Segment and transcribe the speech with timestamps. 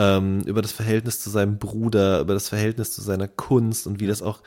[0.00, 4.06] ähm, über das Verhältnis zu seinem Bruder, über das Verhältnis zu seiner Kunst und wie
[4.06, 4.40] das auch.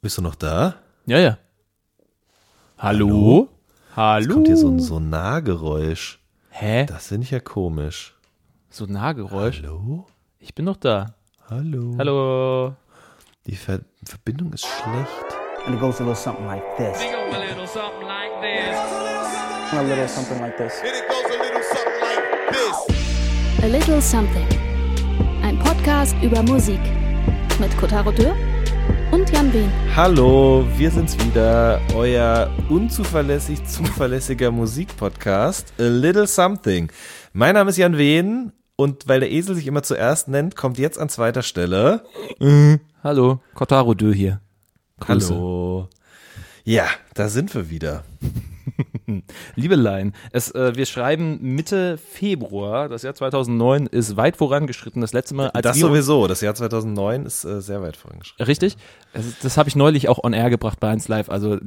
[0.00, 0.76] Bist du noch da?
[1.06, 1.38] Ja, ja.
[2.78, 3.48] Hallo?
[3.94, 4.20] Hallo?
[4.20, 6.18] Jetzt kommt hier so ein Sonargeräusch.
[6.48, 6.86] Hä?
[6.86, 8.14] Das finde ich ja komisch.
[8.70, 9.62] So Nahgeräusch?
[9.62, 10.06] Hallo?
[10.38, 11.14] Ich bin noch da.
[11.48, 11.94] Hallo?
[11.98, 12.74] Hallo?
[13.46, 15.36] Die Ver Verbindung ist schlecht.
[15.66, 17.00] And it goes a little something like this.
[17.02, 18.76] It goes a little something like this.
[19.72, 20.82] A little something like this.
[20.82, 21.43] And it goes a little something like this.
[23.64, 24.46] A Little Something.
[25.42, 26.80] Ein Podcast über Musik.
[27.58, 28.36] Mit Kotaro Dürr
[29.10, 29.72] und Jan Wehn.
[29.96, 36.92] Hallo, wir sind's wieder, euer unzuverlässig zuverlässiger Musikpodcast A Little Something.
[37.32, 40.98] Mein Name ist Jan Wehn und weil der Esel sich immer zuerst nennt, kommt jetzt
[40.98, 42.04] an zweiter Stelle.
[43.02, 43.40] Hallo?
[43.54, 44.42] Kotaro Dö hier.
[45.00, 45.32] Grüße.
[45.32, 45.88] Hallo.
[46.64, 48.04] Ja, da sind wir wieder.
[49.54, 52.88] Liebelein, es, äh, wir schreiben Mitte Februar.
[52.88, 55.00] Das Jahr 2009 ist weit vorangeschritten.
[55.00, 56.26] Das letzte Mal, als das wir sowieso.
[56.26, 58.46] Das Jahr 2009 ist äh, sehr weit vorangeschritten.
[58.46, 58.76] Richtig.
[59.12, 61.28] Das, das habe ich neulich auch on air gebracht bei 1 Live.
[61.28, 61.58] Also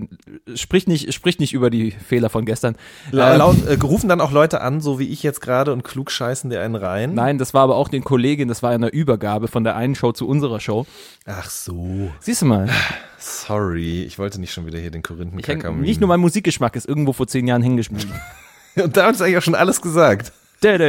[0.55, 2.75] sprich nicht, sprich nicht über die Fehler von gestern.
[3.11, 5.83] La Ähm, laut, äh, rufen dann auch Leute an, so wie ich jetzt gerade, und
[5.83, 7.13] klug scheißen dir einen rein.
[7.13, 10.11] Nein, das war aber auch den Kollegin, das war eine Übergabe von der einen Show
[10.11, 10.85] zu unserer Show.
[11.25, 12.11] Ach so.
[12.19, 12.69] Siehst du mal,
[13.17, 14.03] Sorry.
[14.03, 17.27] Ich wollte nicht schon wieder hier den Korinthenkacker nicht nur mein Musikgeschmack ist irgendwo vor
[17.27, 18.11] zehn Jahren hingeschmissen.
[18.75, 20.31] Und damit ist eigentlich auch schon alles gesagt.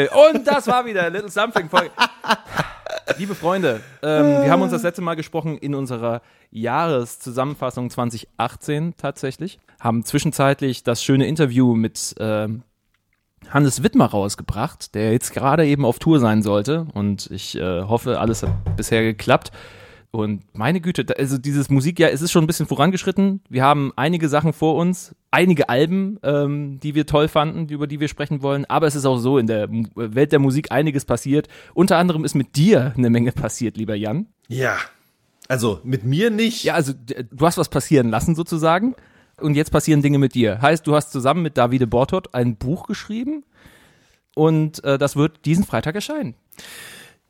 [0.09, 1.91] Und das war wieder Little Something Folge.
[3.19, 6.21] Liebe Freunde, ähm, wir haben uns das letzte Mal gesprochen in unserer
[6.51, 9.59] Jahreszusammenfassung 2018 tatsächlich.
[9.81, 12.63] Haben zwischenzeitlich das schöne Interview mit ähm,
[13.51, 16.87] Hannes Wittmer rausgebracht, der jetzt gerade eben auf Tour sein sollte.
[16.95, 19.53] Und ich äh, hoffe, alles hat bisher geklappt.
[20.11, 23.43] Und meine Güte, also dieses Musikjahr, es ist schon ein bisschen vorangeschritten.
[23.51, 28.01] Wir haben einige Sachen vor uns, einige Alben, ähm, die wir toll fanden, über die
[28.01, 28.65] wir sprechen wollen.
[28.65, 31.49] Aber es ist auch so in der Mu- Welt der Musik einiges passiert.
[31.75, 34.27] Unter anderem ist mit dir eine Menge passiert, lieber Jan.
[34.49, 34.77] Ja.
[35.47, 36.65] Also mit mir nicht.
[36.65, 38.95] Ja, also du hast was passieren lassen sozusagen.
[39.41, 40.61] Und jetzt passieren Dinge mit dir.
[40.63, 43.45] Heißt, du hast zusammen mit Davide Bortot ein Buch geschrieben.
[44.35, 46.35] Und äh, das wird diesen Freitag erscheinen.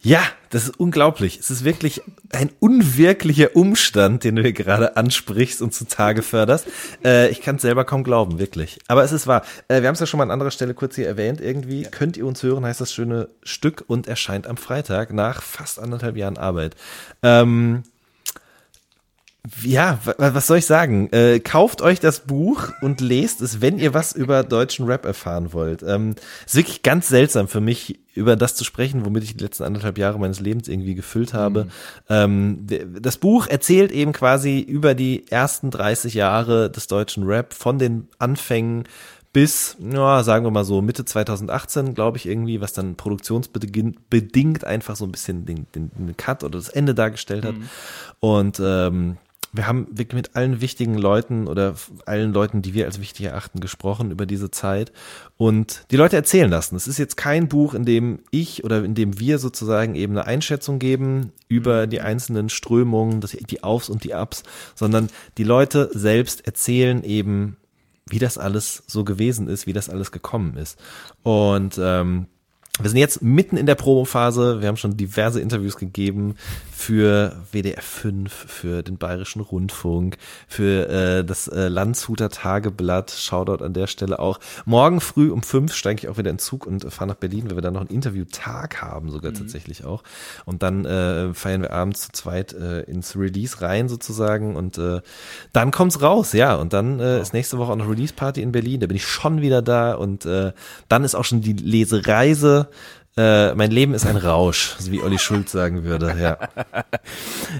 [0.00, 1.40] Ja, das ist unglaublich.
[1.40, 6.68] Es ist wirklich ein unwirklicher Umstand, den du hier gerade ansprichst und zutage förderst.
[7.04, 8.78] Äh, ich kann es selber kaum glauben, wirklich.
[8.86, 9.42] Aber es ist wahr.
[9.66, 11.40] Äh, wir haben es ja schon mal an anderer Stelle kurz hier erwähnt.
[11.40, 15.80] Irgendwie könnt ihr uns hören, heißt das schöne Stück und erscheint am Freitag nach fast
[15.80, 16.76] anderthalb Jahren Arbeit.
[17.24, 17.82] Ähm,
[19.62, 21.08] ja, wa- wa- was soll ich sagen?
[21.12, 25.52] Äh, kauft euch das Buch und lest es, wenn ihr was über deutschen Rap erfahren
[25.52, 25.82] wollt.
[25.82, 26.14] Ähm,
[26.46, 29.96] ist wirklich ganz seltsam für mich, über das zu sprechen, womit ich die letzten anderthalb
[29.98, 31.68] Jahre meines Lebens irgendwie gefüllt habe.
[32.08, 37.54] Ähm, d- das Buch erzählt eben quasi über die ersten 30 Jahre des deutschen Rap,
[37.54, 38.84] von den Anfängen
[39.32, 44.64] bis, ja, sagen wir mal so, Mitte 2018, glaube ich, irgendwie, was dann produktionsbedingt bedingt
[44.64, 47.54] einfach so ein bisschen den, den, den Cut oder das Ende dargestellt hat.
[48.20, 49.18] Und ähm,
[49.52, 51.74] wir haben wirklich mit allen wichtigen Leuten oder
[52.06, 54.92] allen Leuten, die wir als wichtig erachten, gesprochen über diese Zeit
[55.36, 56.76] und die Leute erzählen lassen.
[56.76, 60.26] Es ist jetzt kein Buch, in dem ich oder in dem wir sozusagen eben eine
[60.26, 64.42] Einschätzung geben über die einzelnen Strömungen, die Aufs und die Ups,
[64.74, 67.56] sondern die Leute selbst erzählen eben,
[68.06, 70.78] wie das alles so gewesen ist, wie das alles gekommen ist.
[71.22, 72.26] Und ähm,
[72.80, 74.60] wir sind jetzt mitten in der Promophase.
[74.60, 76.36] Wir haben schon diverse Interviews gegeben
[76.70, 80.16] für WDR 5, für den Bayerischen Rundfunk,
[80.46, 83.10] für äh, das äh, Landshuter Tageblatt.
[83.10, 84.38] Shoutout an der Stelle auch.
[84.64, 87.56] Morgen früh um fünf steige ich auch wieder in Zug und fahre nach Berlin, weil
[87.56, 90.04] wir dann noch einen Interviewtag haben, sogar tatsächlich auch.
[90.44, 95.00] Und dann äh, feiern wir abends zu zweit äh, ins Release rein sozusagen und äh,
[95.52, 96.54] dann kommt's raus, ja.
[96.54, 98.80] Und dann äh, ist nächste Woche auch noch Release Party in Berlin.
[98.80, 100.52] Da bin ich schon wieder da und äh,
[100.88, 102.67] dann ist auch schon die Lesereise.
[103.16, 106.14] Äh, mein Leben ist ein Rausch, so wie Olli Schulz sagen würde.
[106.20, 106.38] Ja.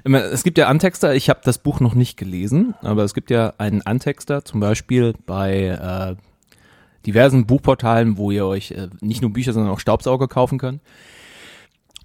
[0.33, 3.55] Es gibt ja Antexter, ich habe das Buch noch nicht gelesen, aber es gibt ja
[3.59, 6.17] einen Antexter, zum Beispiel bei äh,
[7.07, 10.81] diversen Buchportalen, wo ihr euch äh, nicht nur Bücher, sondern auch Staubsauger kaufen könnt.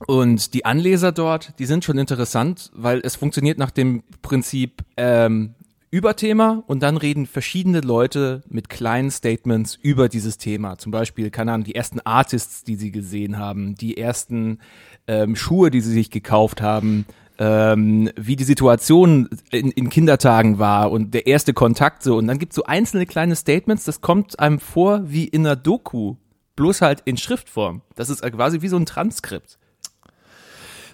[0.08, 5.56] Und die Anleser dort, die sind schon interessant, weil es funktioniert nach dem Prinzip ähm,
[5.94, 10.80] Überthema und dann reden verschiedene Leute mit kleinen Statements über dieses Thema.
[10.80, 14.58] Zum Beispiel, keine Ahnung, die ersten Artists, die sie gesehen haben, die ersten
[15.06, 17.06] ähm, Schuhe, die sie sich gekauft haben,
[17.38, 22.18] ähm, wie die Situation in, in Kindertagen war und der erste Kontakt so.
[22.18, 25.56] Und dann gibt es so einzelne kleine Statements, das kommt einem vor wie in einer
[25.56, 26.16] Doku,
[26.56, 27.84] bloß halt in Schriftform.
[27.94, 29.60] Das ist quasi wie so ein Transkript.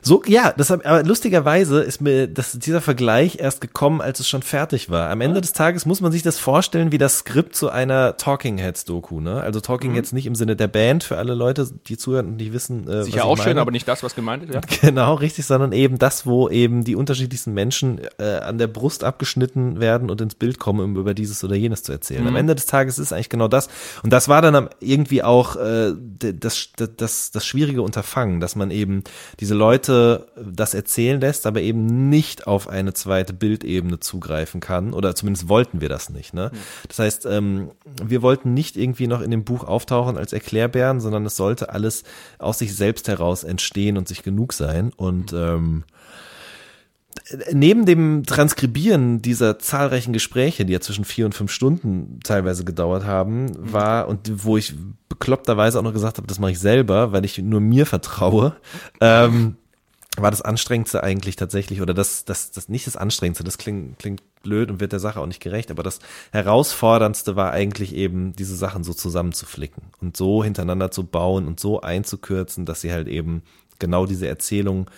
[0.02, 4.42] So, ja, das aber lustigerweise ist mir das, dieser Vergleich erst gekommen, als es schon
[4.42, 5.10] fertig war.
[5.10, 8.58] Am Ende des Tages muss man sich das vorstellen wie das Skript zu einer Talking
[8.58, 9.42] Heads Doku, ne?
[9.42, 12.54] Also Talking Heads nicht im Sinne der Band für alle Leute, die zuhören und nicht
[12.54, 13.62] wissen, äh, Sicher auch ich schön, meine.
[13.62, 14.62] aber nicht das, was gemeint ist, ja?
[14.82, 19.80] Genau, richtig, sondern eben das, wo eben die unterschiedlichsten Menschen äh, an der Brust abgeschnitten
[19.80, 22.26] werden und ins Bild kommen, um über dieses oder jenes zu erzählen.
[22.28, 23.68] Am Ende des Tages ist es eigentlich genau das.
[24.04, 28.72] Und das war dann irgendwie auch äh, das, das, das, das schwierige Unterfangen, dass man
[28.72, 29.04] eben
[29.40, 34.94] diese Leute das erzählen lässt, aber eben nicht auf eine zweite Bildebene zugreifen kann.
[34.94, 36.34] Oder zumindest wollten wir das nicht.
[36.34, 36.52] Ne?
[36.88, 37.72] Das heißt, ähm,
[38.04, 42.04] wir wollten nicht irgendwie noch in dem Buch auftauchen als Erklärbären, sondern es sollte alles
[42.38, 44.92] aus sich selbst heraus entstehen und sich genug sein.
[44.96, 45.84] Und ähm,
[47.52, 53.06] neben dem Transkribieren dieser zahlreichen Gespräche, die ja zwischen vier und fünf Stunden teilweise gedauert
[53.06, 54.76] haben, war und wo ich
[55.08, 58.56] bekloppterweise auch noch gesagt habe, das mache ich selber, weil ich nur mir vertraue,
[59.02, 59.58] ähm,
[60.22, 64.22] war das Anstrengendste eigentlich tatsächlich, oder das, das, das nicht das Anstrengendste, das klingt, klingt
[64.44, 66.00] blöd und wird der Sache auch nicht gerecht, aber das
[66.32, 71.82] Herausforderndste war eigentlich eben, diese Sachen so zusammenzuflicken und so hintereinander zu bauen und so
[71.82, 73.44] einzukürzen, dass sie halt eben
[73.80, 74.90] genau diese Erzählung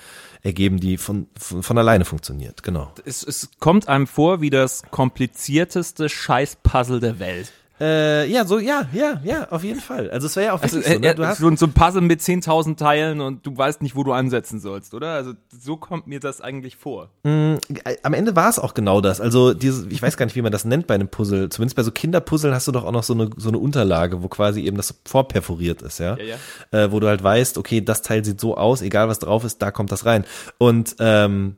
[0.43, 2.91] ergeben, die von, von, von alleine funktioniert, genau.
[3.05, 7.51] Es, es kommt einem vor wie das komplizierteste Scheißpuzzle der Welt.
[7.81, 10.11] Äh, ja, so, ja, ja, ja, auf jeden Fall.
[10.11, 11.15] Also es wäre ja auch Also, wirklich äh, so, ne?
[11.15, 13.95] Du äh, hast, so, ein- so ein Puzzle mit 10.000 Teilen und du weißt nicht,
[13.95, 15.13] wo du ansetzen sollst, oder?
[15.15, 17.09] Also so kommt mir das eigentlich vor.
[17.23, 17.57] Äh,
[18.03, 19.19] am Ende war es auch genau das.
[19.19, 21.49] Also diese, ich weiß gar nicht, wie man das nennt bei einem Puzzle.
[21.49, 24.27] Zumindest bei so Kinderpuzzeln hast du doch auch noch so eine, so eine Unterlage, wo
[24.27, 26.17] quasi eben das vorperforiert ist, ja.
[26.17, 26.35] Ja,
[26.71, 29.61] Äh, wo du halt weißt, okay, das Teil sieht so aus, egal was drauf ist,
[29.61, 30.23] da kommt das rein.
[30.59, 31.55] Und ähm,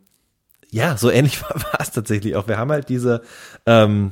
[0.70, 2.48] ja, so ähnlich war war es tatsächlich auch.
[2.48, 3.22] Wir haben halt diese,
[3.66, 4.12] ähm,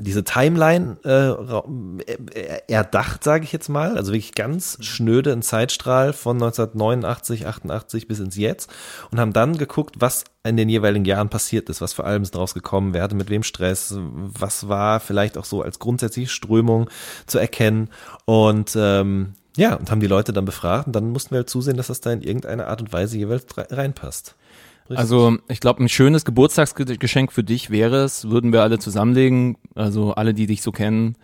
[0.00, 1.64] diese Timeline äh, ra-
[2.06, 8.08] äh, erdacht, sage ich jetzt mal, also wirklich ganz schnöde ein Zeitstrahl von 1989, 88
[8.08, 8.70] bis ins Jetzt
[9.10, 12.34] und haben dann geguckt, was in den jeweiligen Jahren passiert ist, was vor allem ist
[12.34, 16.88] daraus gekommen, wer hatte mit wem Stress, was war vielleicht auch so als grundsätzliche Strömung
[17.26, 17.90] zu erkennen
[18.24, 21.76] und ähm, ja, und haben die Leute dann befragt und dann mussten wir halt zusehen,
[21.76, 24.34] dass das da in irgendeine Art und Weise jeweils re- reinpasst.
[24.82, 24.98] Richtig.
[24.98, 30.14] Also ich glaube, ein schönes Geburtstagsgeschenk für dich wäre es, würden wir alle zusammenlegen, also
[30.14, 31.16] alle, die dich so kennen,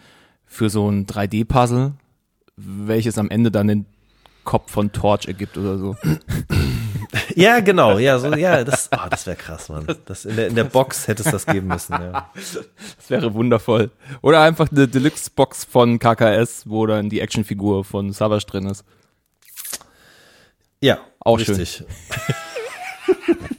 [0.46, 1.92] für so ein 3D-Puzzle,
[2.56, 3.86] welches am Ende dann den
[4.44, 5.96] Kopf von Torch ergibt oder so.
[7.34, 9.86] Ja, genau, ja, so, ja, das, oh, das wäre krass, Mann.
[10.06, 12.30] Das in der, in der Box hätte es das geben müssen, ja.
[12.34, 13.90] Das wäre wundervoll.
[14.20, 18.84] Oder einfach eine Deluxe-Box von KKS, wo dann die Actionfigur von Savage drin ist.
[20.80, 21.84] Ja, Auch richtig.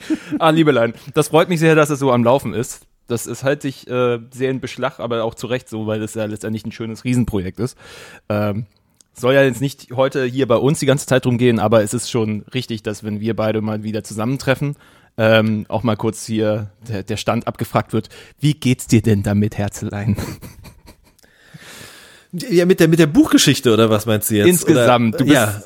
[0.40, 2.82] Ah, Liebelein, das freut mich sehr, dass es so am Laufen ist.
[3.08, 6.14] Das ist halt sich äh, sehr in Beschlag, aber auch zu Recht so, weil es
[6.14, 7.78] ja letztendlich ein schönes Riesenprojekt ist.
[8.30, 8.66] Ähm,
[9.14, 11.94] soll ja jetzt nicht heute hier bei uns die ganze Zeit drum gehen, aber es
[11.94, 14.76] ist schon richtig, dass wenn wir beide mal wieder zusammentreffen,
[15.18, 18.10] ähm, auch mal kurz hier der, der Stand abgefragt wird.
[18.40, 20.16] Wie geht's dir denn damit, Herzelein?
[22.32, 24.48] Ja, mit der, mit der Buchgeschichte oder was meinst du jetzt?
[24.48, 25.62] Insgesamt, Oder, du bist- ja.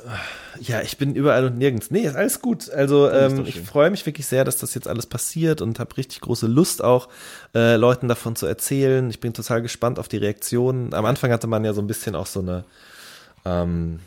[0.66, 1.92] Ja, ich bin überall und nirgends.
[1.92, 2.70] Nee, ist alles gut.
[2.70, 6.22] Also ähm, ich freue mich wirklich sehr, dass das jetzt alles passiert und habe richtig
[6.22, 7.10] große Lust auch,
[7.54, 9.10] äh, Leuten davon zu erzählen.
[9.10, 10.94] Ich bin total gespannt auf die Reaktionen.
[10.94, 12.64] Am Anfang hatte man ja so ein bisschen auch so eine,
[13.44, 14.00] ähm,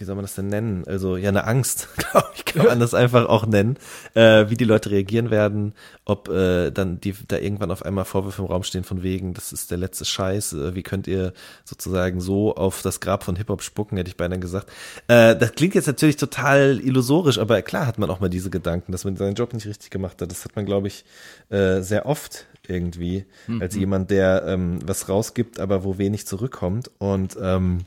[0.00, 0.84] wie soll man das denn nennen?
[0.86, 3.76] Also ja, eine Angst, glaube ich, kann man das einfach auch nennen,
[4.14, 5.74] äh, wie die Leute reagieren werden,
[6.04, 9.52] ob äh, dann die da irgendwann auf einmal Vorwürfe im Raum stehen von wegen, das
[9.52, 11.32] ist der letzte Scheiß, äh, wie könnt ihr
[11.64, 14.70] sozusagen so auf das Grab von Hip-Hop spucken, hätte ich beinahe gesagt.
[15.08, 18.92] Äh, das klingt jetzt natürlich total illusorisch, aber klar hat man auch mal diese Gedanken,
[18.92, 20.30] dass man seinen Job nicht richtig gemacht hat.
[20.30, 21.04] Das hat man, glaube ich,
[21.50, 23.24] äh, sehr oft irgendwie,
[23.60, 26.90] als jemand, der ähm, was rausgibt, aber wo wenig zurückkommt.
[26.98, 27.86] Und ähm,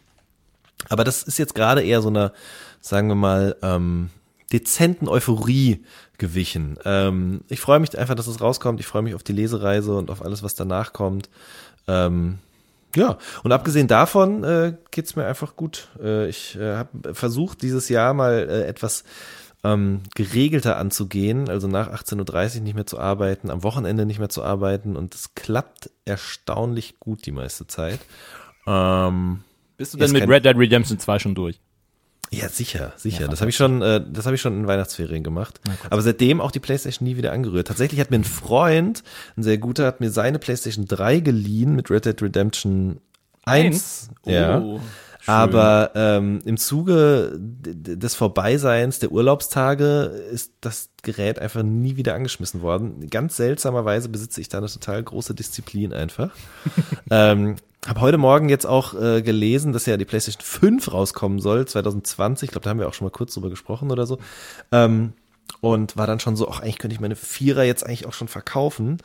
[0.90, 2.34] aber das ist jetzt gerade eher so einer,
[2.80, 4.10] sagen wir mal, ähm,
[4.52, 5.84] dezenten Euphorie
[6.18, 6.78] gewichen.
[6.86, 8.80] Ähm, ich freue mich einfach, dass es rauskommt.
[8.80, 11.30] Ich freue mich auf die Lesereise und auf alles, was danach kommt.
[11.88, 12.40] Ähm,
[12.96, 15.88] ja, und abgesehen davon äh, geht's mir einfach gut.
[16.02, 19.04] Äh, ich äh, habe versucht, dieses Jahr mal äh, etwas
[19.64, 24.30] ähm, geregelter anzugehen, also nach 18.30 Uhr nicht mehr zu arbeiten, am Wochenende nicht mehr
[24.30, 28.00] zu arbeiten und es klappt erstaunlich gut die meiste Zeit.
[28.68, 29.44] Ähm,
[29.82, 31.60] Bist du denn mit Red Dead Redemption 2 schon durch?
[32.34, 33.28] ja, sicher, sicher.
[33.28, 35.60] das habe ich schon, äh, das habe ich schon in Weihnachtsferien gemacht.
[35.90, 37.68] Aber seitdem auch die PlayStation nie wieder angerührt.
[37.68, 39.04] Tatsächlich hat mir ein Freund,
[39.36, 43.02] ein sehr guter, hat mir seine PlayStation 3 geliehen mit Red Dead Redemption
[43.44, 44.12] 1.
[44.26, 44.62] Ja.
[44.62, 44.80] Oh,
[45.20, 45.34] schön.
[45.34, 52.62] Aber ähm, im Zuge des Vorbeiseins der Urlaubstage ist das Gerät einfach nie wieder angeschmissen
[52.62, 53.10] worden.
[53.10, 56.32] Ganz seltsamerweise besitze ich da eine total große Disziplin einfach.
[57.10, 61.68] ähm, habe heute Morgen jetzt auch äh, gelesen, dass ja die PlayStation 5 rauskommen soll,
[61.68, 62.48] 2020.
[62.48, 64.20] Ich glaube, da haben wir auch schon mal kurz drüber gesprochen oder so.
[64.72, 65.14] Ähm,
[65.60, 68.28] und war dann schon so, ach, eigentlich könnte ich meine Vierer jetzt eigentlich auch schon
[68.28, 68.98] verkaufen,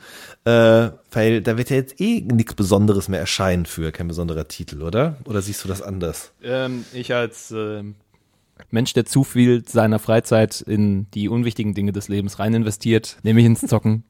[0.45, 4.81] äh, weil da wird ja jetzt eh nichts Besonderes mehr erscheinen für, kein besonderer Titel,
[4.81, 5.17] oder?
[5.25, 6.31] Oder siehst du das anders?
[6.41, 7.95] Ähm, ich als ähm,
[8.71, 13.45] Mensch, der zu viel seiner Freizeit in die unwichtigen Dinge des Lebens rein investiert, nämlich
[13.45, 14.03] ins Zocken,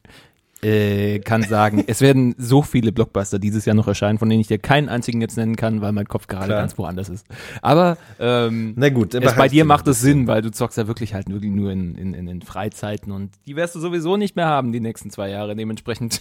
[0.62, 4.48] äh, kann sagen, es werden so viele Blockbuster dieses Jahr noch erscheinen, von denen ich
[4.48, 6.60] dir keinen einzigen jetzt nennen kann, weil mein Kopf gerade Klar.
[6.60, 7.26] ganz woanders ist.
[7.62, 11.14] Aber ähm, Na gut, es, bei dir macht es Sinn, weil du zockst ja wirklich
[11.14, 14.46] halt wirklich nur in, in, in den Freizeiten und die wirst du sowieso nicht mehr
[14.46, 15.54] haben die nächsten zwei Jahre.
[15.54, 16.20] Dementsprechend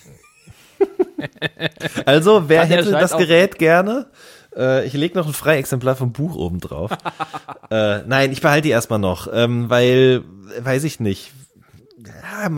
[2.06, 4.08] Also, wer hätte das Gerät gerne?
[4.56, 6.92] Äh, ich lege noch ein Freiexemplar vom Buch oben drauf.
[7.72, 10.24] äh, nein, ich behalte die erstmal noch, ähm, weil,
[10.60, 11.32] weiß ich nicht.
[12.22, 12.50] Ja,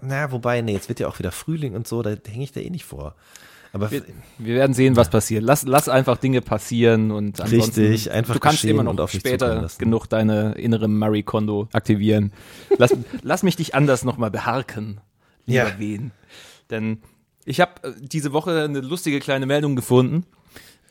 [0.00, 2.60] na, wobei, nee, jetzt wird ja auch wieder Frühling und so, da hänge ich da
[2.60, 3.14] eh nicht vor.
[3.74, 4.02] Aber wir,
[4.38, 5.42] wir werden sehen, was passiert.
[5.42, 10.06] Lass, lass einfach Dinge passieren und ansonsten, Richtig, einfach du kannst immer noch später genug
[10.08, 12.32] deine innere Marie Kondo aktivieren.
[12.76, 15.00] Lass, lass mich dich anders nochmal beharken,
[15.46, 15.78] lieber Ja.
[15.78, 16.10] Wen.
[16.68, 16.98] Denn
[17.46, 20.26] ich habe diese Woche eine lustige kleine Meldung gefunden,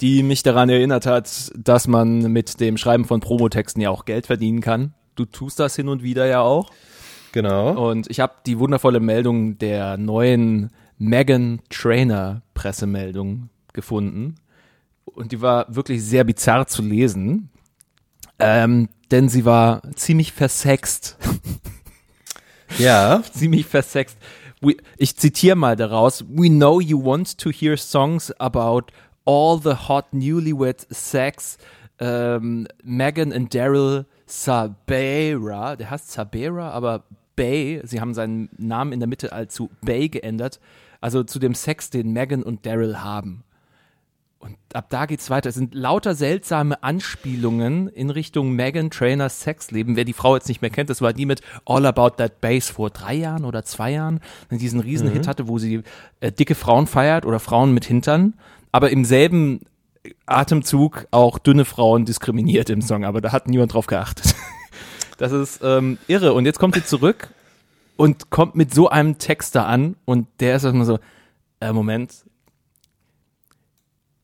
[0.01, 4.25] die mich daran erinnert hat, dass man mit dem Schreiben von Promotexten ja auch Geld
[4.25, 4.95] verdienen kann.
[5.15, 6.71] Du tust das hin und wieder ja auch.
[7.31, 7.89] Genau.
[7.89, 14.35] Und ich habe die wundervolle Meldung der neuen Megan Trainer Pressemeldung gefunden.
[15.05, 17.49] Und die war wirklich sehr bizarr zu lesen.
[18.39, 21.17] Ähm, denn sie war ziemlich versext.
[22.77, 24.17] Ja, ziemlich versext.
[24.61, 26.23] We, ich zitiere mal daraus.
[26.29, 28.93] We know you want to hear songs about
[29.25, 31.57] all the hot newlywed sex.
[31.99, 37.03] Ähm, Megan and Daryl Sabera, der heißt Sabera, aber
[37.35, 40.59] Bay, sie haben seinen Namen in der Mitte als zu Bay geändert,
[40.99, 43.43] also zu dem Sex, den Megan und Daryl haben.
[44.41, 45.49] Und ab da geht's weiter.
[45.49, 49.95] Es sind lauter seltsame Anspielungen in Richtung Megan Trainers Sexleben.
[49.95, 52.71] Wer die Frau jetzt nicht mehr kennt, das war die mit All About That Bass
[52.71, 54.19] vor drei Jahren oder zwei Jahren,
[54.49, 55.83] die diesen Riesenhit hatte, wo sie
[56.21, 58.33] äh, dicke Frauen feiert oder Frauen mit Hintern,
[58.71, 59.61] aber im selben
[60.25, 63.05] Atemzug auch dünne Frauen diskriminiert im Song.
[63.05, 64.35] Aber da hat niemand drauf geachtet.
[65.21, 66.33] Das ist ähm, irre.
[66.33, 67.29] Und jetzt kommt sie zurück
[67.95, 70.97] und kommt mit so einem Text da an und der ist erstmal so,
[71.59, 72.25] äh, Moment,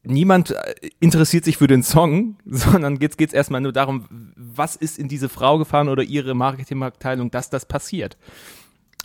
[0.02, 4.98] niemand äh, interessiert sich für den Song, sondern jetzt geht's erstmal nur darum, was ist
[4.98, 8.18] in diese Frau gefahren oder ihre Marketingabteilung, dass das passiert.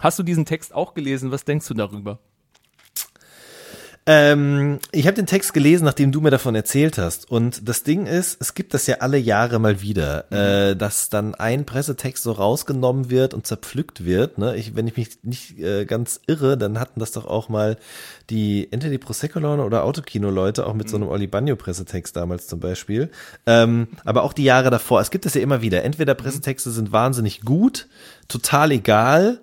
[0.00, 1.30] Hast du diesen Text auch gelesen?
[1.30, 2.20] Was denkst du darüber?
[4.04, 7.30] Ähm, ich habe den Text gelesen, nachdem du mir davon erzählt hast.
[7.30, 11.36] Und das Ding ist, es gibt das ja alle Jahre mal wieder, äh, dass dann
[11.36, 14.38] ein Pressetext so rausgenommen wird und zerpflückt wird.
[14.38, 14.56] Ne?
[14.56, 17.76] Ich, wenn ich mich nicht äh, ganz irre, dann hatten das doch auch mal
[18.28, 23.10] die entweder die Prosecco-Leute oder Autokino-Leute, auch mit so einem Oli Bagno-Pressetext damals zum Beispiel.
[23.46, 25.00] Ähm, aber auch die Jahre davor.
[25.00, 25.84] Es gibt das ja immer wieder.
[25.84, 27.86] Entweder Pressetexte sind wahnsinnig gut,
[28.26, 29.40] total egal,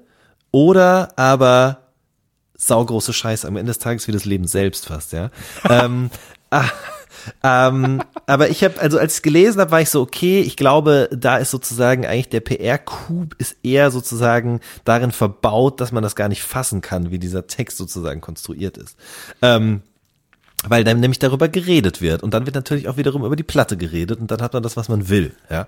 [0.52, 1.89] oder aber
[2.60, 5.32] saugroße Scheiße am Ende des Tages wie das Leben selbst fast, ja.
[5.70, 6.12] ähm,
[6.52, 6.70] ah,
[7.44, 11.10] ähm, aber ich habe, also als ich gelesen habe, war ich so, okay, ich glaube,
[11.12, 16.30] da ist sozusagen eigentlich der PR-Coup ist eher sozusagen darin verbaut, dass man das gar
[16.30, 18.98] nicht fassen kann, wie dieser Text sozusagen konstruiert ist.
[19.42, 19.82] Ähm,
[20.68, 23.78] weil dann nämlich darüber geredet wird und dann wird natürlich auch wiederum über die Platte
[23.78, 25.32] geredet und dann hat man das, was man will.
[25.50, 25.68] Ja,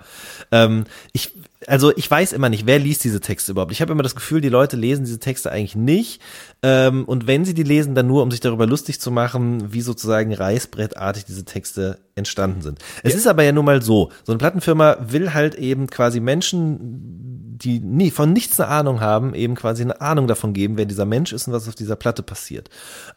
[0.52, 1.32] ähm, ich
[1.68, 3.72] also ich weiß immer nicht, wer liest diese Texte überhaupt.
[3.72, 6.22] Ich habe immer das Gefühl, die Leute lesen diese Texte eigentlich nicht
[6.64, 9.82] ähm, und wenn sie die lesen, dann nur, um sich darüber lustig zu machen, wie
[9.82, 12.80] sozusagen reißbrettartig diese Texte entstanden sind.
[13.04, 17.31] Es ist aber ja nun mal so, so eine Plattenfirma will halt eben quasi Menschen,
[17.62, 21.06] die nie, von nichts eine Ahnung haben, eben quasi eine Ahnung davon geben, wer dieser
[21.06, 22.70] Mensch ist und was auf dieser Platte passiert.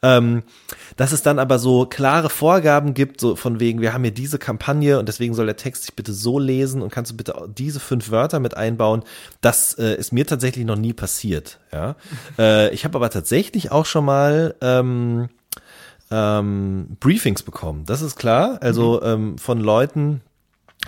[0.03, 0.43] Ähm,
[0.97, 4.39] dass es dann aber so klare Vorgaben gibt, so von wegen, wir haben hier diese
[4.39, 7.81] Kampagne und deswegen soll der Text sich bitte so lesen und kannst du bitte diese
[7.81, 9.03] fünf Wörter mit einbauen,
[9.41, 11.59] das äh, ist mir tatsächlich noch nie passiert.
[11.73, 11.97] Ja,
[12.39, 15.29] äh, ich habe aber tatsächlich auch schon mal ähm,
[16.11, 17.85] ähm, Briefings bekommen.
[17.87, 18.59] Das ist klar.
[18.61, 20.21] Also ähm, von Leuten,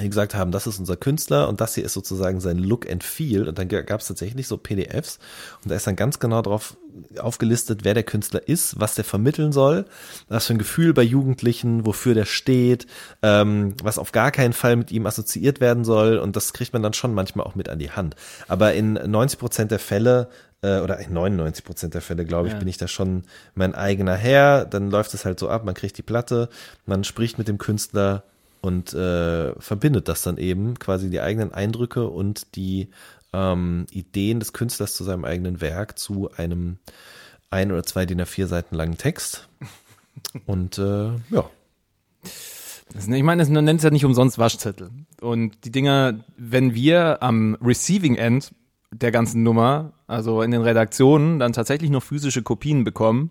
[0.01, 3.03] die gesagt haben, das ist unser Künstler und das hier ist sozusagen sein Look and
[3.03, 3.49] Feel.
[3.49, 5.19] Und dann gab es tatsächlich so PDFs
[5.63, 6.77] und da ist dann ganz genau drauf
[7.19, 9.85] aufgelistet, wer der Künstler ist, was der vermitteln soll,
[10.29, 12.87] was für ein Gefühl bei Jugendlichen, wofür der steht,
[13.23, 16.19] ähm, was auf gar keinen Fall mit ihm assoziiert werden soll.
[16.19, 18.17] Und das kriegt man dann schon manchmal auch mit an die Hand.
[18.49, 20.29] Aber in 90 Prozent der Fälle
[20.63, 22.59] äh, oder in 99 Prozent der Fälle, glaube ich, Ja.
[22.59, 23.25] bin ich da schon
[23.55, 24.65] mein eigener Herr.
[24.65, 26.49] Dann läuft es halt so ab, man kriegt die Platte,
[26.87, 28.25] man spricht mit dem Künstler
[28.67, 32.89] und äh, verbindet das dann eben, quasi die eigenen Eindrücke und die
[33.33, 36.79] ähm, Ideen des Künstlers zu seinem eigenen Werk zu einem
[37.49, 39.49] ein oder zwei DIN A4 Seiten langen Text.
[40.47, 41.49] Und äh, ja,
[42.93, 44.91] Das, ich meine, man nennt es ja nicht umsonst Waschzettel.
[45.21, 48.53] Und die Dinger, wenn wir am Receiving End
[48.91, 53.31] der ganzen Nummer, also in den Redaktionen, dann tatsächlich noch physische Kopien bekommen,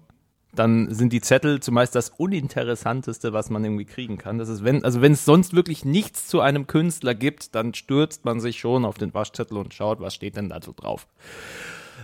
[0.56, 4.38] dann sind die Zettel zumeist das uninteressanteste, was man irgendwie kriegen kann.
[4.38, 8.26] Das ist, wenn, also wenn es sonst wirklich nichts zu einem Künstler gibt, dann stürzt
[8.26, 11.08] man sich schon auf den Waschzettel und schaut, was steht denn da so drauf.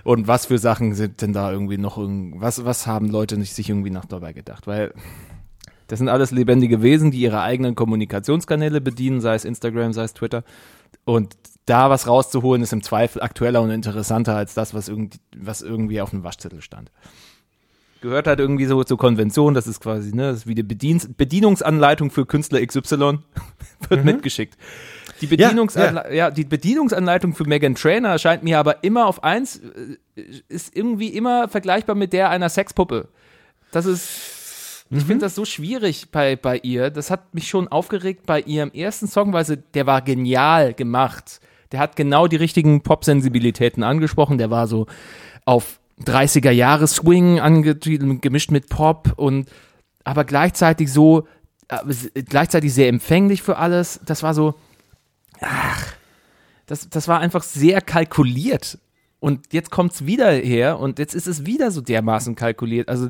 [0.03, 3.53] Und was für Sachen sind denn da irgendwie noch irgend, was, was haben Leute nicht
[3.53, 4.67] sich irgendwie noch dabei gedacht?
[4.67, 4.93] Weil
[5.88, 10.13] das sind alles lebendige Wesen, die ihre eigenen Kommunikationskanäle bedienen, sei es Instagram, sei es
[10.13, 10.43] Twitter.
[11.03, 15.62] Und da was rauszuholen, ist im Zweifel aktueller und interessanter als das, was irgendwie, was
[15.62, 16.91] irgendwie auf dem Waschzettel stand.
[18.01, 21.17] Gehört halt irgendwie so zur Konvention, das ist quasi, ne, das ist wie die Bedienst
[21.17, 23.20] Bedienungsanleitung für Künstler XY,
[23.89, 24.58] wird mitgeschickt.
[25.22, 29.62] Die, Bedienungsanle ja, die Bedienungsanleitung für Megan Trainer erscheint mir aber immer auf eins,
[30.15, 33.08] äh, ist irgendwie immer vergleichbar mit der einer Sexpuppe.
[33.72, 36.89] Das ist, ich finde das so schwierig bei, bei ihr.
[36.89, 41.39] Das hat mich schon aufgeregt bei ihrem ersten Song, weil sie, der war genial gemacht.
[41.72, 44.38] Der hat genau die richtigen Pop-Sensibilitäten angesprochen.
[44.38, 44.88] Der war so
[45.46, 49.50] auf 30er Jahre Swing angetrieben, gemischt mit Pop und
[50.03, 51.27] aber gleichzeitig so,
[51.67, 54.00] äh, gleichzeitig sehr empfänglich für alles.
[54.05, 54.55] Das war so,
[55.39, 55.93] ach,
[56.65, 58.79] das, das war einfach sehr kalkuliert.
[59.20, 62.89] Und jetzt kommt's wieder her und jetzt ist es wieder so dermaßen kalkuliert.
[62.89, 63.10] Also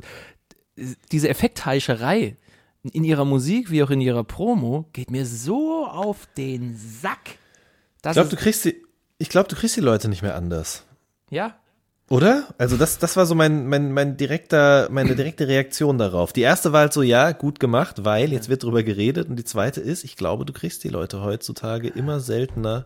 [1.12, 2.36] diese Effektheischerei
[2.83, 7.38] in ihrer Musik wie auch in ihrer Promo geht mir so auf den Sack.
[8.03, 8.81] Ich glaube, du kriegst die,
[9.19, 10.86] ich glaube, du kriegst die Leute nicht mehr anders.
[11.29, 11.55] ja,
[12.11, 12.43] Oder?
[12.57, 16.33] Also das, das war so mein, mein, mein direkter, meine direkte Reaktion darauf.
[16.33, 19.29] Die erste war halt so, ja, gut gemacht, weil jetzt wird drüber geredet.
[19.29, 22.83] Und die zweite ist, ich glaube, du kriegst die Leute heutzutage immer seltener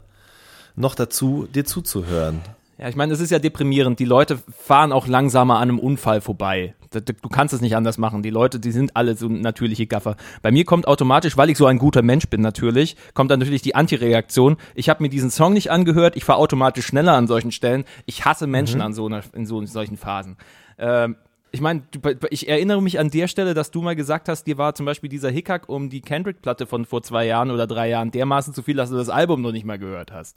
[0.75, 2.41] noch dazu, dir zuzuhören.
[2.77, 3.97] Ja, ich meine, es ist ja deprimierend.
[3.97, 6.75] Die Leute fahren auch langsamer an einem Unfall vorbei.
[7.01, 8.23] Du kannst es nicht anders machen.
[8.23, 10.15] Die Leute, die sind alle so natürliche Gaffer.
[10.41, 13.61] Bei mir kommt automatisch, weil ich so ein guter Mensch bin natürlich, kommt dann natürlich
[13.61, 14.57] die Antireaktion.
[14.73, 16.15] Ich habe mir diesen Song nicht angehört.
[16.15, 17.85] Ich fahre automatisch schneller an solchen Stellen.
[18.05, 20.37] Ich hasse Menschen an so einer, in so in solchen Phasen.
[20.77, 21.15] Ähm,
[21.55, 21.83] ich meine,
[22.31, 25.09] ich erinnere mich an der Stelle, dass du mal gesagt hast, dir war zum Beispiel
[25.09, 28.75] dieser Hickhack um die Kendrick-Platte von vor zwei Jahren oder drei Jahren dermaßen zu viel,
[28.75, 30.35] dass du das Album noch nicht mal gehört hast.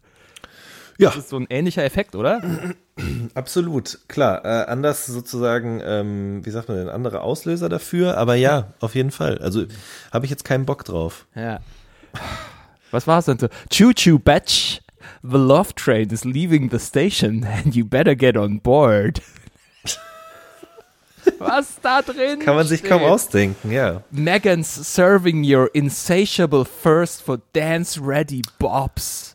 [0.98, 2.42] Ja, Das ist so ein ähnlicher Effekt, oder?
[3.34, 4.00] absolut.
[4.08, 8.16] Klar, äh, anders sozusagen, ähm, wie sagt man denn, andere Auslöser dafür.
[8.18, 9.38] Aber ja, auf jeden Fall.
[9.38, 9.64] Also
[10.12, 11.26] habe ich jetzt keinen Bock drauf.
[11.36, 11.60] Ja.
[12.90, 13.38] Was war's denn?
[13.38, 13.48] so?
[13.70, 14.80] Choo choo batch.
[15.22, 19.20] The love train is leaving the station and you better get on board.
[21.38, 22.40] Was da drin?
[22.40, 22.90] Kann man sich steht.
[22.90, 24.02] kaum ausdenken, ja.
[24.10, 29.27] Megan's serving your insatiable thirst for dance ready bobs.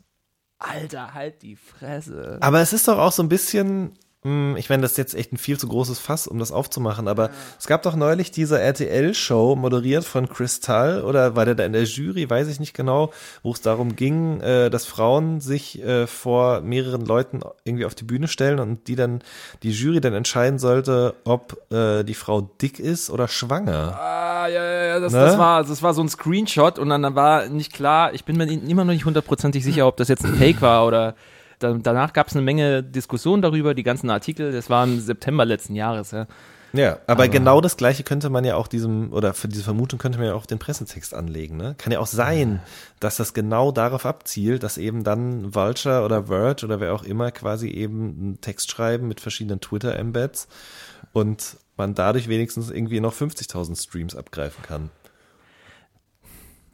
[0.63, 2.37] Alter, halt die Fresse.
[2.41, 5.37] Aber es ist doch auch so ein bisschen, ich meine, das ist jetzt echt ein
[5.37, 10.05] viel zu großes Fass, um das aufzumachen, aber es gab doch neulich diese RTL-Show, moderiert
[10.05, 13.61] von Kristall, oder war der da in der Jury, weiß ich nicht genau, wo es
[13.61, 18.59] darum ging, äh, dass Frauen sich äh, vor mehreren Leuten irgendwie auf die Bühne stellen
[18.59, 19.21] und die dann,
[19.61, 23.97] die Jury dann entscheiden sollte, ob äh, die Frau dick ist oder schwanger.
[23.99, 25.19] Ah, ja, ja, ja, das, Ne?
[25.19, 28.45] das, war, das war so ein Screenshot und dann war nicht klar, ich bin mir
[28.45, 31.15] immer noch nicht hundertprozentig sicher, ob das jetzt ein Fake war oder
[31.59, 35.45] da, danach gab es eine Menge Diskussion darüber, die ganzen Artikel, das war im September
[35.45, 36.27] letzten Jahres, ja.
[36.75, 40.17] Ja, aber, genau das Gleiche könnte man ja auch diesem, oder für diese Vermutung könnte
[40.17, 41.55] man ja auch den Pressetext anlegen.
[41.55, 41.75] Ne?
[41.77, 42.61] Kann ja auch sein,
[42.99, 47.29] dass das genau darauf abzielt, dass eben dann Vulture oder Verge oder wer auch immer
[47.29, 50.47] quasi eben einen Text schreiben mit verschiedenen Twitter-Embeds
[51.11, 54.89] und man dadurch wenigstens irgendwie noch 50.000 Streams abgreifen kann.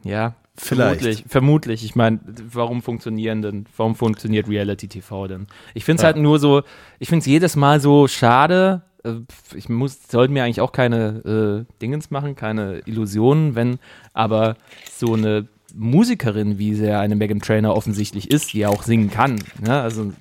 [0.02, 1.00] Ja, Vielleicht.
[1.00, 1.24] vermutlich.
[1.28, 1.84] Vermutlich.
[1.84, 2.20] Ich meine,
[2.52, 5.46] warum funktionieren denn, warum funktioniert Reality TV denn?
[5.74, 6.06] Ich finde es Ja.
[6.08, 6.62] halt nur so,
[6.98, 8.82] ich finde es jedes Mal so schade.
[9.04, 9.12] äh,
[9.54, 13.78] Ich muss, sollte mir eigentlich auch keine äh, Dingens machen, keine Illusionen, wenn,
[14.12, 14.56] aber
[14.90, 19.36] so eine Musikerin, wie sie eine Megan Trainer offensichtlich ist, die ja auch singen kann,
[19.64, 19.80] ne?
[19.80, 20.12] also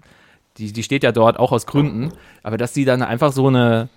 [0.57, 2.11] die, die steht ja dort auch aus Gründen,
[2.43, 3.89] aber dass sie dann einfach so eine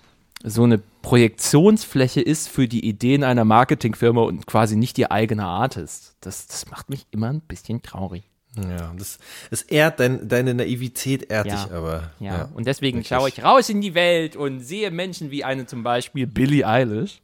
[0.43, 6.15] so eine Projektionsfläche ist für die Ideen einer Marketingfirma und quasi nicht ihr eigener Artist.
[6.21, 8.23] Das, das macht mich immer ein bisschen traurig.
[8.55, 9.17] Ja, das,
[9.49, 11.55] es ehrt dein, deine Naivität ehrt Ja.
[11.63, 12.11] dich aber.
[12.19, 13.07] Ja, und deswegen wirklich.
[13.07, 17.21] schaue ich raus in die Welt und sehe Menschen wie eine zum Beispiel Billie Eilish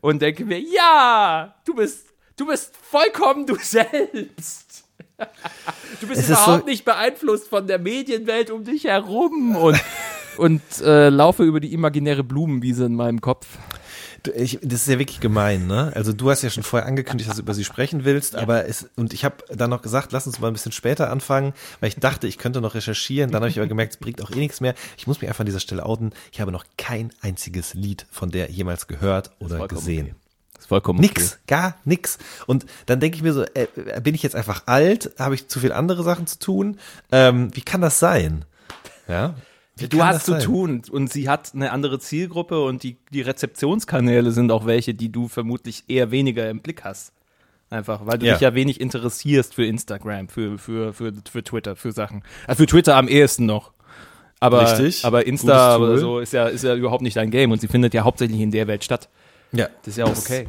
[0.00, 2.06] und denke mir, ja, du bist,
[2.36, 4.84] du bist vollkommen du selbst.
[6.00, 9.78] Du bist Es überhaupt so- nicht beeinflusst von der Medienwelt um dich herum und,
[10.36, 13.46] und äh, laufe über die imaginäre Blumenwiese in meinem Kopf.
[14.36, 15.90] Ich, das ist ja wirklich gemein, ne?
[15.96, 18.88] Also du hast ja schon vorher angekündigt, dass du über sie sprechen willst, aber es
[18.94, 21.96] und ich habe dann noch gesagt, lass uns mal ein bisschen später anfangen, weil ich
[21.96, 23.32] dachte, ich könnte noch recherchieren.
[23.32, 24.74] Dann habe ich aber gemerkt, es bringt auch eh nichts mehr.
[24.96, 26.12] Ich muss mich einfach an dieser Stelle outen.
[26.30, 30.06] Ich habe noch kein einziges Lied von der jemals gehört oder gesehen.
[30.06, 30.14] okay.
[30.54, 32.18] Das ist vollkommen Nix, gar nix.
[32.46, 33.66] Und dann denke ich mir so, äh,
[34.00, 35.10] bin ich jetzt einfach alt?
[35.18, 36.78] Habe ich zu viel andere Sachen zu tun?
[37.10, 38.44] Ähm, wie kann das sein?
[39.08, 39.34] Ja.
[39.76, 40.42] Wie Du hast zu sein?
[40.42, 45.10] tun und sie hat eine andere Zielgruppe und die, die Rezeptionskanäle sind auch welche, die
[45.10, 47.12] du vermutlich eher weniger im Blick hast.
[47.70, 48.34] Einfach, weil du Ja.
[48.34, 52.22] dich ja wenig interessierst für Instagram, für, für, für, für Twitter, für Sachen.
[52.46, 53.72] Also für Twitter am ehesten noch.
[54.40, 55.04] Aber, Richtig.
[55.06, 57.94] aber Insta oder so ist ja, ist ja überhaupt nicht dein Game und sie findet
[57.94, 59.08] ja hauptsächlich in der Welt statt.
[59.52, 60.46] Ja, Das ist ja auch okay.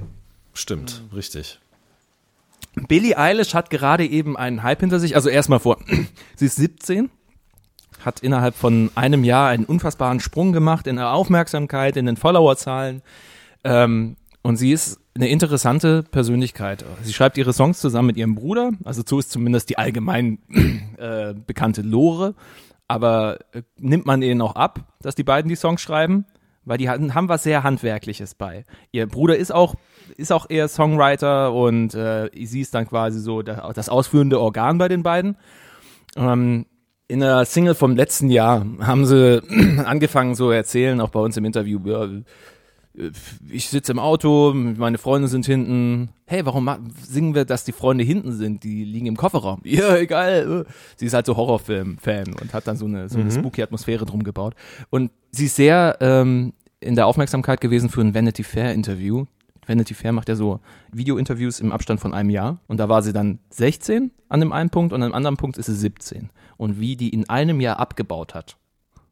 [0.53, 1.59] stimmt, richtig.
[2.87, 5.15] Billie Eilish hat gerade eben einen Hype hinter sich.
[5.15, 5.77] Also erstmal vor,
[6.35, 7.09] sie ist 17,
[8.05, 13.01] hat innerhalb von einem Jahr einen unfassbaren Sprung gemacht in der Aufmerksamkeit, in den Followerzahlen.
[13.63, 16.83] Ähm, und sie ist eine interessante Persönlichkeit.
[17.03, 18.71] Sie schreibt ihre Songs zusammen mit ihrem Bruder.
[18.83, 20.39] Also so ist zumindest die allgemein
[20.97, 22.35] äh, bekannte Lore.
[22.87, 26.25] Aber äh, nimmt man ihnen auch ab, dass die beiden die Songs schreiben?
[26.65, 28.63] Weil die haben was sehr Handwerkliches bei.
[28.91, 29.75] Ihr Bruder ist auch,
[30.15, 34.77] ist auch eher Songwriter und äh, sie ist dann quasi so der, das ausführende Organ
[34.77, 35.35] bei den beiden.
[36.15, 36.65] Ähm,
[37.13, 39.39] in der Single vom letzten Jahr haben sie
[39.85, 42.07] angefangen so erzählen, auch bei uns im Interview, ja,
[43.49, 46.09] ich sitze im Auto, meine Freunde sind hinten.
[46.25, 46.69] Hey, warum
[47.03, 48.63] singen wir, dass die Freunde hinten sind?
[48.63, 49.61] Die liegen im Kofferraum.
[49.63, 50.65] Ja, egal.
[50.95, 54.23] Sie ist halt so Horrorfilm-Fan und hat dann so eine, so eine spooky Atmosphäre drum
[54.23, 54.55] gebaut.
[54.89, 59.25] Und sie ist sehr ähm, in der Aufmerksamkeit gewesen für ein Vanity Fair-Interview.
[59.65, 60.59] Vanity Fair macht ja so
[60.91, 62.59] Video-Interviews im Abstand von einem Jahr.
[62.67, 65.57] Und da war sie dann 16 an dem einen Punkt und an dem anderen Punkt
[65.57, 66.29] ist sie 17.
[66.57, 68.57] Und wie die in einem Jahr abgebaut hat.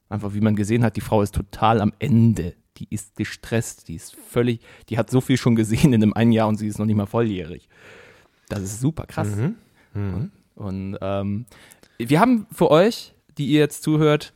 [0.10, 2.56] Einfach wie man gesehen hat, die Frau ist total am Ende.
[2.78, 6.32] Die ist gestresst, die ist völlig, die hat so viel schon gesehen in einem einen
[6.32, 7.70] Jahr und sie ist noch nicht mal volljährig.
[8.50, 9.30] Das ist super krass.
[10.56, 11.46] Und ähm,
[11.98, 14.34] wir haben für euch, die ihr jetzt zuhört,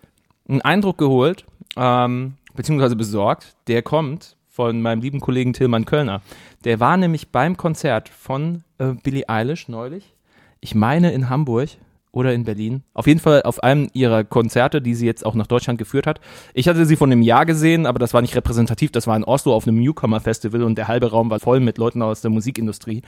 [0.48, 6.22] einen Eindruck geholt, ähm, beziehungsweise besorgt, der kommt von meinem lieben Kollegen Tillmann Kölner.
[6.64, 10.14] Der war nämlich beim Konzert von äh, Billie Eilish neulich.
[10.62, 11.72] Ich meine in Hamburg
[12.14, 12.84] oder in Berlin.
[12.94, 16.22] Auf jeden Fall auf einem ihrer Konzerte, die sie jetzt auch nach Deutschland geführt hat.
[16.54, 18.92] Ich hatte sie von einem Jahr gesehen, aber das war nicht repräsentativ.
[18.92, 22.02] Das war in Oslo auf einem Newcomer-Festival und der halbe Raum war voll mit Leuten
[22.02, 23.02] aus der Musikindustrie.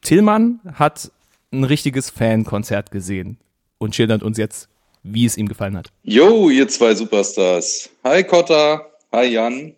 [0.00, 1.10] Tillmann hat
[1.52, 3.38] ein richtiges Fankonzert gesehen
[3.78, 4.68] und schildert uns jetzt,
[5.02, 5.90] wie es ihm gefallen hat.
[6.04, 7.90] Yo, ihr zwei Superstars.
[8.04, 9.75] Hi Kotta, hi Jan.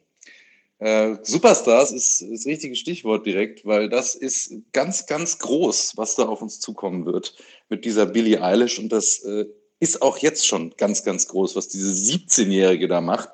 [0.79, 6.27] Äh, Superstars ist das richtige Stichwort direkt, weil das ist ganz, ganz groß, was da
[6.27, 7.35] auf uns zukommen wird
[7.69, 8.79] mit dieser Billie Eilish.
[8.79, 9.47] Und das äh,
[9.81, 13.31] ist auch jetzt schon ganz, ganz groß, was diese 17-Jährige da macht.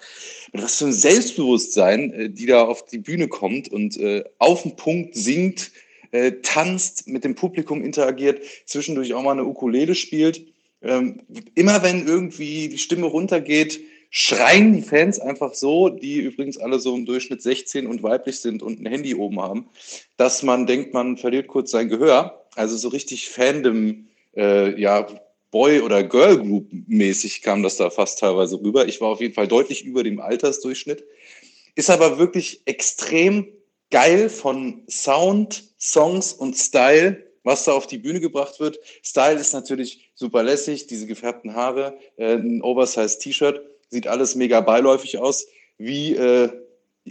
[0.52, 4.62] Mit was für ein Selbstbewusstsein, äh, die da auf die Bühne kommt und äh, auf
[4.62, 5.70] den Punkt singt,
[6.12, 10.46] äh, tanzt, mit dem Publikum interagiert, zwischendurch auch mal eine Ukulele spielt.
[10.80, 11.22] Ähm,
[11.54, 13.80] immer wenn irgendwie die Stimme runtergeht,
[14.16, 18.62] schreien die Fans einfach so, die übrigens alle so im Durchschnitt 16 und weiblich sind
[18.62, 19.68] und ein Handy oben haben,
[20.16, 22.46] dass man denkt, man verliert kurz sein Gehör.
[22.54, 25.08] Also so richtig Fandom, äh, ja,
[25.50, 28.86] Boy- oder Girl-Group-mäßig kam das da fast teilweise rüber.
[28.86, 31.04] Ich war auf jeden Fall deutlich über dem Altersdurchschnitt.
[31.74, 33.48] Ist aber wirklich extrem
[33.90, 38.78] geil von Sound, Songs und Style, was da auf die Bühne gebracht wird.
[39.02, 44.60] Style ist natürlich super lässig, diese gefärbten Haare, äh, ein Oversized T-Shirt, sieht alles mega
[44.60, 45.46] beiläufig aus,
[45.78, 46.50] wie äh,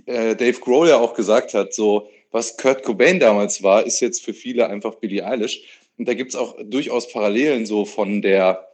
[0.06, 4.24] äh, Dave Grohl ja auch gesagt hat, so was Kurt Cobain damals war, ist jetzt
[4.24, 5.64] für viele einfach Billie Eilish.
[5.98, 8.68] Und da gibt's auch durchaus Parallelen so von der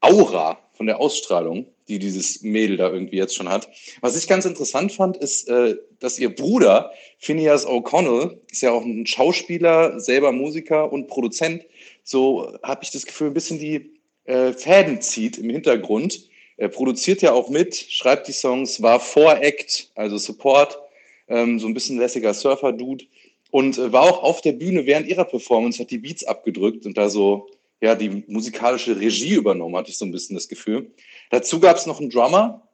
[0.00, 3.68] Aura, von der Ausstrahlung, die dieses Mädel da irgendwie jetzt schon hat.
[4.00, 8.84] Was ich ganz interessant fand, ist, äh, dass ihr Bruder, Phineas O'Connell, ist ja auch
[8.84, 11.64] ein Schauspieler, selber Musiker und Produzent,
[12.04, 16.29] so habe ich das Gefühl, ein bisschen die äh, Fäden zieht im Hintergrund.
[16.60, 20.78] Er produziert ja auch mit, schreibt die Songs, war Voract, also Support,
[21.26, 23.06] ähm, so ein bisschen lässiger Surfer-Dude
[23.50, 26.98] und äh, war auch auf der Bühne während ihrer Performance, hat die Beats abgedrückt und
[26.98, 27.48] da so
[27.80, 30.90] ja die musikalische Regie übernommen, hatte ich so ein bisschen das Gefühl.
[31.30, 32.68] Dazu gab es noch einen Drummer.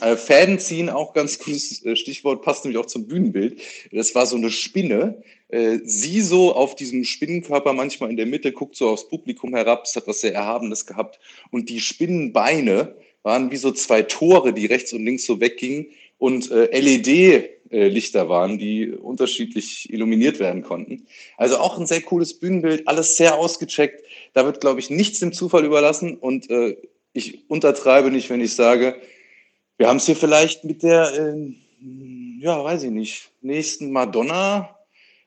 [0.00, 3.60] Äh, Fäden ziehen, auch ganz cooles äh, Stichwort, passt nämlich auch zum Bühnenbild.
[3.92, 5.22] Das war so eine Spinne.
[5.48, 9.84] Äh, sie so auf diesem Spinnenkörper manchmal in der Mitte, guckt so aufs Publikum herab,
[9.84, 11.18] es hat was sehr Erhabenes gehabt.
[11.50, 16.50] Und die Spinnenbeine waren wie so zwei Tore, die rechts und links so weggingen und
[16.50, 21.06] äh, LED-Lichter waren, die unterschiedlich illuminiert werden konnten.
[21.36, 24.04] Also auch ein sehr cooles Bühnenbild, alles sehr ausgecheckt.
[24.32, 26.76] Da wird, glaube ich, nichts dem Zufall überlassen und äh,
[27.12, 28.96] ich untertreibe nicht, wenn ich sage,
[29.76, 31.54] wir haben es hier vielleicht mit der, äh,
[32.40, 34.76] ja, weiß ich nicht, nächsten Madonna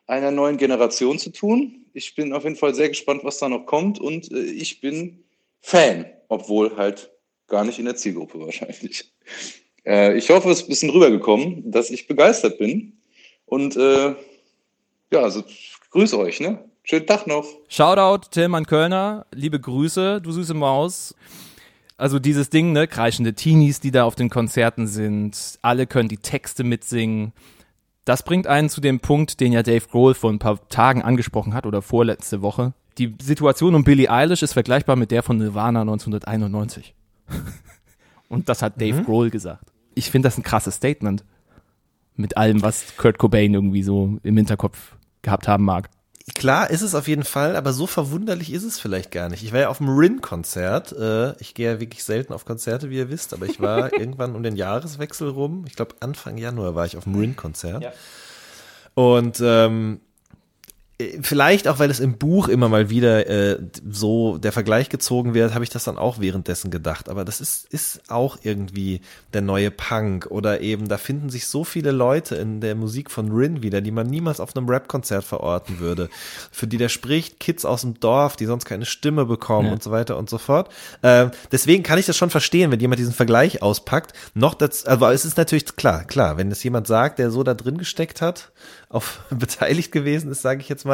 [0.08, 1.86] einer neuen Generation zu tun.
[1.94, 5.24] Ich bin auf jeden Fall sehr gespannt, was da noch kommt und äh, ich bin
[5.62, 7.11] Fan, obwohl halt
[7.52, 9.12] gar nicht in der Zielgruppe wahrscheinlich.
[9.86, 12.94] Äh, ich hoffe, es ist ein bisschen rübergekommen, dass ich begeistert bin
[13.46, 14.16] und äh,
[15.12, 15.44] ja, also
[15.92, 16.64] grüß euch, ne?
[16.84, 17.46] Schönen Tag noch.
[17.68, 21.14] Shoutout Tillmann Kölner, liebe Grüße, du süße Maus.
[21.98, 26.18] Also dieses Ding, ne, kreischende Teenies, die da auf den Konzerten sind, alle können die
[26.18, 27.34] Texte mitsingen.
[28.06, 31.54] Das bringt einen zu dem Punkt, den ja Dave Grohl vor ein paar Tagen angesprochen
[31.54, 32.74] hat oder vorletzte Woche.
[32.98, 36.96] Die Situation um Billie Eilish ist vergleichbar mit der von Nirvana 1991.
[38.30, 39.66] Und das hat Dave Grohl gesagt.
[39.94, 41.24] Ich finde das ein krasses Statement.
[42.16, 45.90] Mit allem, was Kurt Cobain irgendwie so im Hinterkopf gehabt haben mag.
[46.36, 49.44] Klar ist es auf jeden Fall, aber so verwunderlich ist es vielleicht gar nicht.
[49.44, 50.92] Ich war ja auf dem Rin-Konzert.
[50.94, 54.36] Äh, ich gehe ja wirklich selten auf Konzerte, wie ihr wisst, aber ich war irgendwann
[54.36, 55.66] um den Jahreswechsel rum.
[55.68, 57.94] Ich glaube, Anfang Januar war ich auf dem Rin-Konzert.
[58.94, 60.11] Und ähm, äh,
[61.22, 63.60] vielleicht auch, weil es im Buch immer mal wieder äh,
[63.90, 67.10] so der Vergleich gezogen wird, habe ich das dann auch währenddessen gedacht.
[67.10, 69.02] Aber das ist, ist auch irgendwie
[69.34, 73.32] der neue Punk oder eben, da finden sich so viele Leute in der Musik von
[73.32, 76.10] Rin wieder, die man niemals auf einem Rap-Konzert verorten würde.
[76.52, 79.74] Für die der spricht, Kids aus dem Dorf, die sonst keine Stimme bekommen Ja.
[79.74, 80.70] und so weiter und so fort.
[81.04, 84.14] Ähm, deswegen kann ich das schon verstehen, wenn jemand diesen Vergleich auspackt.
[84.34, 87.54] Noch das, aber es ist natürlich klar, klar, wenn es jemand sagt, der so da
[87.54, 88.52] drin gesteckt hat,
[88.90, 90.91] auf beteiligt gewesen ist, sage ich jetzt mal.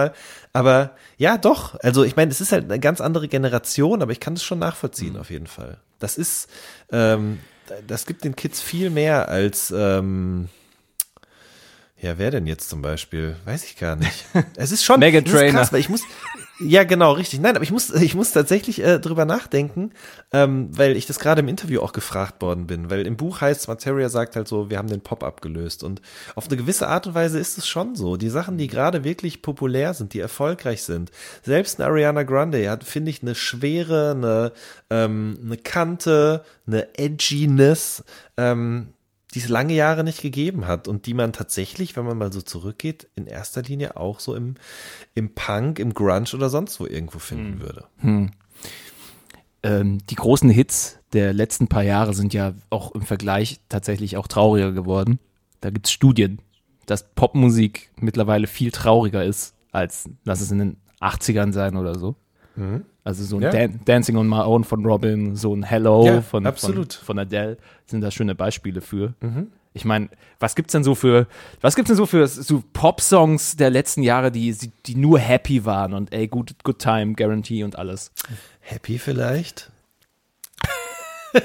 [0.53, 1.79] Aber ja, doch.
[1.81, 4.60] Also ich meine, es ist halt eine ganz andere Generation, aber ich kann es schon
[4.60, 5.77] nachvollziehen auf jeden Fall.
[5.99, 6.49] Das ist,
[6.91, 7.39] ähm,
[7.88, 10.49] das gibt den Kids viel mehr als ähm,
[11.99, 13.36] ja, wer denn jetzt zum Beispiel?
[13.45, 14.25] Weiß ich gar nicht.
[14.55, 15.62] Es ist schon ist Trainor.
[15.62, 16.03] krass, weil ich muss,
[16.59, 17.39] ja genau, richtig.
[17.39, 19.91] Nein, aber ich muss, ich muss tatsächlich äh, drüber nachdenken,
[20.31, 23.67] ähm, weil ich das gerade im Interview auch gefragt worden bin, weil im Buch heißt,
[23.67, 26.01] Materia sagt halt so, wir haben den Pop abgelöst und
[26.35, 28.17] auf eine gewisse Art und Weise ist es schon so.
[28.17, 31.11] Die Sachen, die gerade wirklich populär sind, die erfolgreich sind,
[31.43, 34.51] selbst eine Ariana Grande hat, finde ich, eine Schwere, eine,
[34.89, 38.03] ähm, eine Kante, eine Edginess,
[38.37, 38.93] ähm,
[39.38, 42.41] die es lange Jahre nicht gegeben hat und die man tatsächlich, wenn man mal so
[42.41, 44.56] zurückgeht, in erster Linie auch so im,
[45.13, 47.86] im Punk, im Grunge oder sonst wo irgendwo finden würde.
[49.62, 54.26] ähm, die großen Hits der letzten paar Jahre sind ja auch im Vergleich tatsächlich auch
[54.26, 55.19] trauriger geworden.
[55.62, 56.39] Da gibt's Studien,
[56.88, 62.15] dass Popmusik mittlerweile viel trauriger ist, als lass es in den 80ern sein oder so.
[63.03, 63.51] Also so ein Ja.
[63.51, 66.93] Dan Dancing on My Own von Robin, so ein Hello Ja, von, absolut.
[66.93, 69.13] von, von Adele sind da schöne Beispiele für.
[69.73, 71.27] Ich meine, was gibt's denn so für,
[71.61, 74.55] was gibt's denn so für so Pop-Songs der letzten Jahre, die,
[74.87, 78.11] die nur happy waren und ey, good, good time, guarantee und alles?
[78.59, 79.71] Happy vielleicht?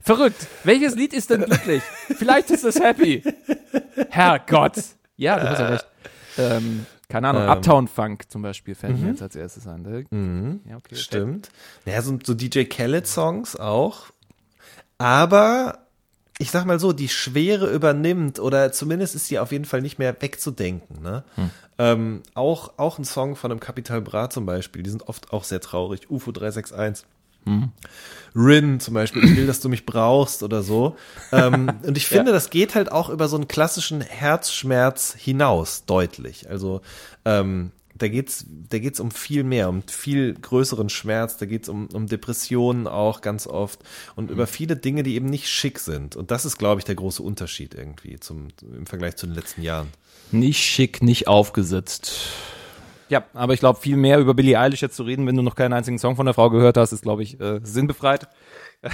[0.00, 0.46] Verrückt.
[0.64, 1.82] Welches Lied ist denn glücklich?
[2.16, 3.22] Vielleicht ist es happy.
[4.10, 4.74] Herrgott.
[5.16, 5.86] Ja, du hast ja recht.
[6.38, 7.50] Ähm, keine Ahnung, Ähm.
[7.50, 9.82] Uptown Funk zum Beispiel fällt mir jetzt als erstes an.
[9.82, 10.60] Ne?
[10.68, 10.96] Ja, okay.
[10.96, 11.50] Stimmt.
[11.84, 14.06] Naja, so, so DJ Khaled-Songs auch.
[14.98, 15.78] Aber
[16.38, 19.98] ich sag mal so, die Schwere übernimmt oder zumindest ist sie auf jeden Fall nicht
[19.98, 21.02] mehr wegzudenken.
[21.02, 21.24] Ne?
[21.78, 25.44] Ähm, auch, auch ein Song von einem Capital Bra zum Beispiel, die sind oft auch
[25.44, 26.10] sehr traurig.
[26.10, 27.06] UFO 361.
[28.34, 30.96] Rin zum Beispiel, ich will, dass du mich brauchst oder so.
[31.32, 36.50] Ähm, und ich finde, das geht halt auch über so einen klassischen Herzschmerz hinaus, deutlich.
[36.50, 36.82] Also
[37.24, 41.88] ähm, da geht's, da geht's um viel mehr, um viel größeren Schmerz, da geht's um,
[41.92, 43.80] um Depressionen auch ganz oft
[44.16, 46.14] und über viele Dinge, die eben nicht schick sind.
[46.14, 49.62] Und das ist, glaube ich, der große Unterschied irgendwie zum, im Vergleich zu den letzten
[49.62, 49.88] Jahren.
[50.30, 52.12] Nicht schick, nicht aufgesetzt.
[53.08, 55.54] Ja, aber ich glaube, viel mehr über Billie Eilish jetzt zu reden, wenn du noch
[55.54, 58.28] keinen einzigen Song von der Frau gehört hast, ist, glaube ich, äh, sinnbefreit.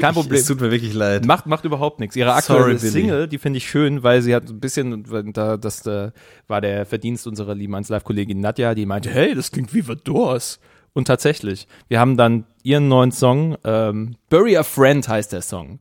[0.00, 0.40] Kein Problem.
[0.40, 1.26] Es tut mir wirklich leid.
[1.26, 2.16] Macht, macht überhaupt nichts.
[2.16, 2.90] Ihre Sorry, aktuelle Billy.
[2.90, 6.10] Single, die finde ich schön, weil sie hat ein bisschen, da, das äh,
[6.48, 9.96] war der Verdienst unserer lieben 1 Live-Kollegin Nadja, die meinte, hey, das klingt wie The
[9.96, 10.58] Doors.
[10.92, 15.80] Und tatsächlich, wir haben dann ihren neuen Song, ähm, Bury a Friend heißt der Song.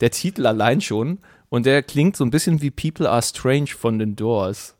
[0.00, 1.18] Der Titel allein schon.
[1.48, 4.76] Und der klingt so ein bisschen wie People Are Strange von den Doors.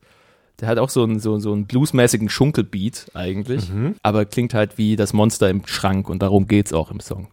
[0.61, 3.71] Der hat auch so einen, so, so einen bluesmäßigen Schunkelbeat eigentlich,
[4.03, 7.29] aber klingt halt wie das Monster im Schrank und darum geht's auch im Song.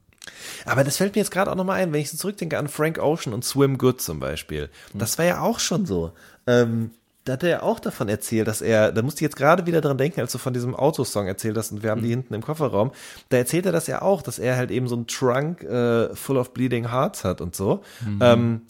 [0.65, 2.99] Aber das fällt mir jetzt gerade auch nochmal ein, wenn ich so zurückdenke an Frank
[2.99, 4.69] Ocean und Swim Good zum Beispiel.
[4.93, 6.11] Das war ja auch schon so.
[6.47, 6.91] Ähm,
[7.23, 9.81] da hat er ja auch davon erzählt, dass er, da musste ich jetzt gerade wieder
[9.81, 12.41] dran denken, als du von diesem Autosong erzählt hast und wir haben die hinten im
[12.41, 12.91] Kofferraum.
[13.29, 16.37] Da erzählt er das ja auch, dass er halt eben so einen Trunk äh, full
[16.37, 17.83] of bleeding hearts hat und so.
[18.19, 18.63] Ähm,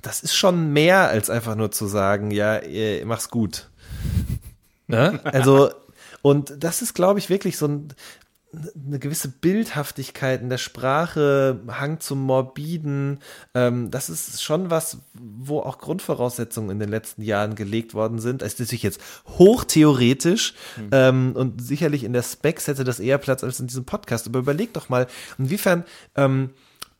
[0.00, 2.60] das ist schon mehr als einfach nur zu sagen, ja,
[3.04, 3.69] mach's gut.
[4.86, 5.20] Ne?
[5.24, 5.70] Also,
[6.22, 7.88] und das ist, glaube ich, wirklich so ein,
[8.52, 13.20] eine gewisse Bildhaftigkeit in der Sprache, Hang zum Morbiden.
[13.54, 18.42] Ähm, das ist schon was, wo auch Grundvoraussetzungen in den letzten Jahren gelegt worden sind.
[18.42, 20.54] Es ist natürlich jetzt hochtheoretisch
[20.90, 24.26] ähm, und sicherlich in der Specs hätte das eher Platz als in diesem Podcast.
[24.26, 25.06] Aber überleg doch mal,
[25.38, 25.84] inwiefern
[26.16, 26.50] ähm,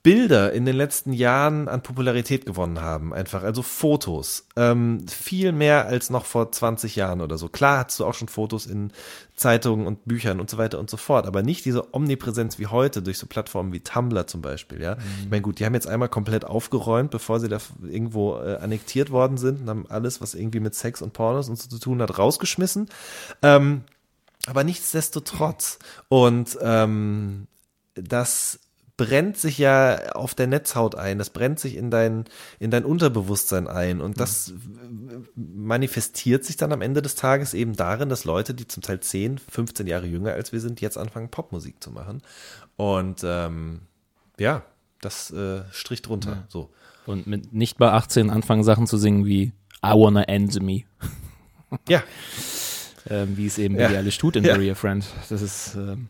[0.03, 4.47] Bilder in den letzten Jahren an Popularität gewonnen haben, einfach, also Fotos.
[4.57, 7.49] Ähm, viel mehr als noch vor 20 Jahren oder so.
[7.49, 8.93] Klar hast du auch schon Fotos in
[9.37, 13.03] Zeitungen und Büchern und so weiter und so fort, aber nicht diese Omnipräsenz wie heute
[13.03, 14.97] durch so Plattformen wie Tumblr zum Beispiel, ja.
[15.23, 19.11] Ich meine, gut, die haben jetzt einmal komplett aufgeräumt, bevor sie da irgendwo äh, annektiert
[19.11, 22.01] worden sind und haben alles, was irgendwie mit Sex und Pornos und so zu tun
[22.01, 22.89] hat, rausgeschmissen.
[23.43, 23.83] Ähm,
[24.47, 25.79] aber nichtsdestotrotz.
[26.09, 27.47] Und ähm,
[27.95, 28.61] das
[29.01, 32.27] brennt sich ja auf der Netzhaut ein, das brennt sich in dein,
[32.59, 34.53] in dein Unterbewusstsein ein und das
[35.35, 39.39] manifestiert sich dann am Ende des Tages eben darin, dass Leute, die zum Teil 10,
[39.39, 42.21] 15 Jahre jünger als wir sind, jetzt anfangen Popmusik zu machen
[42.77, 43.81] und ähm,
[44.39, 44.65] ja,
[45.01, 46.69] das äh, strich drunter, so.
[47.07, 50.83] Und mit nicht bei 18 anfangen Sachen zu singen wie I wanna end me.
[51.89, 52.03] Ja,
[53.09, 53.89] ähm, wie es eben Ja.
[53.89, 54.53] Eilish tut in Ja.
[54.53, 55.03] Bury Friend.
[55.31, 56.09] Das ist ähm,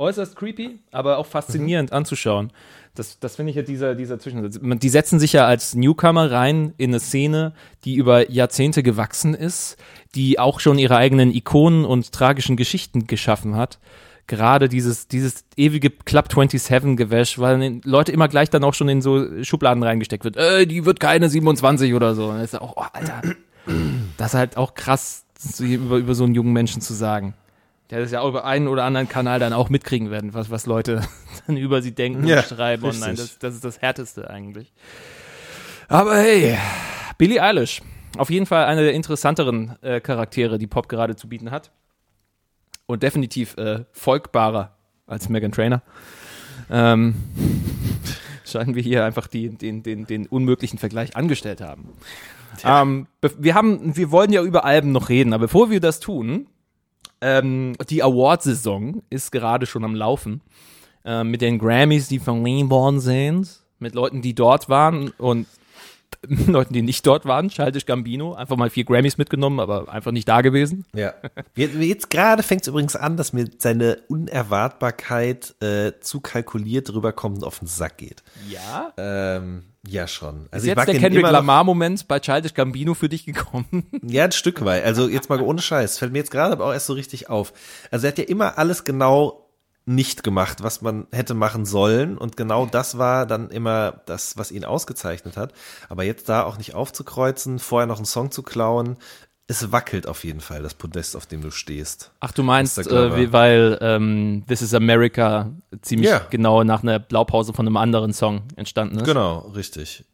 [0.00, 2.50] äußerst creepy, aber auch faszinierend anzuschauen.
[2.94, 4.78] Das, das finde ich ja dieser, dieser Zwischen.
[4.80, 7.52] Die setzen sich ja als Newcomer rein in eine Szene,
[7.84, 9.76] die über Jahrzehnte gewachsen ist,
[10.14, 13.78] die auch schon ihre eigenen Ikonen und tragischen Geschichten geschaffen hat.
[14.26, 18.88] Gerade dieses, dieses ewige Club 27 Gewäsch, weil den Leute immer gleich dann auch schon
[18.88, 20.36] in so Schubladen reingesteckt wird.
[20.36, 22.28] Äh, die wird keine 27 oder so.
[22.28, 23.22] Und das ist auch, oh, Alter.
[24.16, 25.24] Das ist halt auch krass,
[25.58, 27.34] über, über so einen jungen Menschen zu sagen.
[27.90, 30.66] Der das ja auch über einen oder anderen Kanal dann auch mitkriegen werden, was, was
[30.66, 31.02] Leute
[31.46, 33.02] dann über sie denken Ja, und schreiben richtig.
[33.02, 33.16] online.
[33.18, 34.72] Das, das ist das Härteste eigentlich.
[35.88, 36.56] Aber hey,
[37.18, 37.82] Billie Eilish.
[38.16, 41.70] Auf jeden Fall eine der interessanteren äh, Charaktere, die Pop gerade zu bieten hat.
[42.86, 44.76] Und definitiv äh, folgbarer
[45.06, 45.82] als Megan Trainer.
[46.70, 47.14] Ähm,
[48.44, 51.88] scheinen wir hier einfach die, den, den, den unmöglichen Vergleich angestellt haben.
[52.64, 53.06] Ähm,
[53.38, 56.46] wir haben, wir wollen ja über Alben noch reden, aber bevor wir das tun,
[57.20, 60.40] ähm, die Award-Saison ist gerade schon am Laufen.
[61.04, 65.46] Ähm, mit den Grammys, die verliehen worden sind, mit Leuten, die dort waren und
[66.46, 67.48] Leuten, die nicht dort waren.
[67.48, 70.84] Childish Gambino, einfach mal vier Grammys mitgenommen, aber einfach nicht da gewesen.
[70.94, 71.14] Ja.
[71.54, 77.44] Jetzt, gerade fängt es übrigens an, dass mir seine Unerwartbarkeit äh, zu kalkuliert rüberkommt und
[77.44, 78.22] auf den Sack geht.
[78.48, 78.92] Ja.
[78.96, 80.46] Ähm, ja, schon.
[80.50, 83.86] Also Ist ich jetzt der Kendrick Lamar-Moment bei Childish Gambino für dich gekommen?
[84.02, 84.84] Ja, ein Stück weit.
[84.84, 85.98] Also jetzt mal ohne Scheiß.
[85.98, 87.52] Fällt mir jetzt gerade aber auch erst so richtig auf.
[87.90, 89.49] Also er hat ja immer alles genau
[89.86, 92.16] nicht gemacht, was man hätte machen sollen.
[92.18, 95.52] Und genau das war dann immer das, was ihn ausgezeichnet hat.
[95.88, 98.96] Aber jetzt da auch nicht aufzukreuzen, vorher noch einen Song zu klauen,
[99.50, 102.12] es wackelt auf jeden Fall, das Podest, auf dem du stehst.
[102.20, 105.50] Ach, du meinst, äh, weil ähm, This is America
[105.82, 106.20] ziemlich Ja.
[106.30, 109.04] genau nach einer Blaupause von einem anderen Song entstanden ist.
[109.04, 110.04] Genau, richtig.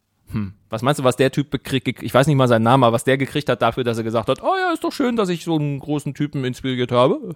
[0.69, 3.05] Was meinst du, was der Typ gekriegt, ich weiß nicht mal seinen Namen, aber was
[3.05, 5.45] der gekriegt hat dafür, dass er gesagt hat, oh ja, ist doch schön, dass ich
[5.45, 7.35] so einen großen Typen inspiriert habe.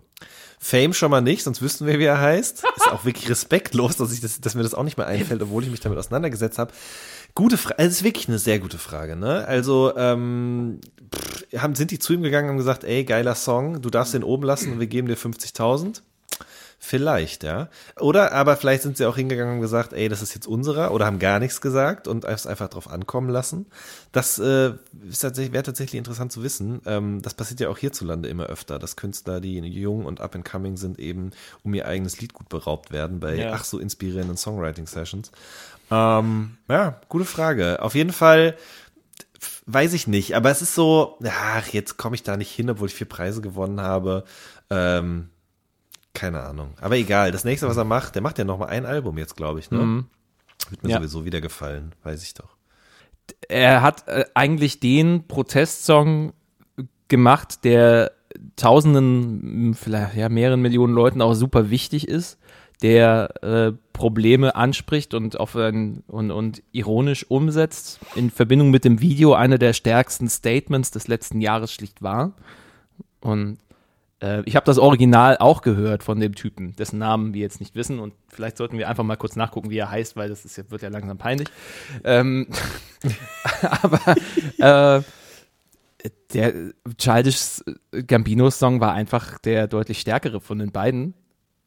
[0.60, 2.64] Fame schon mal nicht, sonst wüssten wir, wie er heißt.
[2.76, 5.64] Ist auch wirklich respektlos, dass, ich das, dass mir das auch nicht mehr einfällt, obwohl
[5.64, 6.74] ich mich damit auseinandergesetzt habe.
[7.34, 9.46] Gute Frage, also es ist wirklich eine sehr gute Frage, ne?
[9.48, 10.82] Also, ähm,
[11.16, 14.24] pff, haben, sind die zu ihm gegangen und gesagt, ey, geiler Song, du darfst den
[14.24, 16.02] oben lassen und wir geben dir 50.000?
[16.84, 17.70] Vielleicht, ja.
[18.00, 21.06] Oder aber vielleicht sind sie auch hingegangen und gesagt, ey, das ist jetzt unserer oder
[21.06, 23.68] haben gar nichts gesagt und es einfach drauf ankommen lassen.
[24.12, 24.72] Das äh,
[25.08, 26.82] ist tatsächlich, wäre tatsächlich interessant zu wissen.
[26.88, 30.44] Ähm, das passiert ja auch hierzulande immer öfter, dass Künstler, die jung und up and
[30.44, 31.32] coming sind, eben
[31.64, 33.54] um ihr eigenes Lied gut beraubt werden bei Ja.
[33.54, 35.32] ach so inspirierenden Songwriting-Sessions.
[35.92, 37.80] Ähm, ja, gute Frage.
[37.84, 38.58] Auf jeden Fall
[39.68, 42.88] weiß ich nicht, aber es ist so, ach, jetzt komme ich da nicht hin, obwohl
[42.88, 44.24] ich vier Preise gewonnen habe.
[44.72, 45.30] Ähm,
[46.14, 46.74] keine Ahnung.
[46.82, 49.36] Aber egal, das nächste, was er macht, der macht ja noch mal ein Album jetzt,
[49.38, 49.80] glaube ich, ne?
[49.80, 50.06] Mhm.
[50.70, 50.98] Wird mir Ja.
[50.98, 52.56] sowieso wieder gefallen, weiß ich doch.
[53.48, 56.34] Er hat äh, eigentlich den Protestsong
[57.08, 58.12] gemacht, der
[58.56, 62.38] tausenden, vielleicht ja mehreren Millionen Leuten auch super wichtig ist,
[62.82, 69.02] der äh, Probleme anspricht und auf ein, und, und ironisch umsetzt, in Verbindung mit dem
[69.02, 72.34] Video einer der stärksten Statements des letzten Jahres schlicht war.
[73.20, 73.58] Und
[74.22, 77.76] äh, ich habe das Original auch gehört von dem Typen, dessen Namen wir jetzt nicht
[77.76, 80.72] wissen und vielleicht sollten wir einfach mal kurz nachgucken, wie er heißt, weil das ist,
[80.72, 81.48] wird ja langsam peinlich.
[82.04, 82.48] Ähm,
[83.62, 84.16] aber
[84.58, 85.02] äh,
[86.34, 86.54] der
[86.98, 87.64] Childish
[88.08, 91.14] Gambinos Song war einfach der deutlich stärkere von den beiden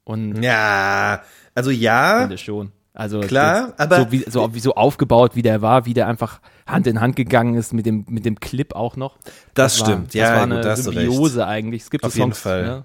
[0.03, 2.71] und Ja, also ja, finde schon.
[2.95, 6.07] Also Klar, das, aber- so wie, so wie so aufgebaut, wie der war, wie der
[6.07, 9.17] einfach Hand in Hand gegangen ist mit dem mit dem Clip auch noch.
[9.53, 10.99] Das war, stimmt, das ja, war gut, eine da hast du recht.
[11.11, 11.83] Symbiose eigentlich.
[11.83, 12.63] Es gibt Auf so jeden Songs, Fall.
[12.65, 12.83] Ja.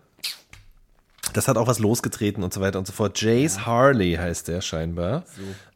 [1.32, 3.20] das hat auch was losgetreten und so weiter und so fort.
[3.20, 5.22] Jace Harley heißt der scheinbar.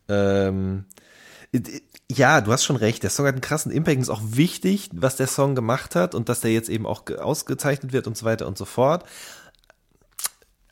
[0.08, 0.84] Ähm,
[2.10, 3.02] ja, du hast schon recht.
[3.04, 3.96] Der Song hat einen krassen Impact.
[3.96, 7.04] und ist auch wichtig, was der Song gemacht hat und dass der jetzt eben auch
[7.04, 9.04] ge- ausgezeichnet wird und so weiter und so fort.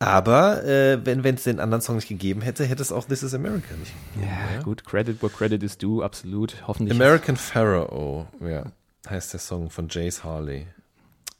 [0.03, 3.35] Aber äh, wenn es den anderen Song nicht gegeben hätte, hätte es auch This is
[3.35, 3.93] America nicht.
[4.21, 6.57] Ja, gut, Credit where credit is due, absolut.
[6.67, 6.99] Hoffentlich.
[6.99, 8.65] American Pharaoh, ja,
[9.09, 10.67] heißt der Song von Jace Harley.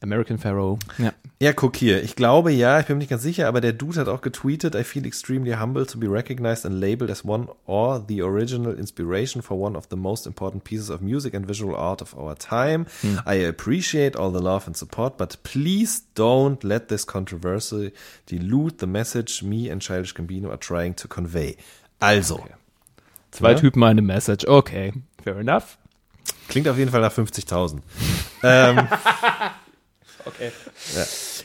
[0.03, 0.79] American Pharaoh.
[0.99, 1.13] Ja.
[1.41, 2.05] Ja, guck hier.
[2.05, 4.77] Ich glaube ja, ich bin mir nicht ganz sicher, aber der Dude hat auch getweetet,
[4.77, 9.43] I feel extremely humble to be recognized and labeled as one or the original inspiration
[9.43, 12.87] for one of the most important pieces of music and visual art of our time.
[13.27, 17.93] I appreciate all the love and support, but please don't let this controversy
[18.27, 21.57] dilute the message me and Childish Gambino are trying to convey.
[21.99, 22.45] Also,
[23.33, 23.59] Zwei Ja.
[23.59, 24.47] Typen, eine Message.
[24.47, 24.93] Okay,
[25.25, 25.77] fair enough.
[26.49, 27.79] klingt auf jeden Fall nach 50.000.
[28.45, 28.87] ähm,
[30.25, 30.53] Okay.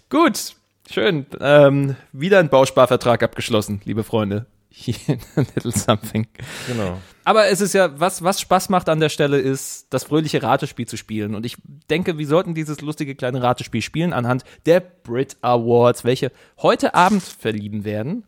[0.10, 0.56] Gut,
[0.92, 1.26] schön.
[1.40, 4.46] Ähm, wieder ein Bausparvertrag abgeschlossen, liebe Freunde.
[4.70, 4.96] Hier
[5.36, 6.28] a little something.
[6.68, 7.00] genau.
[7.24, 10.88] Aber es ist ja, was, was Spaß macht an der Stelle, ist, das fröhliche Ratespiel
[10.88, 11.36] zu spielen.
[11.36, 11.58] Und ich
[11.90, 17.24] denke, wir sollten dieses lustige kleine Ratespiel spielen anhand der Brit Awards, welche heute Abend
[17.24, 18.24] verlieben werden.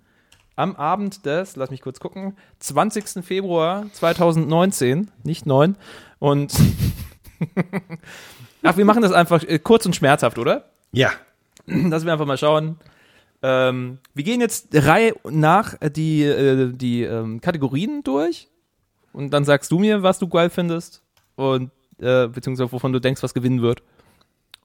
[0.55, 3.23] Am Abend des, lass mich kurz gucken, 20.
[3.23, 5.77] Februar 2019, nicht 9.
[6.17, 6.51] Und
[8.63, 10.69] ach, wir machen das einfach äh, kurz und schmerzhaft, oder?
[10.91, 11.11] Ja,
[11.69, 12.77] Lass wir einfach mal schauen.
[13.41, 18.49] Ähm, wir gehen jetzt Reihe nach äh, die, äh, die ähm, Kategorien durch
[19.13, 21.01] und dann sagst du mir, was du geil findest
[21.35, 23.81] und äh, beziehungsweise wovon du denkst, was gewinnen wird.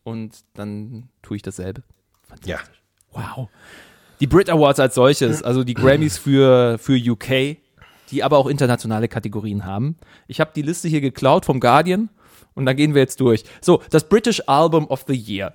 [0.03, 1.83] Und dann tue ich dasselbe.
[2.45, 2.59] ja.
[3.13, 3.49] Wow.
[4.21, 7.59] Die Brit Awards als solches, also die Grammys für, für UK,
[8.11, 9.97] die aber auch internationale Kategorien haben.
[10.27, 12.11] Ich habe die Liste hier geklaut vom Guardian
[12.55, 13.45] und da gehen wir jetzt durch.
[13.61, 15.55] So, das British Album of the Year.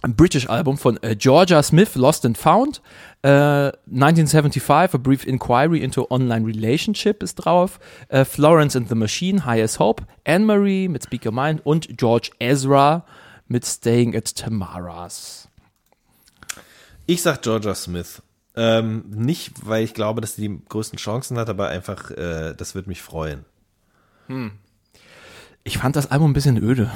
[0.00, 2.80] Ein British Album von äh, Georgia Smith, Lost and Found.
[3.22, 7.80] Äh, 1975, A Brief Inquiry into Online Relationship ist drauf.
[8.08, 10.04] Äh, Florence and the Machine, High as Hope.
[10.24, 13.04] Anne-Marie mit Speak Your Mind und George Ezra
[13.48, 15.48] mit Staying at Tamara's.
[17.06, 18.22] Ich sag Georgia Smith.
[18.54, 22.74] Ähm, nicht, weil ich glaube, dass sie die größten Chancen hat, aber einfach, äh, das
[22.74, 23.44] wird mich freuen.
[25.68, 26.90] Ich fand das Album ein bisschen öde.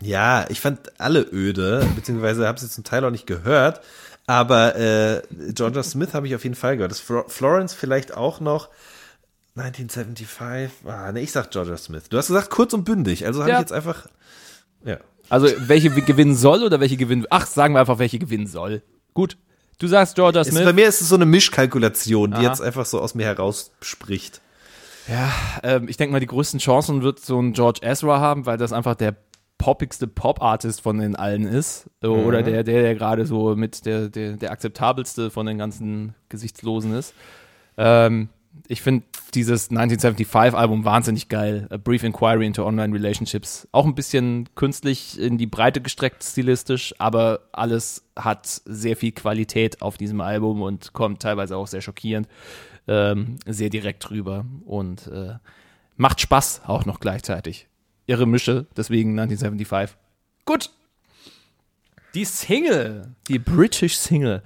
[0.00, 3.80] Ja, ich fand alle öde, beziehungsweise habe sie zum Teil auch nicht gehört.
[4.26, 5.22] Aber äh,
[5.54, 6.90] Georgia Smith habe ich auf jeden Fall gehört.
[6.90, 8.70] Das Flo- Florence vielleicht auch noch.
[9.56, 10.70] 1975.
[10.84, 12.08] Ah, nee, ich sag Georgia Smith.
[12.10, 13.56] Du hast gesagt kurz und bündig, also habe Ja.
[13.56, 14.08] ich jetzt einfach.
[14.84, 14.98] Ja.
[15.28, 17.24] Also welche gewinnen soll oder welche gewinnen?
[17.30, 18.82] Ach, sagen wir einfach, welche gewinnen soll.
[19.14, 19.36] Gut.
[19.78, 20.64] Du sagst Georgia Smith.
[20.64, 22.42] bei mir ist es so eine Mischkalkulation, die Aha.
[22.42, 24.40] jetzt einfach so aus mir heraus spricht.
[25.08, 25.32] Ja,
[25.62, 28.72] ähm, ich denke mal, die größten Chancen wird so ein George Ezra haben, weil das
[28.72, 29.16] einfach der
[29.56, 31.90] poppigste Pop-Artist von den allen ist.
[32.00, 36.14] So, Oder der, der, der gerade so mit der, der, der akzeptabelste von den ganzen
[36.28, 37.14] Gesichtslosen ist.
[37.76, 38.28] Ähm,
[38.68, 41.66] ich finde dieses 1975-Album wahnsinnig geil.
[41.70, 43.68] A Brief Inquiry into Online Relationships.
[43.72, 49.82] Auch ein bisschen künstlich in die Breite gestreckt stilistisch, aber alles hat sehr viel Qualität
[49.82, 52.28] auf diesem Album und kommt teilweise auch sehr schockierend,
[52.88, 55.34] ähm, sehr direkt rüber und äh,
[55.96, 57.66] macht Spaß auch noch gleichzeitig.
[58.06, 59.96] Irre Mische, deswegen 1975.
[60.44, 60.70] Gut.
[62.14, 64.42] Die Single, die British Single.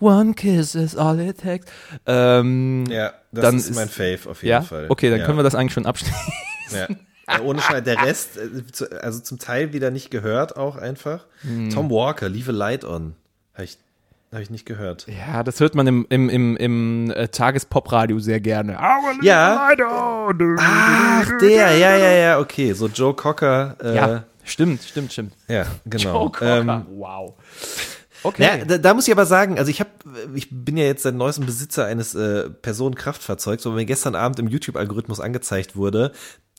[0.00, 1.66] One kiss is all it takes.
[2.06, 4.62] Ähm, Ja, das Dann ist, ist- mein Fave auf jeden ja?
[4.62, 4.86] Fall.
[4.88, 5.26] Okay, dann ja.
[5.26, 6.14] können wir das eigentlich schon abschließen.
[6.72, 6.88] Ja.
[7.26, 11.26] Ja, ohne Scheiß, der Rest, äh, also zum Teil wieder nicht gehört auch einfach.
[11.40, 11.70] Hm.
[11.70, 13.14] Tom Walker, Leave a Light On.
[13.54, 13.78] Habe ich,
[14.34, 15.06] hab ich nicht gehört.
[15.08, 18.78] Ja, das hört man im, im, im, im äh, Tagespopradio sehr gerne.
[19.22, 19.68] Ja.
[20.60, 22.72] Ach, der, ja, ja, ja, okay.
[22.72, 23.76] So Joe Cocker.
[23.82, 24.24] Äh, Ja, ja.
[24.44, 25.32] stimmt, stimmt, stimmt.
[25.86, 26.04] genau.
[26.04, 27.34] Joe Cocker, Ähm, wow.
[28.22, 28.42] Okay.
[28.42, 29.90] Ja, da, da muss ich aber sagen, also ich habe,
[30.34, 34.48] ich bin ja jetzt seit neuestem Besitzer eines äh, Personenkraftfahrzeugs, wo mir gestern Abend im
[34.48, 36.10] YouTube-Algorithmus angezeigt wurde,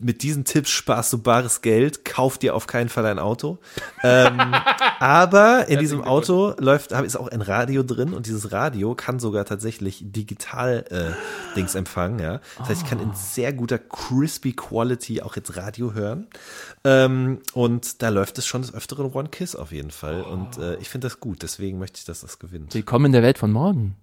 [0.01, 3.59] mit diesen Tipps sparst du bares Geld, kauf dir auf keinen Fall ein Auto.
[4.03, 4.39] ähm,
[4.99, 9.45] aber in diesem Auto läuft, ist auch ein Radio drin und dieses Radio kann sogar
[9.45, 12.41] tatsächlich digital äh, Dings empfangen, ja.
[12.57, 16.27] Das heißt, ich kann in sehr guter crispy Quality auch jetzt Radio hören.
[16.83, 20.21] Ähm, und da läuft es schon des Öfteren One Kiss auf jeden Fall.
[20.21, 22.73] Und äh, ich finde das gut, deswegen möchte ich, dass das gewinnt.
[22.73, 23.95] Willkommen in der Welt von morgen.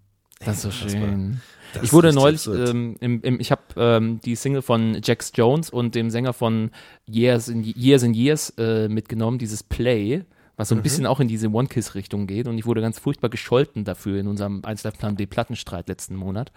[0.45, 1.41] Das ist so schön.
[1.75, 5.71] Das ich wurde neulich, ähm, im, im, ich habe ähm, die Single von Jax Jones
[5.71, 6.71] und dem Sänger von
[7.07, 10.25] Years in Years, in Years äh, mitgenommen, dieses Play,
[10.57, 10.75] was Mhm.
[10.75, 12.47] so ein bisschen auch in diese One-Kiss-Richtung geht.
[12.47, 16.15] Und ich wurde ganz furchtbar gescholten dafür in unserem 1 Live Plan D Plattenstreit letzten
[16.15, 16.53] Monat,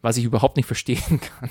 [0.00, 1.50] was ich überhaupt nicht verstehen kann.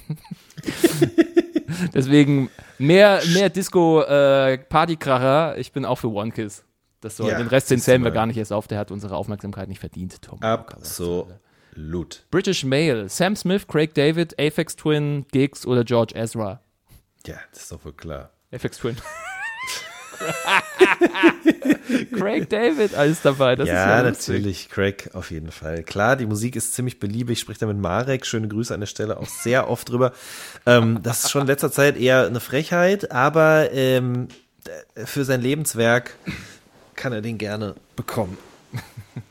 [1.94, 5.58] Deswegen mehr, mehr Disco, äh, Partykracher.
[5.58, 6.64] Ich bin auch für One Kiss.
[7.04, 8.68] Das soll, Ja, den Rest den zählen wir gar nicht erst auf.
[8.68, 10.42] Der hat unsere Aufmerksamkeit nicht verdient, Tom.
[10.42, 11.28] Absolut.
[12.32, 16.62] British Mail, Sam Smith, Craig David, Aphex Twin, Giggs oder George Ezra.
[17.26, 18.30] Ja, das ist doch wohl klar.
[18.52, 18.96] Aphex Twin.
[22.18, 23.56] Craig David, alles dabei.
[23.58, 25.84] Das ja, ja natürlich, Craig, auf jeden Fall.
[25.84, 27.34] Klar, die Musik ist ziemlich beliebig.
[27.34, 30.14] Ich spreche da mit Marek, schöne Grüße an der Stelle, auch sehr oft drüber.
[30.66, 34.30] Ähm, das ist schon in letzter Zeit eher eine Frechheit, aber ähm,
[34.96, 36.16] für sein Lebenswerk
[37.04, 38.38] kann er den gerne bekommen.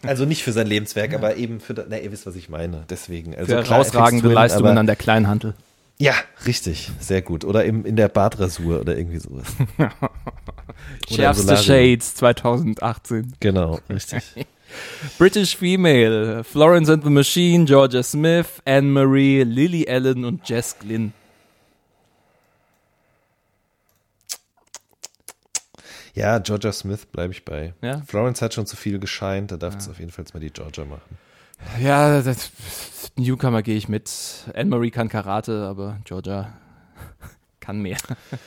[0.04, 2.84] Also nicht für sein Lebenswerk, aber eben für, na, ihr wisst, was ich meine.
[2.88, 3.34] Deswegen.
[3.34, 5.54] Also Für herausragende Leistungen an der Kleinhantel.
[5.98, 6.14] Ja,
[6.46, 7.44] richtig, sehr gut.
[7.44, 9.46] Oder im, in der Badrasur oder irgendwie sowas.
[11.12, 11.56] Schärfste.
[11.56, 13.32] Shades 2018.
[13.40, 14.22] Genau, richtig.
[15.18, 21.12] British Female, Florence and the Machine, Georgia Smith, Anne-Marie, Lily Allen und Jess Glynn.
[26.14, 27.74] Ja, Georgia Smith bleibe ich bei.
[27.80, 28.02] Ja?
[28.06, 30.84] Florence hat schon zu viel gescheint, da darf es auf jeden Fall mal die Georgia
[30.84, 31.18] machen.
[31.80, 32.50] Ja, das,
[33.16, 34.10] Newcomer gehe ich mit.
[34.54, 36.52] Anne-Marie kann Karate, aber Georgia
[37.60, 37.98] kann mehr.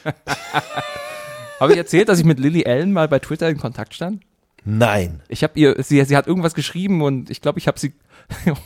[1.60, 4.22] Habe ich erzählt, dass ich mit Lily Allen mal bei Twitter in Kontakt stand?
[4.66, 5.22] Nein.
[5.28, 7.94] Ich habe ihr, sie, sie hat irgendwas geschrieben und ich glaube, ich habe sie,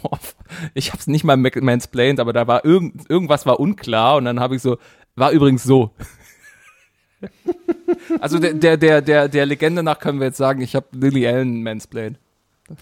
[0.74, 4.40] ich habe es nicht mal mansplained, aber da war irgend, irgendwas war unklar und dann
[4.40, 4.78] habe ich so,
[5.16, 5.94] war übrigens so.
[8.20, 11.28] Also der, der, der, der, der Legende nach können wir jetzt sagen, ich habe Lily
[11.28, 12.18] Allen mansplained.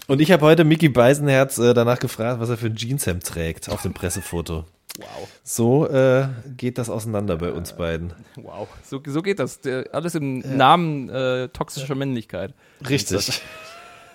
[0.06, 3.70] Und ich habe heute Mickey Beisenherz äh, danach gefragt, was er für ein Jeanshemd trägt
[3.70, 4.64] auf dem Pressefoto.
[4.98, 5.28] Wow.
[5.44, 8.12] So äh, geht das auseinander bei uns beiden.
[8.36, 9.60] Wow, so, so geht das.
[9.92, 12.52] Alles im Namen äh, toxischer Männlichkeit.
[12.88, 13.40] Richtig.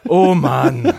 [0.07, 0.93] Oh Mann.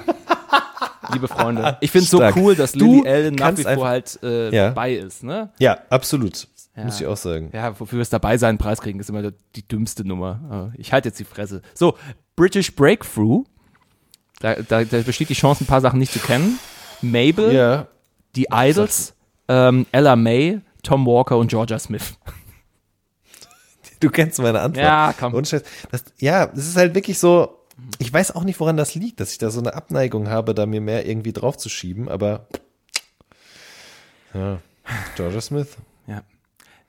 [1.13, 4.49] Liebe Freunde, ich finde es so cool, dass Lily Allen nach wie vor halt äh,
[4.55, 4.71] Ja.
[4.71, 5.51] bei ist, ne?
[5.59, 6.49] Ja, absolut.
[6.77, 6.85] Ja.
[6.85, 7.51] Muss ich auch sagen.
[7.53, 10.41] Ja, wofür wir es dabei sein, Preis kriegen, ist immer die dümmste Nummer.
[10.51, 11.63] Aber Ich halte jetzt die Fresse.
[11.75, 11.97] So,
[12.37, 13.45] British Breakthrough.
[14.41, 16.59] Da, da, da besteht die Chance, ein paar Sachen nicht zu kennen.
[17.01, 17.87] Mabel, Ja.
[18.35, 19.15] die Idols,
[19.49, 22.15] ähm, Ella May, Tom Walker und Georgia Smith.
[24.01, 24.85] Du kennst meine Antwort.
[24.85, 25.33] Ja, komm.
[25.33, 25.51] Und.
[25.91, 27.61] Das, ja, es ist halt wirklich so.
[27.99, 30.67] Ich weiß auch nicht, woran das liegt, dass ich da so eine Abneigung habe, da
[30.67, 32.47] mir mehr irgendwie drauf zu schieben, aber
[34.35, 34.59] ja,
[35.17, 35.69] Georgia Smith.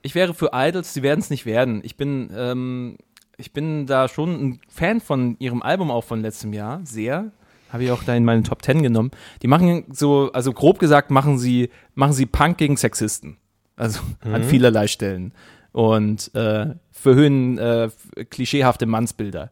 [0.06, 1.80] Ich wäre für Idols, sie werden es nicht werden.
[1.82, 2.96] Ich bin, ähm,
[3.38, 7.32] ich bin da schon ein Fan von ihrem Album auch von letztem Jahr, sehr.
[7.72, 9.10] Habe ich auch da in meinen Top Ten genommen.
[9.42, 13.36] Die machen so, also grob gesagt, machen sie, machen sie Punk gegen Sexisten.
[13.74, 15.32] Also an vielerlei Stellen.
[15.72, 17.90] Und äh, verhöhnen äh,
[18.30, 19.50] klischeehafte Mannsbilder.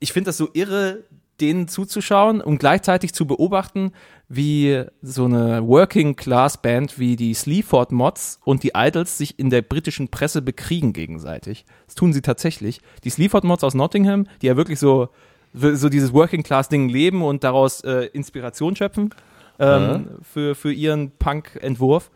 [0.00, 1.04] Ich finde das so irre,
[1.40, 3.92] denen zuzuschauen und gleichzeitig zu beobachten,
[4.28, 10.08] wie so eine Working-Class-Band wie die Sleaford Mods und die Idols sich in der britischen
[10.08, 11.66] Presse bekriegen gegenseitig.
[11.86, 12.80] Das tun sie tatsächlich.
[13.04, 15.08] Die Sleaford Mods aus Nottingham, die ja wirklich so,
[15.52, 19.10] so dieses Working-Class-Ding leben und daraus äh, Inspiration schöpfen
[19.58, 22.10] ähm, für, für ihren Punk-Entwurf.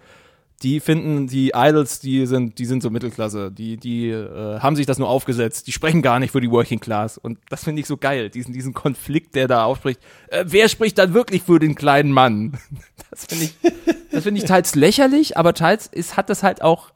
[0.63, 3.53] Die finden die Idols, die sind, die sind so Mittelklasse.
[3.53, 5.67] Die, die äh, haben sich das nur aufgesetzt.
[5.69, 7.17] Die sprechen gar nicht für die Working Class.
[7.17, 8.29] Und das finde ich so geil.
[8.29, 10.01] Diesen, diesen Konflikt, der da aufspricht.
[10.29, 12.59] Äh, wer spricht dann wirklich für den kleinen Mann?
[13.11, 13.73] Das finde ich,
[14.11, 16.93] das finde ich teils lächerlich, aber teils ist, hat das halt auch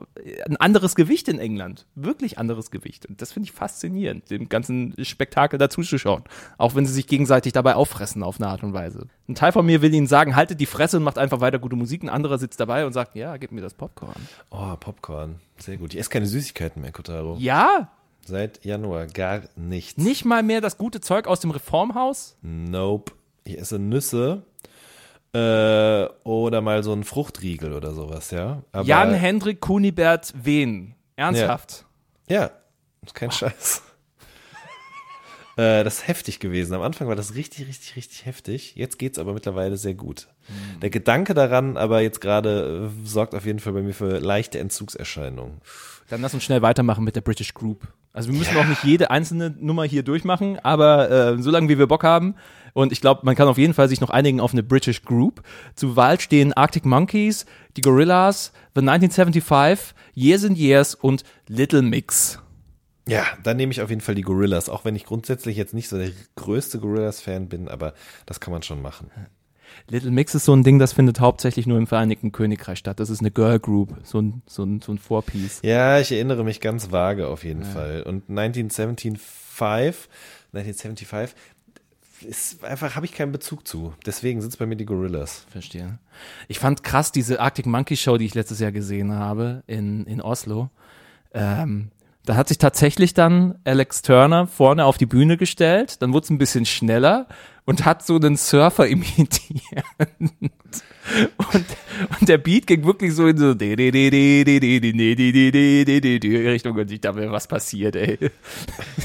[0.46, 1.86] ein anderes Gewicht in England.
[1.94, 3.06] Wirklich anderes Gewicht.
[3.06, 6.24] Und das finde ich faszinierend, dem ganzen Spektakel dazuzuschauen.
[6.58, 9.06] Auch wenn sie sich gegenseitig dabei auffressen auf eine Art und Weise.
[9.28, 11.76] Ein Teil von mir will ihnen sagen, haltet die Fresse und macht einfach weiter gute
[11.76, 12.02] Musik.
[12.02, 14.14] Ein anderer sitzt dabei und sagt, ja, gib mir das Popcorn.
[14.50, 15.40] Oh, Popcorn.
[15.58, 15.94] Sehr gut.
[15.94, 17.36] Ich esse keine Süßigkeiten mehr, Kotaro.
[17.38, 17.88] Ja,
[18.24, 19.98] Seit Januar gar nichts.
[20.02, 22.36] nicht mal mehr das gute Zeug aus dem Reformhaus.
[22.42, 23.12] Nope.
[23.44, 24.42] Ich esse Nüsse.
[25.34, 28.62] Äh, oder mal so ein Fruchtriegel oder sowas, ja.
[28.70, 30.94] Aber, Jan Hendrik Kunibert Wehn.
[31.16, 31.84] Ernsthaft.
[32.28, 32.50] Ja,
[33.04, 33.82] ist kein Scheiß.
[35.56, 36.74] Äh, das ist heftig gewesen.
[36.74, 38.74] Am Anfang war das richtig, richtig, richtig heftig.
[38.74, 40.28] Jetzt geht's aber mittlerweile sehr gut.
[40.80, 44.58] Der Gedanke daran, aber jetzt gerade äh, sorgt auf jeden Fall bei mir für leichte
[44.58, 45.60] Entzugserscheinungen.
[46.08, 47.88] Dann lass uns schnell weitermachen mit der British Group.
[48.12, 51.86] Also wir müssen auch nicht jede einzelne Nummer hier durchmachen, aber äh, solange wie wir
[51.86, 52.34] Bock haben.
[52.74, 55.42] Und ich glaube, man kann auf jeden Fall sich noch einigen auf eine British Group.
[55.74, 57.46] Zur Wahl stehen Arctic Monkeys,
[57.76, 62.41] die Gorillas, The 1975, Years and Years und Little Mix.
[63.08, 65.88] Ja, dann nehme ich auf jeden Fall die Gorillas, auch wenn ich grundsätzlich jetzt nicht
[65.88, 67.94] so der größte Gorillas-Fan bin, aber
[68.26, 69.10] das kann man schon machen.
[69.88, 73.00] Little Mix ist so ein Ding, das findet hauptsächlich nur im Vereinigten Königreich statt.
[73.00, 75.60] Das ist eine Girl Group, so ein, so ein, so ein Four-Piece.
[75.62, 78.02] Ja, ich erinnere mich ganz vage auf jeden Fall.
[78.02, 80.08] Und 1975,
[80.52, 81.34] 1975
[82.24, 83.94] ist einfach, habe ich keinen Bezug zu.
[84.06, 85.46] Deswegen sind es bei mir die Gorillas.
[85.50, 85.98] Verstehe.
[86.48, 90.20] Ich fand krass diese Arctic Monkey Show, die ich letztes Jahr gesehen habe in, in
[90.20, 90.70] Oslo.
[91.34, 91.90] Ähm,
[92.24, 96.30] Da hat sich tatsächlich dann Alex Turner vorne auf die Bühne gestellt, dann wurde es
[96.30, 97.26] ein bisschen schneller
[97.64, 99.84] und hat so einen Surfer imitiert.
[101.52, 101.66] Und,
[102.20, 103.50] und der Beat ging wirklich so in so
[106.52, 108.30] Richtung und ich dachte, was passiert, ey.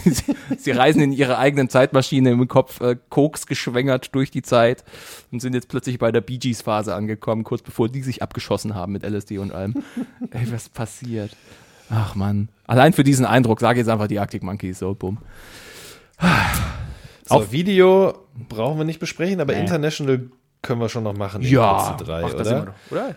[0.05, 4.83] Sie, sie reisen in ihrer eigenen Zeitmaschine im Kopf, äh, Koks geschwängert durch die Zeit
[5.31, 8.75] und sind jetzt plötzlich bei der Bee Gees Phase angekommen, kurz bevor die sich abgeschossen
[8.75, 9.83] haben mit LSD und allem.
[10.31, 11.31] Ey, was passiert?
[11.89, 12.49] Ach man.
[12.65, 15.19] Allein für diesen Eindruck, sage jetzt einfach die Arctic Monkeys, so bumm.
[17.25, 18.13] So, Video
[18.49, 19.61] brauchen wir nicht besprechen, aber Nee.
[19.61, 20.29] International
[20.61, 21.41] können wir schon noch machen.
[21.41, 22.75] Ja, drei, ach, oder?
[22.89, 23.15] oder?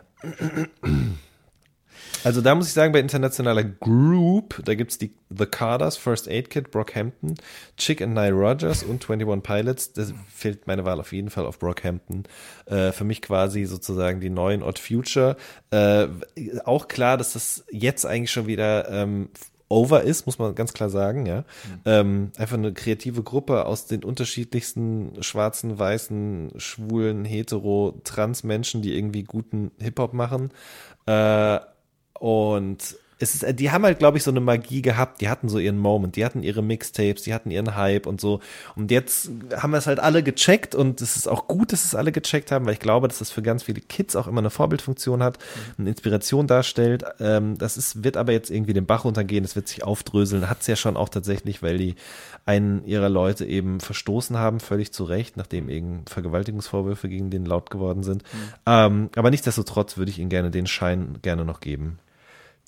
[2.22, 6.50] Also da muss ich sagen, bei internationaler Group, da gibt's die The Carters, First Aid
[6.50, 7.34] Kit, Brockhampton,
[7.76, 9.92] Chick and Nile Rogers und 21 Pilots.
[9.92, 12.24] Das fällt meine Wahl auf jeden Fall auf Brockhampton.
[12.66, 15.36] Äh, für mich quasi sozusagen die neuen Odd Future.
[15.70, 16.08] Äh,
[16.64, 19.30] auch klar, dass das jetzt eigentlich schon wieder ähm,
[19.70, 21.44] over ist, muss man ganz klar sagen, ja.
[21.84, 28.96] Ähm, einfach eine kreative Gruppe aus den unterschiedlichsten schwarzen, weißen, schwulen, hetero, trans Menschen, die
[28.98, 30.50] irgendwie guten Hip-Hop machen.
[31.06, 31.60] Äh,
[32.20, 35.20] und es ist, die haben halt, glaube ich, so eine Magie gehabt.
[35.20, 38.40] Die hatten so ihren Moment, die hatten ihre Mixtapes, die hatten ihren Hype und so.
[38.76, 41.94] Und jetzt haben wir es halt alle gecheckt und es ist auch gut, dass es
[41.94, 44.48] alle gecheckt haben, weil ich glaube, dass das für ganz viele Kids auch immer eine
[44.48, 45.38] Vorbildfunktion hat,
[45.76, 47.04] eine Inspiration darstellt.
[47.20, 50.48] Ähm, das ist, wird aber jetzt irgendwie den Bach runtergehen, es wird sich aufdröseln.
[50.48, 51.96] Hat es ja schon auch tatsächlich, weil die
[52.46, 57.68] einen ihrer Leute eben verstoßen haben, völlig zu Recht, nachdem eben Vergewaltigungsvorwürfe gegen den laut
[57.68, 58.22] geworden sind.
[58.64, 61.98] Ähm, aber nichtsdestotrotz würde ich ihnen gerne den Schein gerne noch geben.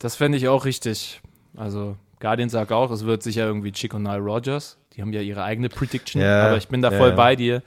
[0.03, 1.21] Das fände ich auch richtig.
[1.57, 4.79] Also, Guardian sagt auch, es wird sicher irgendwie Chick und Nile Rogers.
[4.95, 7.63] Die haben ja ihre eigene Prediction, Ja, aber ich bin da ja, voll bei dir.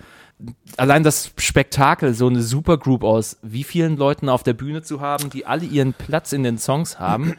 [0.75, 5.29] Allein das Spektakel, so eine Supergroup aus wie vielen Leuten auf der Bühne zu haben,
[5.29, 7.35] die alle ihren Platz in den Songs haben.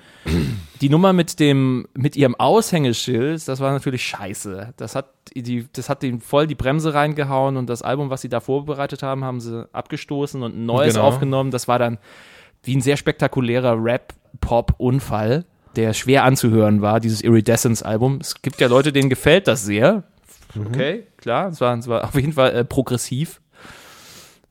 [0.81, 4.73] Die Nummer mit dem, mit ihrem Aushängeschild, das war natürlich scheiße.
[4.79, 8.31] Das hat die, das hat den voll die Bremse reingehauen und das Album, was sie
[8.31, 11.07] da vorbereitet haben, haben sie abgestoßen und ein neues Genau.
[11.07, 11.51] aufgenommen.
[11.51, 11.99] Das war dann
[12.63, 13.85] wie ein sehr spektakulärer
[14.41, 15.45] Rap-Pop-Unfall,
[15.77, 18.19] der schwer anzuhören war, dieses Iridescence-Album.
[18.21, 20.05] Es gibt ja Leute, denen gefällt das sehr.
[20.59, 23.41] Okay, klar, es war, es war auf jeden Fall äh, progressiv,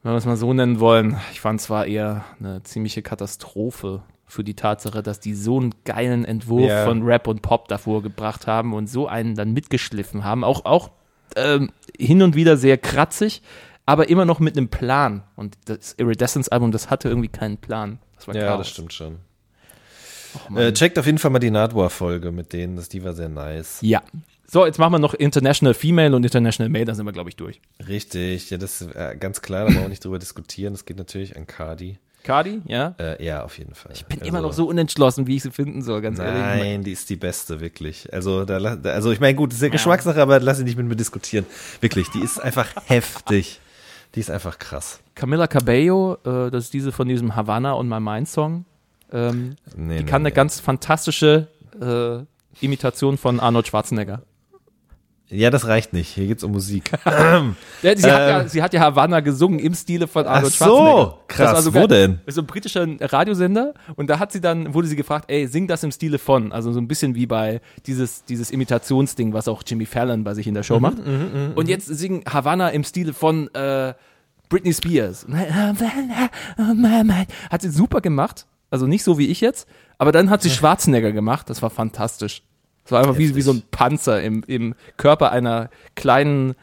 [0.03, 1.17] wenn wir es mal so nennen wollen.
[1.31, 5.73] Ich fand es war eher eine ziemliche Katastrophe für die Tatsache, dass die so einen
[5.83, 6.85] geilen Entwurf Ja.
[6.85, 10.43] von Rap und Pop davor gebracht haben und so einen dann mitgeschliffen haben.
[10.43, 10.91] Auch, auch
[11.35, 13.41] ähm, hin und wieder sehr kratzig,
[13.87, 15.23] aber immer noch mit einem Plan.
[15.35, 17.99] Und das Iridescence-Album, das hatte irgendwie keinen Plan.
[18.17, 18.57] Das Ja, Chaos.
[18.59, 19.17] das stimmt schon.
[20.55, 23.79] Äh, checkt auf jeden Fall mal die Nadwa-Folge mit denen, das, die war sehr nice.
[23.81, 24.01] Ja.
[24.47, 27.35] So, jetzt machen wir noch International Female und International Male, da sind wir, glaube ich,
[27.35, 27.59] durch.
[27.87, 30.73] Richtig, ja, das ist äh, ganz klar, da brauchen wir nicht drüber diskutieren.
[30.73, 31.97] Das geht natürlich an Cardi.
[32.25, 32.95] Cardi, ja?
[32.99, 33.91] Äh, ja, auf jeden Fall.
[33.93, 36.41] Ich Bin immer noch so unentschlossen, wie ich sie finden soll, ganz ehrlich.
[36.41, 38.11] Nein, die ist die beste, wirklich.
[38.11, 40.87] Also, da, also ich meine, gut, das ist ja Geschmackssache, aber lass sie nicht mit
[40.87, 41.45] mir diskutieren.
[41.81, 43.59] Wirklich, die ist einfach heftig.
[44.15, 44.99] Die ist einfach krass.
[45.13, 48.65] Camila Cabello, äh, das ist diese von diesem Havana und My Mind Song.
[49.11, 50.35] Ähm, Nee, die nee, kann eine nee.
[50.35, 51.47] ganz fantastische
[51.81, 54.23] äh, Imitation von Arnold Schwarzenegger.
[55.27, 56.09] Ja, das reicht nicht.
[56.09, 56.91] Hier geht's um Musik.
[57.05, 58.47] Ja, sie, hat ja, Ähm.
[58.47, 61.17] sie hat ja Havana gesungen im Stile von Arnold Ach so, Schwarzenegger.
[61.27, 62.19] krass, Das war sogar- wo denn?
[62.27, 65.83] So ein britischer Radiosender und da hat sie dann, wurde sie gefragt, ey, sing das
[65.83, 66.51] im Stile von.
[66.51, 70.45] Also so ein bisschen wie bei dieses, dieses Imitationsding, was auch Jimmy Fallon bei sich
[70.47, 70.97] in der Mhm, Show macht.
[71.55, 73.93] und jetzt sing Havana im Stile von äh,
[74.49, 75.25] Britney Spears.
[77.49, 78.45] Hat sie super gemacht.
[78.69, 81.49] Also nicht so wie ich jetzt, aber dann hat sie Schwarzenegger gemacht.
[81.49, 82.41] Das war fantastisch.
[82.83, 86.55] Das war einfach wie, wie so ein Panzer im, im Körper einer kleinen,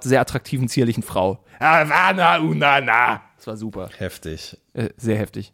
[0.00, 1.38] sehr attraktiven, zierlichen Frau.
[1.60, 3.20] Havana, unana.
[3.36, 3.88] Das war super.
[3.98, 4.56] Heftig.
[4.74, 5.52] Äh, sehr heftig.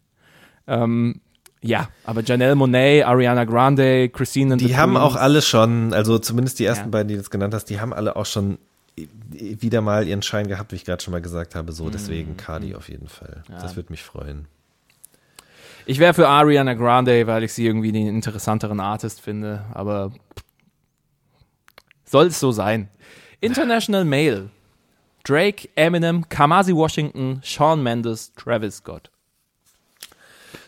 [0.67, 1.21] Ähm,
[1.61, 6.19] ja, aber Janelle Monet, Ariana Grande, Christine and Die the haben auch alle schon, also
[6.19, 6.91] zumindest die ersten Ja.
[6.91, 8.59] beiden, die du jetzt genannt hast, die haben alle auch schon
[9.31, 11.73] wieder mal ihren Schein gehabt, wie ich gerade schon mal gesagt habe.
[11.73, 11.91] So, Mhm.
[11.93, 13.43] deswegen Cardi auf jeden Fall.
[13.49, 14.47] Das würde mich freuen.
[15.87, 20.13] Ich wäre für Ariana Grande, weil ich sie irgendwie den interessanteren Artist finde, aber
[22.05, 22.89] soll es so sein.
[23.41, 24.51] International Male.
[25.25, 29.11] Drake, Eminem, Kamasi Washington, Shawn Mendes, Travis Scott.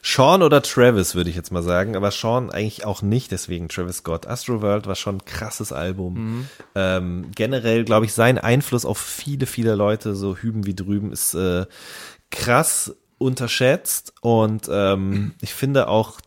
[0.02, 3.98] Sean oder Travis, würde ich jetzt mal sagen, aber Sean eigentlich auch nicht, deswegen Travis
[3.98, 4.26] Scott.
[4.26, 6.48] Astroworld war schon ein krasses Album.
[6.74, 11.34] Ähm, generell, glaube ich, sein Einfluss auf viele, viele Leute, so hüben wie drüben, ist
[11.34, 11.66] äh,
[12.30, 16.20] krass unterschätzt und ähm, ich finde auch,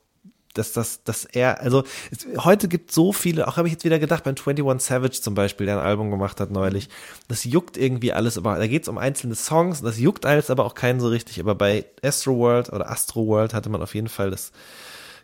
[0.53, 3.99] dass das, dass er, also es, heute gibt so viele, auch habe ich jetzt wieder
[3.99, 6.89] gedacht, beim 21 Savage zum Beispiel, der ein Album gemacht hat neulich,
[7.27, 10.65] das juckt irgendwie alles, aber da geht es um einzelne Songs, das juckt alles aber
[10.65, 14.09] auch keinen so richtig, aber bei Astro World oder Astro World hatte man auf jeden
[14.09, 14.51] Fall das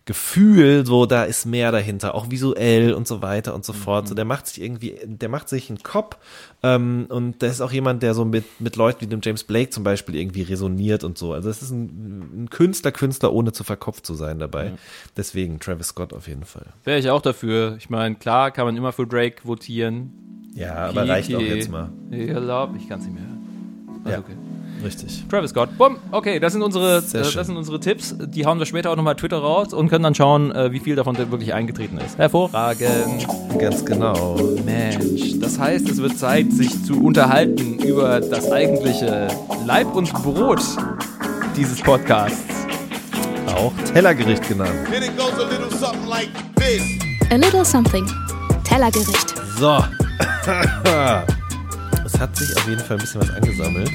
[0.08, 4.06] Gefühl, so da ist mehr dahinter, auch visuell und so weiter und so fort.
[4.06, 4.10] Mhm.
[4.10, 6.18] So, der macht sich irgendwie, der macht sich einen Kopf
[6.62, 9.72] ähm, und der ist auch jemand, der so mit, mit Leuten wie dem James Blake
[9.72, 11.34] zum Beispiel irgendwie resoniert und so.
[11.34, 14.74] Also es ist ein, ein Künstler, Künstler, ohne zu verkopft zu sein dabei.
[15.18, 16.68] Deswegen Travis Scott auf jeden Fall.
[16.84, 17.76] Wäre ich auch dafür.
[17.80, 20.12] Ich meine, klar kann man immer für Drake votieren.
[20.54, 21.90] Ja, aber reicht auch jetzt mal.
[22.12, 23.26] Ich glaube, ich kann es nicht mehr.
[24.04, 24.20] Also Ja.
[24.20, 24.36] okay.
[24.86, 25.26] Richtig.
[25.30, 25.76] Travis Scott.
[25.80, 25.98] Bumm.
[26.12, 28.16] Okay, das sind unsere, äh, das sind unsere Tipps.
[28.20, 30.96] Die hauen wir später auch nochmal Twitter raus und können dann schauen, äh, wie viel
[30.96, 32.20] davon wirklich eingetreten ist.
[32.20, 33.28] Hervorragend.
[33.58, 34.38] Ganz genau.
[34.64, 39.28] Mensch, das heißt, es wird Zeit, sich zu unterhalten über das eigentliche
[39.66, 40.62] Leib und Brot
[41.58, 42.44] dieses Podcasts.
[43.56, 44.70] Auch Tellergericht genannt.
[44.92, 46.84] Then it goes a little something like this.
[47.32, 48.06] A Little Something.
[48.64, 49.34] Tellergericht.
[49.58, 49.84] So.
[52.06, 53.90] es hat sich auf jeden Fall ein bisschen was angesammelt.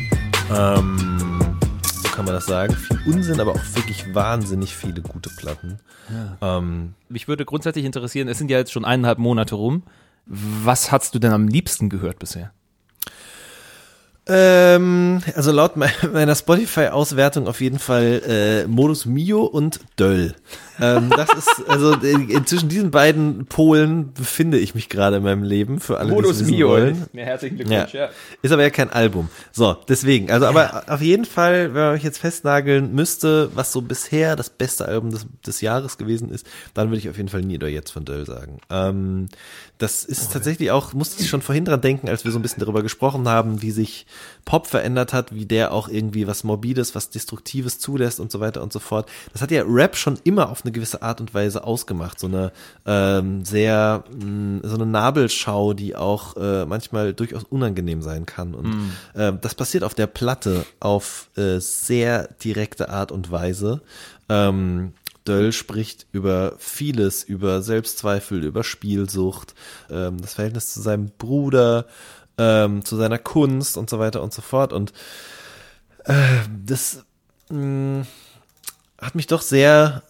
[0.51, 1.57] Ähm,
[2.03, 2.75] so kann man das sagen.
[2.75, 5.79] Viel Unsinn, aber auch wirklich wahnsinnig viele gute Platten.
[6.43, 9.83] Ähm, Mich würde grundsätzlich interessieren, es sind ja jetzt schon eineinhalb Monate rum.
[10.27, 12.53] Was hast du denn am liebsten gehört bisher?
[14.31, 20.35] Ähm, also laut me- meiner Spotify-Auswertung auf jeden Fall äh, Modus Mio und Döll.
[20.81, 25.43] Ähm, das ist, also äh, zwischen diesen beiden Polen befinde ich mich gerade in meinem
[25.43, 27.05] Leben, für alle, die es wissen wollen.
[27.13, 27.87] Mir herzlichen Ja.
[28.41, 29.29] Ist aber ja kein Album.
[29.53, 30.31] So, deswegen.
[30.31, 34.49] Also, aber auf jeden Fall, wenn man mich jetzt festnageln müsste, was so bisher das
[34.49, 37.69] beste Album des, des Jahres gewesen ist, dann würde ich auf jeden Fall nie oder
[37.69, 38.59] jetzt von Döll sagen.
[38.71, 39.29] Ähm,
[39.81, 42.61] das ist tatsächlich auch, musste ich schon vorhin dran denken, als wir so ein bisschen
[42.61, 44.07] darüber gesprochen haben, wie sich
[44.45, 48.63] Pop verändert hat, wie der auch irgendwie was Morbides, was Destruktives zulässt und so weiter
[48.63, 49.09] und so fort.
[49.33, 52.21] Das hat ja Rap schon immer auf eine gewisse Art und Weise ausgemacht.
[52.21, 52.53] So eine
[52.85, 58.55] ähm, sehr, mh, so eine Nabelschau, die auch äh, manchmal durchaus unangenehm sein kann.
[58.55, 63.81] Und ähm, das passiert auf der Platte auf äh, sehr direkte Art und Weise.
[64.29, 64.93] Ähm,
[65.27, 69.55] Döll spricht über vieles, über Selbstzweifel, über Spielsucht,
[69.91, 71.87] ähm, das Verhältnis zu seinem Bruder,
[72.39, 74.73] ähm, zu seiner Kunst und so weiter und so fort.
[74.73, 74.93] Und
[76.05, 76.15] äh,
[76.65, 77.05] das
[77.51, 78.07] mh,
[79.01, 80.03] hat mich doch sehr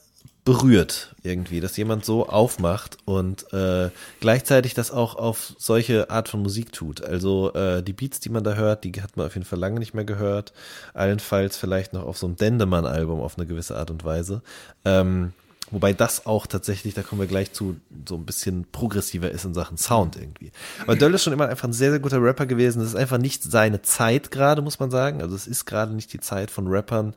[0.51, 6.42] berührt irgendwie, dass jemand so aufmacht und äh, gleichzeitig das auch auf solche Art von
[6.42, 7.05] Musik tut.
[7.05, 9.78] Also äh, die Beats, die man da hört, die hat man auf jeden Fall lange
[9.78, 10.53] nicht mehr gehört.
[10.92, 14.42] Allenfalls vielleicht noch auf so einem Dendemann-Album auf eine gewisse Art und Weise.
[14.84, 15.34] Ähm,
[15.71, 17.77] Wobei das auch tatsächlich, da kommen wir gleich zu,
[18.09, 20.51] so ein bisschen progressiver ist in Sachen Sound irgendwie.
[20.83, 22.81] Aber Döll ist schon immer einfach ein sehr, sehr guter Rapper gewesen.
[22.81, 25.23] Das ist einfach nicht seine Zeit gerade, muss man sagen.
[25.23, 27.14] Also es ist gerade nicht die Zeit von Rappern,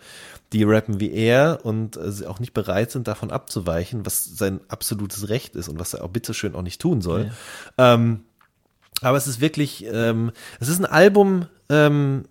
[0.51, 4.59] die rappen wie er und äh, sie auch nicht bereit sind, davon abzuweichen, was sein
[4.67, 7.31] absolutes Recht ist und was er auch bitteschön auch nicht tun soll.
[7.77, 8.23] Ähm,
[9.01, 12.25] aber es ist wirklich, ähm, es ist ein Album ähm,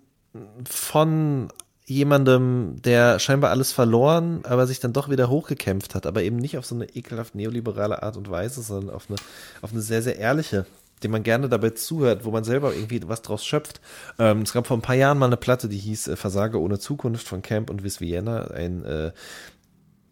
[0.67, 1.49] von
[1.85, 6.57] jemandem, der scheinbar alles verloren, aber sich dann doch wieder hochgekämpft hat, aber eben nicht
[6.57, 9.17] auf so eine ekelhaft neoliberale Art und Weise, sondern auf eine,
[9.61, 10.65] auf eine sehr, sehr ehrliche,
[11.03, 13.81] dem man gerne dabei zuhört, wo man selber irgendwie was draus schöpft.
[14.17, 16.79] Ähm, es gab vor ein paar Jahren mal eine Platte, die hieß äh, Versager ohne
[16.79, 19.11] Zukunft von Camp und Vis Vienna, ein äh,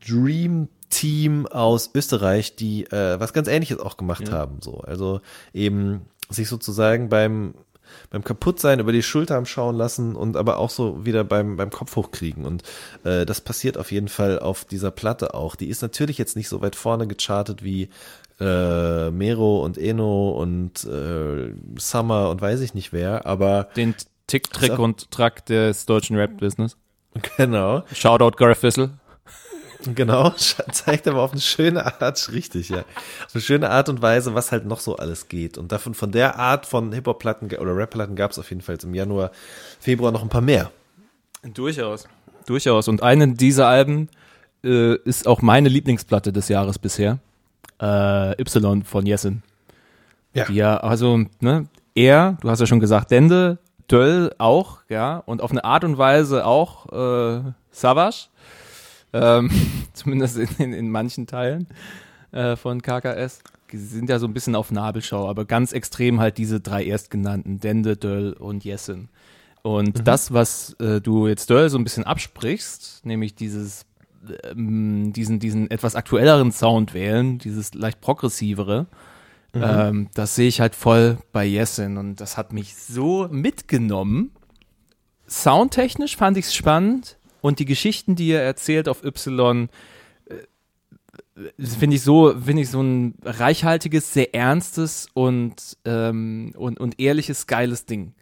[0.05, 4.57] Dream Team aus Österreich, die äh, was ganz ähnliches auch gemacht haben.
[4.61, 5.22] So, also
[5.53, 7.53] eben sich sozusagen beim
[8.09, 11.69] beim Kaputtsein über die Schulter am schauen lassen und aber auch so wieder beim beim
[11.69, 12.63] Kopf hochkriegen und
[13.03, 15.55] äh, das passiert auf jeden Fall auf dieser Platte auch.
[15.55, 17.89] Die ist natürlich jetzt nicht so weit vorne gechartet wie
[18.39, 23.95] äh, Mero und Eno und äh, Summer und weiß ich nicht wer, aber Den
[24.27, 26.77] Tick, Trick und Track des deutschen Rap-Business.
[27.37, 27.83] genau.
[27.93, 28.91] Shoutout Gareth Wissel.
[29.95, 30.29] Genau,
[30.71, 32.79] zeigt aber auf eine schöne Art, richtig, ja.
[33.25, 35.57] Auf eine schöne Art und Weise, was halt noch so alles geht.
[35.57, 38.84] Und davon, von der Art von Hip-Hop-Platten oder Rap-Platten gab es auf jeden Fall jetzt
[38.84, 39.32] im Januar,
[39.79, 40.71] Februar noch ein paar mehr.
[41.43, 42.07] Durchaus.
[42.45, 42.88] Durchaus.
[42.88, 44.09] Und eine dieser Alben
[44.63, 47.19] äh, ist auch meine Lieblingsplatte des Jahres bisher.
[47.82, 49.43] Äh, y von Jessen.
[50.34, 50.49] Ja.
[50.49, 53.57] Ja, also, ne, er, du hast ja schon gesagt, Dende,
[53.89, 58.27] Döll auch, ja, und auf eine Art und Weise auch äh, Savage.
[59.14, 59.49] Ähm,
[59.93, 61.68] zumindest in, in, in manchen Teilen
[62.32, 63.39] äh, von KKS.
[63.72, 67.59] Die sind ja so ein bisschen auf Nabelschau, aber ganz extrem halt diese drei erstgenannten,
[67.59, 69.09] Dende, Döll und Jessen.
[69.62, 73.86] Und das, was äh, du jetzt Döll so ein bisschen absprichst, nämlich dieses,
[74.43, 78.88] ähm, diesen, diesen etwas aktuelleren Sound wählen, dieses leicht progressivere,
[79.53, 84.32] ähm, das sehe ich halt voll bei Jessen und das hat mich so mitgenommen.
[85.28, 89.69] Soundtechnisch fand ich es spannend und die Geschichten, die er erzählt auf Y,
[90.25, 90.35] äh,
[91.59, 97.47] finde ich so, finde ich so ein reichhaltiges, sehr ernstes und, ähm, und, und ehrliches,
[97.47, 98.13] geiles Ding.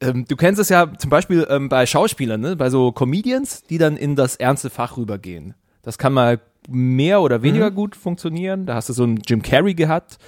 [0.00, 2.56] Ähm, du kennst es ja zum Beispiel ähm, bei Schauspielern, ne?
[2.56, 5.54] bei so Comedians, die dann in das ernste Fach rübergehen.
[5.82, 7.74] Das kann mal mehr oder weniger Mhm.
[7.74, 8.66] gut funktionieren.
[8.66, 10.18] Da hast du so einen Jim Carrey gehabt.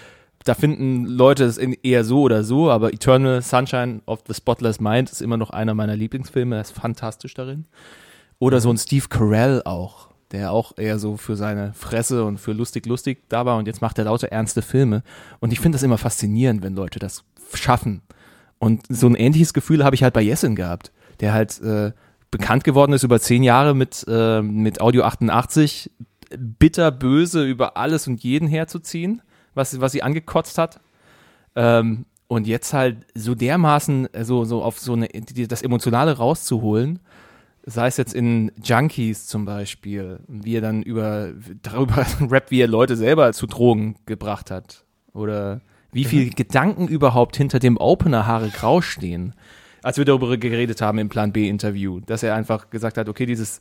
[0.45, 5.11] Da finden Leute es eher so oder so, aber Eternal Sunshine of the Spotless Mind
[5.11, 6.57] ist immer noch einer meiner Lieblingsfilme.
[6.57, 7.65] Er ist fantastisch darin.
[8.39, 12.53] Oder so ein Steve Carell auch, der auch eher so für seine Fresse und für
[12.53, 15.03] lustig lustig da war und jetzt macht er lauter ernste Filme.
[15.41, 17.25] Und ich finde das immer faszinierend, wenn Leute das
[17.55, 18.03] schaffen.
[18.59, 21.93] Und so ein ähnliches Gefühl habe ich halt bei Jessin gehabt, der halt äh,
[22.31, 25.91] bekannt geworden ist über zehn Jahre mit, äh, mit Audio 88,
[26.37, 29.23] bitterböse über alles und jeden herzuziehen,
[29.55, 30.81] was, was sie angekotzt hat.
[31.55, 36.99] Ähm, und jetzt halt so dermaßen äh, so, so auf so eine, das Emotionale rauszuholen,
[37.67, 42.69] sei es jetzt in Junkies zum Beispiel, wie er dann über darüber rappt, wie er
[42.69, 44.85] Leute selber zu Drogen gebracht hat.
[45.13, 45.61] Oder
[45.93, 49.35] wie viel Gedanken überhaupt hinter dem Opener Haare Grau stehen.
[49.83, 53.61] Als wir darüber geredet haben im Plan B-Interview, dass er einfach gesagt hat, okay, dieses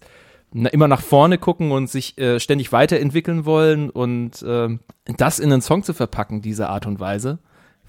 [0.54, 4.80] immer nach vorne gucken und sich äh, ständig weiterentwickeln wollen und ähm,
[5.18, 7.40] das in einen Song zu verpacken, diese Art und Weise,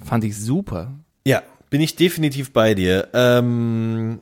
[0.02, 0.94] fand ich super.
[1.26, 3.08] Ja, bin ich definitiv bei dir.
[3.12, 4.20] Ähm,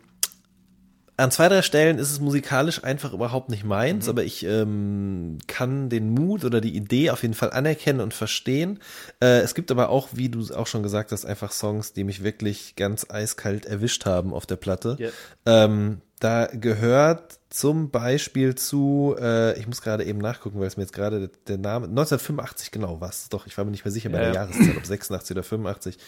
[1.23, 5.89] an zwei, drei Stellen ist es musikalisch einfach überhaupt nicht meins, aber ich ähm, kann
[5.89, 8.81] den Mut oder die Idee auf jeden Fall anerkennen und verstehen.
[9.21, 12.25] Äh, es gibt aber auch, wie du auch schon gesagt hast, einfach Songs, die mich
[12.25, 14.97] wirklich ganz eiskalt erwischt haben auf der Platte.
[14.99, 15.11] Ja.
[15.47, 20.85] Ähm, da gehört zum Beispiel zu, äh, ich muss gerade eben nachgucken, weil es mir
[20.85, 24.09] jetzt gerade der, der Name, 1985 genau was, doch, ich war mir nicht mehr sicher
[24.11, 24.41] bei Ja, der ja.
[24.43, 25.99] Jahreszeit, ob 86 oder 85.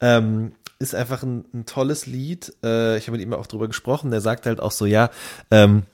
[0.00, 2.52] Ähm, ist einfach ein, ein tolles Lied.
[2.62, 4.10] Äh, ich habe mit ihm auch drüber gesprochen.
[4.10, 5.10] Der sagt halt auch so, ja,
[5.50, 5.84] ähm,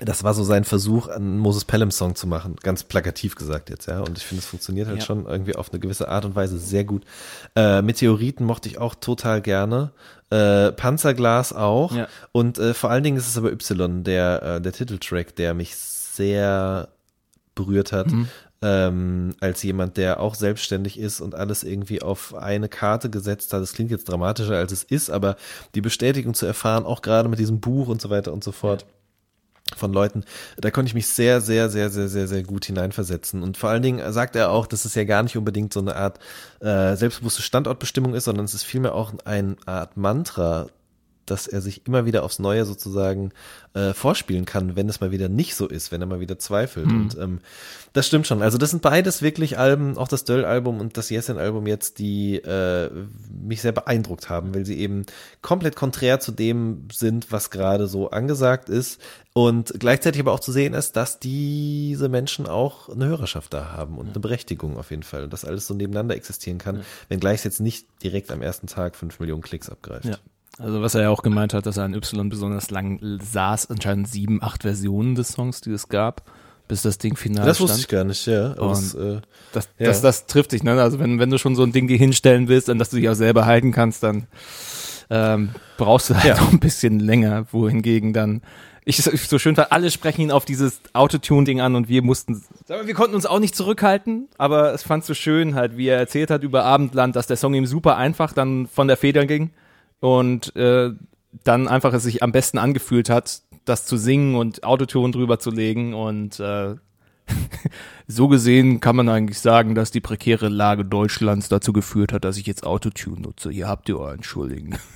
[0.00, 2.56] das war so sein Versuch, einen Moses Pelham Song zu machen.
[2.62, 4.00] Ganz plakativ gesagt jetzt, ja.
[4.00, 5.04] Und ich finde, es funktioniert halt Ja.
[5.04, 7.04] schon irgendwie auf eine gewisse Art und Weise sehr gut.
[7.56, 9.90] Äh, Meteoriten mochte ich auch total gerne.
[10.30, 11.94] Äh, Panzerglas auch.
[11.94, 12.06] Ja.
[12.30, 15.74] Und äh, vor allen Dingen ist es aber Y, der, äh, der Titeltrack, der mich
[15.76, 16.88] sehr
[17.56, 18.06] berührt hat.
[18.62, 23.62] Ähm, als jemand, der auch selbstständig ist und alles irgendwie auf eine Karte gesetzt hat.
[23.62, 25.36] Das klingt jetzt dramatischer, als es ist, aber
[25.74, 28.84] die Bestätigung zu erfahren, auch gerade mit diesem Buch und so weiter und so fort
[29.76, 30.24] von Leuten,
[30.58, 33.42] da konnte ich mich sehr, sehr, sehr, sehr, sehr, sehr gut hineinversetzen.
[33.42, 35.96] Und vor allen Dingen sagt er auch, dass es ja gar nicht unbedingt so eine
[35.96, 36.18] Art
[36.60, 40.68] äh, selbstbewusste Standortbestimmung ist, sondern es ist vielmehr auch eine Art Mantra,
[41.30, 43.32] dass er sich immer wieder aufs Neue sozusagen
[43.74, 46.86] äh, vorspielen kann, wenn es mal wieder nicht so ist, wenn er mal wieder zweifelt.
[46.86, 47.38] Und ähm,
[47.92, 48.42] das stimmt schon.
[48.42, 52.90] Also das sind beides wirklich Alben, auch das Döll-Album und das Yesin-Album jetzt, die äh,
[53.30, 55.06] mich sehr beeindruckt haben, weil sie eben
[55.42, 59.00] komplett konträr zu dem sind, was gerade so angesagt ist.
[59.32, 63.98] Und gleichzeitig aber auch zu sehen ist, dass diese Menschen auch eine Hörerschaft da haben
[63.98, 65.24] und eine Berechtigung auf jeden Fall.
[65.24, 68.96] Und dass alles so nebeneinander existieren kann, wenngleich es jetzt nicht direkt am ersten Tag
[68.96, 70.06] fünf Millionen Klicks abgreift.
[70.06, 70.16] Ja.
[70.58, 74.08] Also was er ja auch gemeint hat, dass er an Y besonders lang saß, anscheinend
[74.08, 76.22] sieben, acht Versionen des Songs, die es gab,
[76.68, 77.70] bis das Ding final Das stand.
[77.70, 78.50] wusste ich gar nicht, ja.
[78.50, 79.20] Das, äh,
[79.52, 79.86] Das, Ja.
[79.86, 80.80] das, das trifft dich, ne?
[80.80, 83.08] Also wenn, wenn du schon so ein Ding dir hinstellen willst, an das du dich
[83.08, 84.26] auch selber halten kannst, dann
[85.08, 86.40] ähm, brauchst du halt Ja.
[86.40, 88.42] noch ein bisschen länger, wohingegen dann
[88.84, 92.94] ich so- schön fand, alle sprechen ihn auf dieses Autotune-Ding an und wir mussten, wir
[92.94, 96.42] konnten uns auch nicht zurückhalten, aber es fand so schön halt, wie er erzählt hat
[96.42, 99.50] über Abendland, dass der Song ihm super einfach dann von der Feder ging
[100.00, 100.90] und äh,
[101.44, 105.50] dann einfach es sich am besten angefühlt hat, das zu singen und Autotune drüber zu
[105.50, 106.74] legen und äh,
[108.08, 112.36] so gesehen kann man eigentlich sagen, dass die prekäre Lage Deutschlands dazu geführt hat, dass
[112.36, 113.52] ich jetzt Autotune nutze.
[113.52, 114.76] Ihr habt ihr euer Entschuldigen.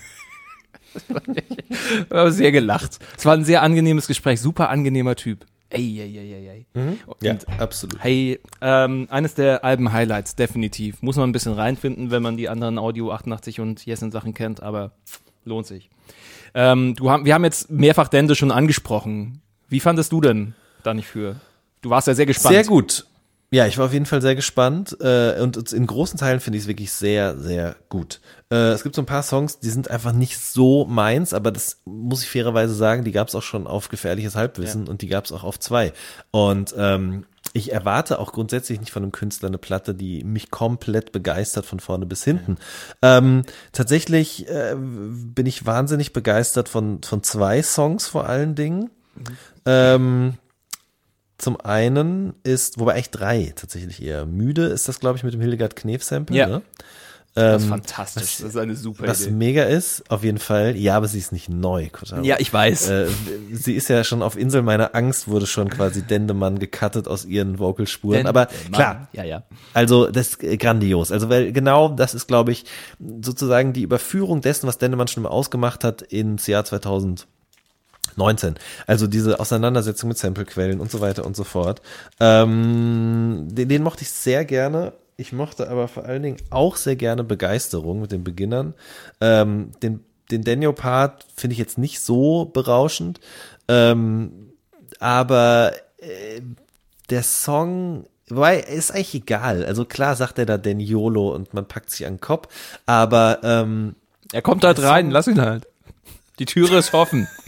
[0.94, 2.98] Ich habe sehr gelacht.
[3.16, 5.44] Es war ein sehr angenehmes Gespräch, super angenehmer Typ.
[5.74, 6.98] Ey, ey, ey, ey, ey.
[7.20, 8.02] ja, Und absolut.
[8.02, 11.02] Hey, ähm, eines der Alben-Highlights, definitiv.
[11.02, 14.62] Muss man ein bisschen reinfinden, wenn man die anderen Audio 88 und Jessen Sachen kennt,
[14.62, 14.92] aber
[15.44, 15.90] lohnt sich.
[16.54, 19.40] Ähm, du wir haben jetzt mehrfach Dende schon angesprochen.
[19.68, 21.36] Wie fandest du denn da nicht für?
[21.82, 22.54] Du warst ja sehr gespannt.
[22.54, 23.06] Sehr gut.
[23.54, 26.64] Ja, ich war auf jeden Fall sehr gespannt äh, und in großen Teilen finde ich
[26.64, 28.20] es wirklich sehr, sehr gut.
[28.50, 31.80] Äh, es gibt so ein paar Songs, die sind einfach nicht so meins, aber das
[31.84, 35.26] muss ich fairerweise sagen, die gab es auch schon auf Gefährliches Halbwissen und die gab
[35.26, 35.92] es auch auf zwei.
[36.32, 41.12] Und ähm, ich erwarte auch grundsätzlich nicht von einem Künstler eine Platte, die mich komplett
[41.12, 42.56] begeistert von vorne bis hinten.
[43.02, 48.90] Ähm, tatsächlich äh, bin ich wahnsinnig begeistert von, von zwei Songs vor allen Dingen.
[49.64, 50.38] Ähm,
[51.44, 55.40] zum einen ist, wobei eigentlich drei tatsächlich eher müde ist das, glaube ich, mit dem
[55.40, 56.36] Hildegard Knef-Sample.
[56.36, 56.46] Ja.
[56.48, 56.62] Ne?
[57.36, 58.22] Das ist Ähm, fantastisch.
[58.22, 59.32] was- das ist eine super was Idee.
[59.32, 60.76] mega ist, auf jeden Fall.
[60.76, 61.88] Ja, aber sie ist nicht neu.
[61.90, 62.22] Kotaro.
[62.22, 62.88] Ja, ich weiß.
[62.90, 63.06] Äh,
[63.52, 67.58] sie ist ja schon auf Insel meiner Angst, wurde schon quasi Dendemann gecuttet aus ihren
[67.58, 68.26] Vocalspuren.
[68.28, 68.72] Aber Mann.
[68.72, 69.42] klar, Ja, ja.
[69.72, 71.10] also das ist äh, grandios.
[71.10, 72.66] Also weil genau das ist, glaube ich,
[73.20, 77.26] sozusagen die Überführung dessen, was Dendemann schon immer ausgemacht hat ins Jahr 2000.
[78.16, 78.54] 19.
[78.86, 81.82] Also diese Auseinandersetzung mit Samplequellen und so weiter und so fort.
[82.20, 84.92] Ähm, den, den mochte ich sehr gerne.
[85.16, 88.74] Ich mochte aber vor allen Dingen auch sehr gerne Begeisterung mit den Beginnern.
[89.20, 90.00] Ähm, den
[90.30, 93.20] den Daniel-Part finde ich jetzt nicht so berauschend.
[93.68, 94.52] Ähm,
[94.98, 96.40] aber äh,
[97.10, 99.66] der Song Wobei, ist eigentlich egal.
[99.66, 102.48] Also klar sagt er da Daniolo und man packt sich an den Kopf,
[102.86, 103.96] aber ähm,
[104.32, 105.66] Er kommt halt rein, lass ihn halt.
[106.38, 107.28] Die Türe ist offen.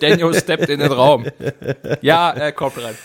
[0.00, 1.26] Daniel steppt in den Raum.
[2.00, 2.96] Ja, er kommt rein.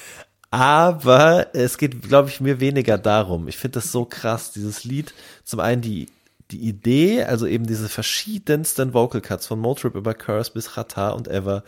[0.49, 3.47] Aber es geht, glaube ich, mir weniger darum.
[3.47, 5.13] Ich finde das so krass, dieses Lied.
[5.43, 6.07] Zum einen die,
[6.51, 11.27] die Idee, also eben diese verschiedensten Vocal Cuts von Motrip über Curse bis Rata und
[11.27, 11.63] Ever.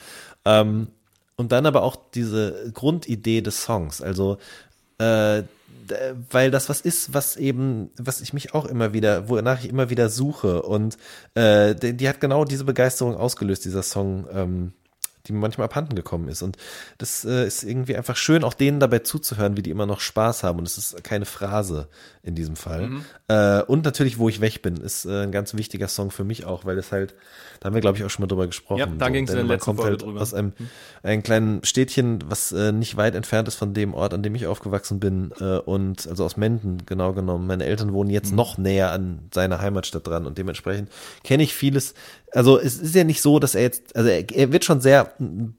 [0.45, 0.87] Ähm,
[1.35, 4.01] und dann aber auch diese Grundidee des Songs.
[4.01, 4.37] Also,
[4.97, 5.43] äh,
[6.29, 9.89] weil das was ist, was eben, was ich mich auch immer wieder, wonach ich immer
[9.89, 10.61] wieder suche.
[10.61, 10.97] Und
[11.35, 14.27] äh, die, die hat genau diese Begeisterung ausgelöst, dieser Song.
[14.31, 14.73] Ähm,
[15.30, 16.41] die manchmal abhanden gekommen ist.
[16.41, 16.57] Und
[16.97, 20.43] das äh, ist irgendwie einfach schön, auch denen dabei zuzuhören, wie die immer noch Spaß
[20.43, 20.59] haben.
[20.59, 21.88] Und es ist keine Phrase
[22.23, 22.89] in diesem Fall.
[23.27, 26.45] Äh, und natürlich, wo ich weg bin, ist äh, ein ganz wichtiger Song für mich
[26.45, 27.15] auch, weil es halt,
[27.59, 28.80] da haben wir, glaube ich, auch schon mal drüber gesprochen.
[28.80, 30.21] Ja, da ging's in der letzten kommt Folge halt drüber.
[30.21, 30.53] aus einem,
[31.03, 34.47] einem kleinen Städtchen, was äh, nicht weit entfernt ist von dem Ort, an dem ich
[34.47, 35.32] aufgewachsen bin.
[35.39, 37.47] Äh, und also aus Menden, genau genommen.
[37.47, 38.13] Meine Eltern wohnen Mhm.
[38.15, 40.89] jetzt noch näher an seiner Heimatstadt dran und dementsprechend
[41.23, 41.93] kenne ich vieles.
[42.32, 45.11] Also es ist ja nicht so, dass er jetzt, also er, er wird schon sehr,
[45.19, 45.55] ähm,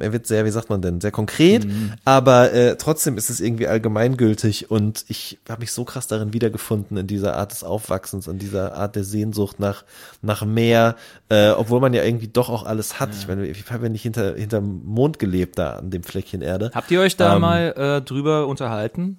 [0.00, 1.92] er wird sehr, wie sagt man denn, sehr konkret, Mhm.
[2.04, 6.96] aber äh, trotzdem ist es irgendwie allgemeingültig und ich habe mich so krass darin wiedergefunden
[6.98, 9.84] in dieser Art des Aufwachsens, in dieser Art der Sehnsucht nach
[10.20, 10.96] nach mehr,
[11.30, 13.10] äh, obwohl man ja irgendwie doch auch alles hat.
[13.18, 16.70] Ich meine, ich habe ja nicht hinter hinterm Mond gelebt da an dem Fleckchen Erde.
[16.74, 19.18] Habt ihr euch da Ähm, mal äh, drüber unterhalten?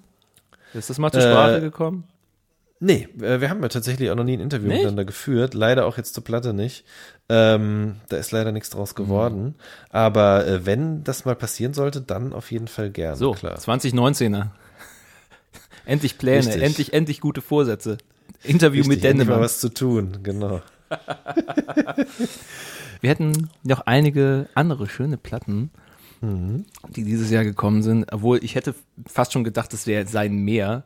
[0.74, 2.04] Ist das mal zur Äh, Sprache gekommen?
[2.86, 4.78] Nee, äh, wir haben ja tatsächlich auch noch nie ein Interview Nicht?
[4.78, 5.54] miteinander geführt.
[5.54, 6.84] Leider auch jetzt zur Platte nicht.
[7.30, 8.76] Ähm, da ist leider nichts Mhm.
[8.76, 9.54] draus geworden.
[9.88, 13.16] Aber äh, wenn das mal passieren sollte, dann auf jeden Fall gerne.
[13.16, 13.56] So, klar.
[13.58, 14.48] 2019er.
[15.86, 16.62] endlich Pläne, Richtig.
[16.62, 17.96] endlich, endlich gute Vorsätze.
[18.42, 20.60] Interview Richtig, mit endlich mal was zu tun, genau.
[23.00, 25.70] Wir hätten noch einige andere schöne Platten,
[26.20, 26.64] Mhm.
[26.94, 28.10] die dieses Jahr gekommen sind.
[28.12, 28.74] Obwohl ich hätte
[29.06, 30.84] fast schon gedacht, es wäre seien mehr.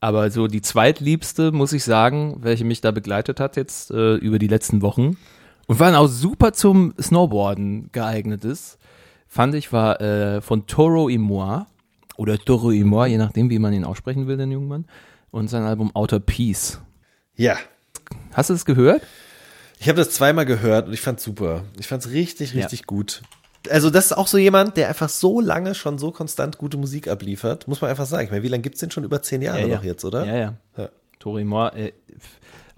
[0.00, 4.38] Aber so die zweitliebste, muss ich sagen, welche mich da begleitet hat jetzt äh, über
[4.38, 5.16] die letzten Wochen
[5.66, 8.78] und war auch super zum Snowboarden geeignet ist,
[9.26, 11.62] fand ich, war äh, von Toro y Moi
[12.16, 14.86] oder Toro y Moi, je nachdem, wie man ihn aussprechen will, den jungen Mann,
[15.30, 16.80] und sein Album Outer Peace.
[17.36, 17.56] Ja,
[18.32, 19.02] Hast du es gehört?
[19.80, 21.64] ich habe das zweimal gehört und ich fand's super.
[21.78, 23.22] Ich fand's richtig, richtig gut.
[23.70, 27.08] Also das ist auch so jemand, der einfach so lange schon so konstant gute Musik
[27.08, 28.24] abliefert, muss man einfach sagen.
[28.24, 29.04] Ich meine, wie lange gibt's den schon?
[29.04, 30.24] Über zehn Jahre noch jetzt, oder?
[30.24, 30.54] Ja, ja.
[30.76, 30.88] Ja.
[31.18, 31.92] Tori Moore, äh,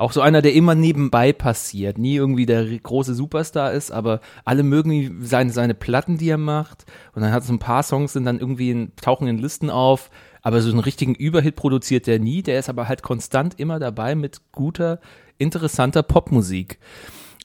[0.01, 4.63] auch so einer, der immer nebenbei passiert, nie irgendwie der große Superstar ist, aber alle
[4.63, 6.87] mögen seine, seine Platten, die er macht.
[7.15, 10.11] Und dann hat so ein paar Songs, sind dann irgendwie in, tauchen in Listen auf,
[10.41, 12.43] aber so einen richtigen Überhit produziert der nie.
[12.43, 15.01] Der ist aber halt konstant immer dabei mit guter,
[15.37, 16.79] interessanter Popmusik.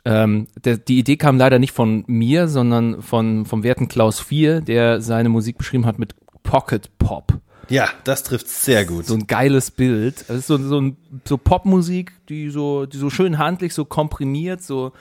[0.06, 4.62] Ähm, der, die Idee kam leider nicht von mir, sondern von, vom werten Klaus 4,
[4.62, 7.40] der seine Musik beschrieben hat mit Pocket Pop
[7.70, 9.08] Ja, das trifft sehr gut.
[9.08, 10.22] so ein geiles Bild.
[10.28, 10.98] Es ist so, so, ein,
[11.28, 14.92] so Popmusik, die so, die so schön handlich, so komprimiert, so,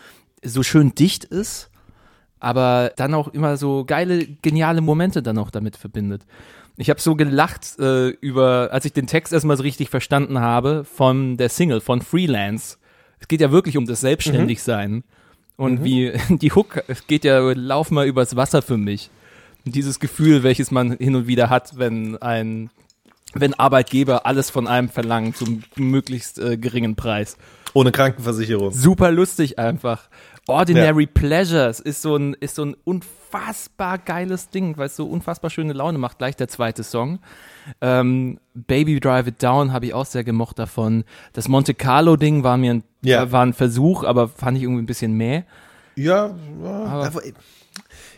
[0.43, 1.71] so schön dicht ist,
[2.41, 6.25] aber dann auch immer so geile, geniale Momente dann auch damit verbindet.
[6.77, 10.85] Ich habe so gelacht äh, über, als ich den Text erstmal so richtig verstanden habe,
[10.85, 12.79] von der Single, von Freelance.
[13.25, 15.03] Es geht ja wirklich um das Selbstständigsein.
[15.57, 19.09] Und wie die Hook, es geht ja, lauf mal übers Wasser für mich.
[19.64, 22.68] Und dieses Gefühl, welches man hin und wieder hat, wenn ein
[23.33, 27.39] wenn Arbeitgeber alles von einem verlangen zum möglichst äh, geringen Preis.
[27.72, 28.72] Ohne Krankenversicherung.
[28.72, 30.11] Super lustig einfach.
[30.47, 35.49] Ordinary Pleasures ist so ein ist so ein unfassbar geiles Ding, weil es so unfassbar
[35.49, 36.18] schöne Laune macht.
[36.18, 37.20] Gleich der zweite Song.
[37.81, 41.05] Ähm, Baby Drive It Down habe ich auch sehr gemocht davon.
[41.33, 43.31] Das Monte Carlo Ding war mir ein, Ja.
[43.33, 45.45] war ein Versuch, aber fand ich irgendwie ein bisschen mehr.
[45.97, 46.85] Ja, ja.
[46.87, 47.23] aber,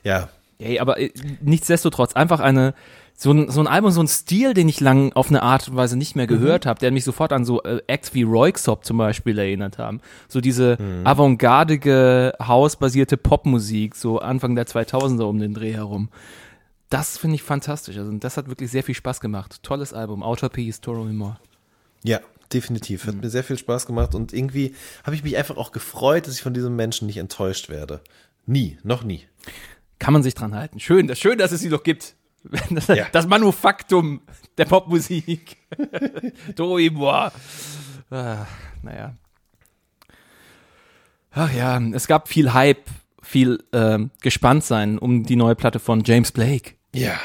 [0.03, 0.28] ja.
[0.59, 1.11] Ey, aber äh,
[1.42, 2.74] nichtsdestotrotz einfach eine
[3.18, 5.76] so ein, so ein Album, so ein Stil, den ich lang auf eine Art und
[5.76, 8.99] Weise nicht mehr gehört habe, der mich sofort an so äh, Acts wie Royksop zum
[8.99, 10.01] Beispiel erinnert haben.
[10.28, 16.11] So diese avantgardige, hausbasierte Popmusik, so Anfang der 2000er um den Dreh herum.
[16.89, 17.97] Das finde ich fantastisch.
[17.97, 19.62] Also das hat wirklich sehr viel Spaß gemacht.
[19.62, 20.22] Tolles Album.
[20.22, 21.39] Outer Peace, Toro More.
[22.05, 22.20] Ja,
[22.53, 23.07] definitiv.
[23.07, 24.74] Hat mir sehr viel Spaß gemacht und irgendwie
[25.05, 28.01] habe ich mich einfach auch gefreut, dass ich von diesem Menschen nicht enttäuscht werde.
[28.47, 29.24] Nie, noch nie.
[29.99, 30.78] Kann man sich dran halten.
[30.78, 32.14] Schön, das schön, dass es sie noch gibt.
[32.70, 33.07] Das, Ja.
[33.11, 34.20] das Manufaktum
[34.57, 35.57] der Popmusik.
[36.55, 37.30] Toro Moi.
[38.11, 38.47] Ah,
[38.82, 39.16] naja.
[41.32, 42.89] Ach ja, es gab viel Hype
[43.26, 46.72] viel ähm, gespannt sein um die neue Platte von James Blake.
[46.94, 47.18] Ja.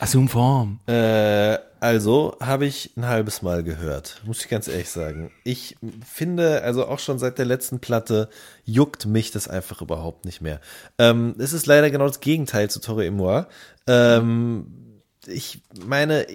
[0.00, 0.80] Assume Form.
[0.86, 5.30] Äh, also habe ich ein halbes Mal gehört, muss ich ganz ehrlich sagen.
[5.44, 8.28] Ich finde, also auch schon seit der letzten Platte
[8.64, 10.60] juckt mich das einfach überhaupt nicht mehr.
[10.98, 13.44] Ähm, es ist leider genau das Gegenteil zu Torre et Moi.
[13.86, 16.26] Ähm, ich meine,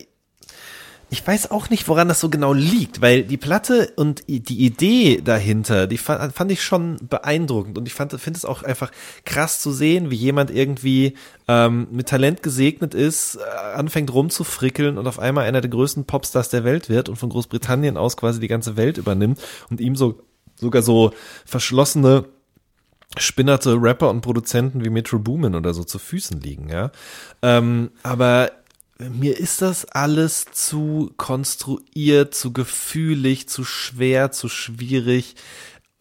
[1.09, 5.21] ich weiß auch nicht, woran das so genau liegt, weil die Platte und die Idee
[5.23, 8.91] dahinter, die fand, ich schon beeindruckend und ich finde es auch einfach
[9.25, 11.15] krass zu sehen, wie jemand irgendwie
[11.47, 16.49] ähm, mit Talent gesegnet ist, äh, anfängt rumzufrickeln und auf einmal einer der größten Popstars
[16.49, 19.39] der Welt wird und von Großbritannien aus quasi die ganze Welt übernimmt
[19.69, 20.21] und ihm so
[20.55, 21.13] sogar so
[21.45, 22.25] verschlossene
[23.17, 26.91] spinnerte Rapper und Produzenten wie Metro Boomin oder so zu Füßen liegen, ja.
[27.41, 28.51] Ähm, aber
[28.99, 35.35] mir ist das alles zu konstruiert, zu gefühlig, zu schwer, zu schwierig.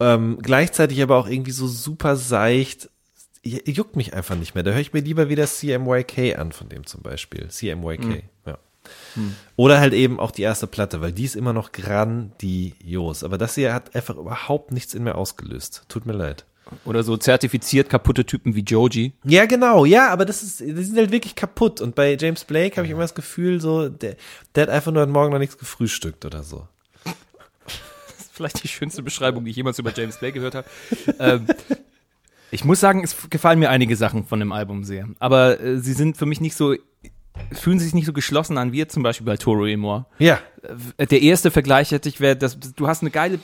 [0.01, 2.89] Ähm, gleichzeitig aber auch irgendwie so super seicht.
[3.43, 4.63] Juckt mich einfach nicht mehr.
[4.63, 7.47] Da höre ich mir lieber wieder CMYK an, von dem zum Beispiel.
[7.47, 8.57] CMYK, ja.
[9.55, 13.23] Oder halt eben auch die erste Platte, weil die ist immer noch grandios.
[13.23, 15.85] Aber das hier hat einfach überhaupt nichts in mir ausgelöst.
[15.87, 16.45] Tut mir leid.
[16.85, 19.13] Oder so zertifiziert kaputte Typen wie Joji.
[19.23, 21.81] Ja, genau, ja, aber das ist, die sind halt wirklich kaputt.
[21.81, 24.15] Und bei James Blake habe ich immer das Gefühl, so, der,
[24.55, 26.67] der hat einfach nur heute Morgen noch nichts gefrühstückt oder so.
[27.03, 30.67] Das ist vielleicht die schönste Beschreibung, die ich jemals über James Blake gehört habe.
[31.19, 31.47] ähm,
[32.51, 35.07] ich muss sagen, es gefallen mir einige Sachen von dem Album sehr.
[35.19, 36.75] Aber äh, sie sind für mich nicht so,
[37.51, 40.07] fühlen sich nicht so geschlossen an wie jetzt zum Beispiel bei Toro Emor.
[40.19, 40.39] Ja,
[40.97, 43.39] Äh, Der erste Vergleich hätte ich wäre, dass du hast eine geile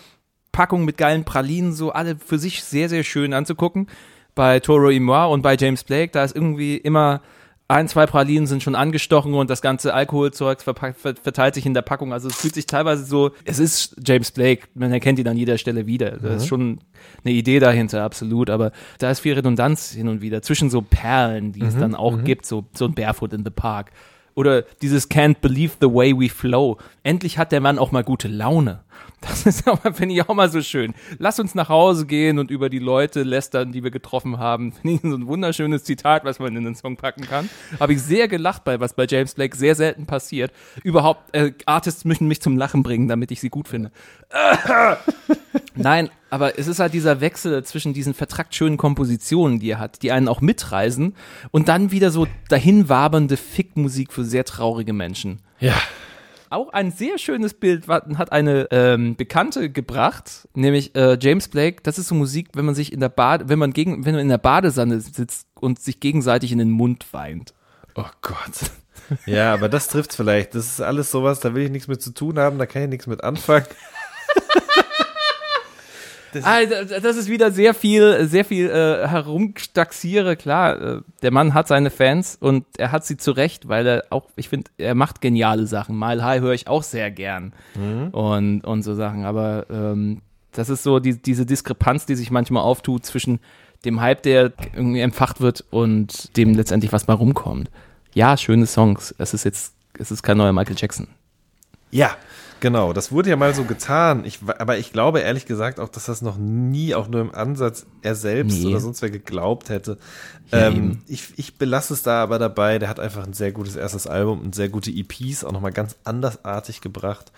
[0.55, 3.87] Packung mit geilen Pralinen, so alle für sich sehr, sehr schön anzugucken.
[4.35, 7.21] Bei Toro Imoir und bei James Blake, da ist irgendwie immer
[7.67, 12.13] ein, zwei Pralinen sind schon angestochen und das ganze Alkoholzeug verteilt sich in der Packung.
[12.13, 15.57] Also es fühlt sich teilweise so, es ist James Blake, man erkennt ihn an jeder
[15.57, 16.11] Stelle wieder.
[16.11, 16.79] Da ist schon
[17.25, 18.49] eine Idee dahinter, absolut.
[18.49, 22.23] Aber da ist viel Redundanz hin und wieder zwischen so Perlen, die es dann auch
[22.23, 23.91] gibt, so, so ein Barefoot in the Park.
[24.35, 26.77] Oder dieses Can't Believe the Way We Flow.
[27.03, 28.83] Endlich hat der Mann auch mal gute Laune.
[29.21, 30.93] Das ist aber, finde ich, auch mal so schön.
[31.17, 34.71] Lass uns nach Hause gehen und über die Leute lästern, die wir getroffen haben.
[34.81, 37.49] Finde ich so ein wunderschönes Zitat, was man in den Song packen kann.
[37.79, 40.51] Habe ich sehr gelacht bei, was bei James Blake sehr selten passiert.
[40.83, 43.91] Überhaupt, äh, Artists müssen mich zum Lachen bringen, damit ich sie gut finde.
[45.75, 50.01] Nein, aber es ist halt dieser Wechsel zwischen diesen vertrackt schönen Kompositionen, die er hat,
[50.01, 51.15] die einen auch mitreisen
[51.51, 55.39] und dann wieder so dahin wabernde Fickmusik für sehr traurige Menschen.
[55.59, 55.75] ja.
[56.49, 61.81] Auch ein sehr schönes Bild hat eine ähm, Bekannte gebracht, nämlich äh, James Blake.
[61.83, 64.21] Das ist so Musik, wenn man sich in der Bade, wenn man gegen, wenn man
[64.21, 67.53] in der Badesanne sitzt und sich gegenseitig in den Mund weint.
[67.95, 68.71] Oh Gott.
[69.25, 70.55] Ja, aber das trifft's vielleicht.
[70.55, 72.89] Das ist alles sowas, da will ich nichts mit zu tun haben, da kann ich
[72.89, 73.65] nichts mit anfangen.
[76.43, 80.35] Ah, d- das ist wieder sehr viel, sehr viel äh, herumstaxiere.
[80.35, 84.25] Klar, äh, der Mann hat seine Fans und er hat sie zurecht, weil er auch,
[84.35, 85.97] ich finde, er macht geniale Sachen.
[85.97, 87.53] Mile High höre ich auch sehr gern
[88.11, 89.25] und, und so Sachen.
[89.25, 90.21] Aber ähm,
[90.51, 93.39] das ist so die, diese Diskrepanz, die sich manchmal auftut zwischen
[93.83, 97.69] dem Hype, der irgendwie empfacht wird und dem letztendlich, was mal rumkommt.
[98.13, 99.13] Ja, schöne Songs.
[99.17, 101.07] Es ist jetzt, es ist kein neuer Michael Jackson.
[101.91, 102.15] Ja,
[102.65, 102.93] genau.
[102.93, 104.25] Das wurde ja mal so getan.
[104.25, 107.85] Ich, aber ich glaube ehrlich gesagt auch, dass das noch nie auch nur im Ansatz
[108.01, 108.71] er selbst Nee.
[108.71, 109.99] oder sonst wer geglaubt hätte.
[110.51, 112.79] Ja, ähm, ich, ich belasse es da aber dabei.
[112.79, 115.95] Der hat einfach ein sehr gutes erstes Album und sehr gute EPs auch nochmal ganz
[116.05, 117.31] andersartig gebracht.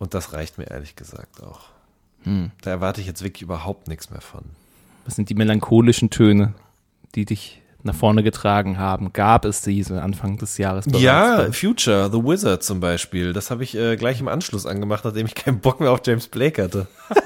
[0.00, 1.66] Und das reicht mir ehrlich gesagt auch.
[2.24, 2.50] Hm.
[2.62, 4.42] Da erwarte ich jetzt wirklich überhaupt nichts mehr von.
[5.04, 6.54] Was sind die melancholischen Töne,
[7.14, 9.12] die dich nach vorne getragen haben?
[9.12, 11.02] Gab es diese Anfang des Jahres bereits?
[11.02, 13.32] Ja, Future, The Wizard zum Beispiel.
[13.32, 16.28] Das habe ich äh, gleich im Anschluss angemacht, nachdem ich keinen Bock mehr auf James
[16.28, 16.86] Blake hatte.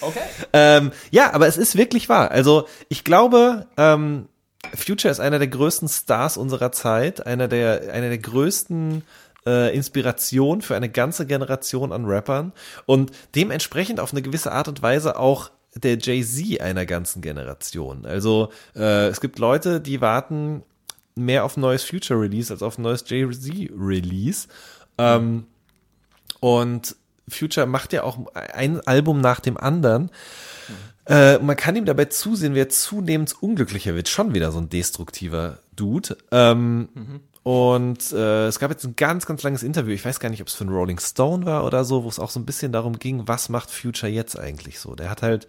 [0.00, 0.20] okay.
[0.52, 2.30] Ähm, ja, aber es ist wirklich wahr.
[2.30, 4.28] Also ich glaube, ähm,
[4.74, 9.02] Future ist einer der größten Stars unserer Zeit, einer der, einer der größten
[9.46, 12.52] äh, Inspirationen für eine ganze Generation an Rappern
[12.86, 18.04] und dementsprechend auf eine gewisse Art und Weise auch der Jay-Z einer ganzen Generation.
[18.04, 20.62] Also äh, es gibt Leute, die warten
[21.14, 24.48] mehr auf ein neues Future-Release als auf ein neues Jay-Z-Release.
[24.98, 25.46] Ähm,
[26.40, 26.96] und
[27.28, 30.10] Future macht ja auch ein Album nach dem anderen.
[31.06, 34.08] Äh, man kann ihm dabei zusehen, wie er zunehmend unglücklicher wird.
[34.08, 36.16] Schon wieder so ein destruktiver Dude.
[36.30, 36.88] Ähm,
[37.42, 39.92] Und äh, es gab jetzt ein ganz, ganz langes Interview.
[39.92, 42.20] Ich weiß gar nicht, ob es für einen Rolling Stone war oder so, wo es
[42.20, 44.94] auch so ein bisschen darum ging, was macht Future jetzt eigentlich so.
[44.94, 45.48] Der hat halt,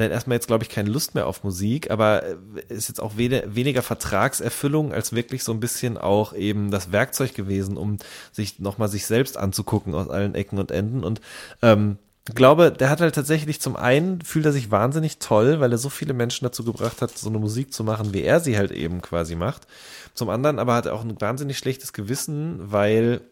[0.00, 2.36] hat erstmal jetzt, glaube ich, keine Lust mehr auf Musik, aber äh,
[2.68, 7.76] ist jetzt auch weniger Vertragserfüllung als wirklich so ein bisschen auch eben das Werkzeug gewesen,
[7.76, 7.98] um
[8.32, 11.04] sich nochmal sich selbst anzugucken aus allen Ecken und Enden.
[11.04, 11.20] Und
[11.62, 15.78] ähm, glaube, der hat halt tatsächlich zum einen fühlt er sich wahnsinnig toll, weil er
[15.78, 18.70] so viele Menschen dazu gebracht hat, so eine Musik zu machen, wie er sie halt
[18.70, 19.66] eben quasi macht.
[20.14, 23.22] Zum anderen aber hat er auch ein wahnsinnig schlechtes Gewissen, weil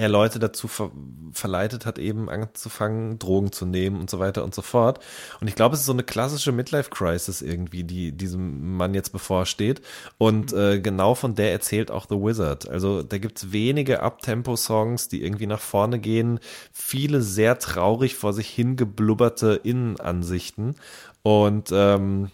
[0.00, 0.90] er Leute dazu ver
[1.32, 4.98] verleitet hat, eben anzufangen, Drogen zu nehmen und so weiter und so fort.
[5.40, 9.80] Und ich glaube, es ist so eine klassische Midlife-Crisis irgendwie, die diesem Mann jetzt bevorsteht.
[10.18, 12.68] Und äh, genau von der erzählt auch The Wizard.
[12.68, 16.40] Also da gibt's wenige Uptempo-Songs, die irgendwie nach vorne gehen,
[16.72, 20.74] viele sehr traurig vor sich hingeblubberte Innenansichten.
[21.22, 22.30] Und ähm,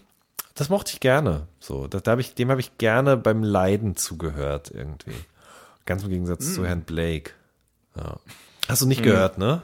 [0.55, 1.47] das mochte ich gerne.
[1.59, 5.13] So, da, da hab ich, dem habe ich gerne beim Leiden zugehört irgendwie.
[5.85, 7.31] Ganz im Gegensatz zu Herrn Blake.
[7.97, 8.15] Ja.
[8.69, 9.61] Hast du nicht gehört, ne?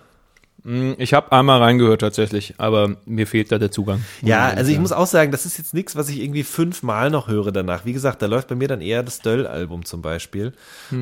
[0.64, 4.04] Mm, Ich habe einmal reingehört tatsächlich, aber mir fehlt da der Zugang.
[4.22, 7.28] Ja, also ich muss auch sagen, das ist jetzt nichts, was ich irgendwie fünfmal noch
[7.28, 7.84] höre danach.
[7.86, 10.54] Wie gesagt, da läuft bei mir dann eher das Döll-Album zum Beispiel.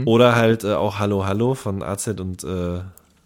[0.05, 2.79] Oder halt äh, auch Hallo Hallo von AZ und äh,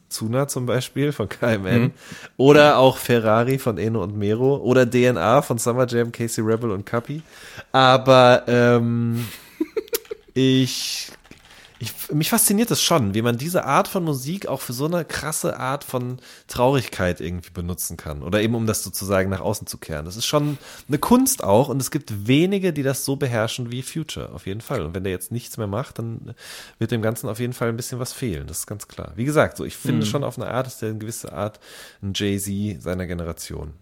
[0.10, 1.92] Zuna zum Beispiel von KMN.
[2.38, 4.58] Oder auch Ferrari von Eno und Mero.
[4.58, 7.22] Oder DNA von Summer Jam, Casey Rebel und Kapi.
[7.72, 9.26] Aber ähm,
[10.34, 11.12] ich,
[11.80, 15.04] ich, mich fasziniert das schon, wie man diese Art von Musik auch für so eine
[15.04, 18.24] krasse Art von Traurigkeit irgendwie benutzen kann.
[18.24, 20.06] Oder eben um das sozusagen nach außen zu kehren.
[20.06, 20.58] Das ist schon
[20.88, 24.62] eine Kunst auch und es gibt wenige, die das so beherrschen wie Future, auf jeden
[24.62, 24.84] Fall.
[24.84, 26.34] Und wenn der jetzt nichts mehr macht, dann
[26.80, 28.48] wird dem Ganzen auf jeden Fall ein bisschen was fehlen.
[28.48, 29.12] Das ist ganz klar.
[29.16, 31.60] Wie gesagt, so ich finde schon auf eine Art, ist der eine gewisse Art
[32.02, 33.74] ein Jay-Z seiner Generation.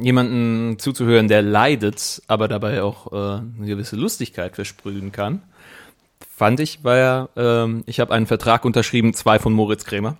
[0.00, 5.42] Jemanden zuzuhören, der leidet, aber dabei auch äh, eine gewisse Lustigkeit versprühen kann,
[6.34, 10.16] fand ich, war ja, ähm, ich habe einen Vertrag unterschrieben, zwei von Moritz Krämer.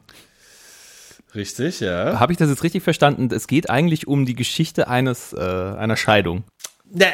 [1.35, 2.20] Richtig, ja.
[2.20, 3.31] Habe ich das jetzt richtig verstanden?
[3.32, 6.44] Es geht eigentlich um die Geschichte eines äh, einer Scheidung.
[6.94, 7.06] Na,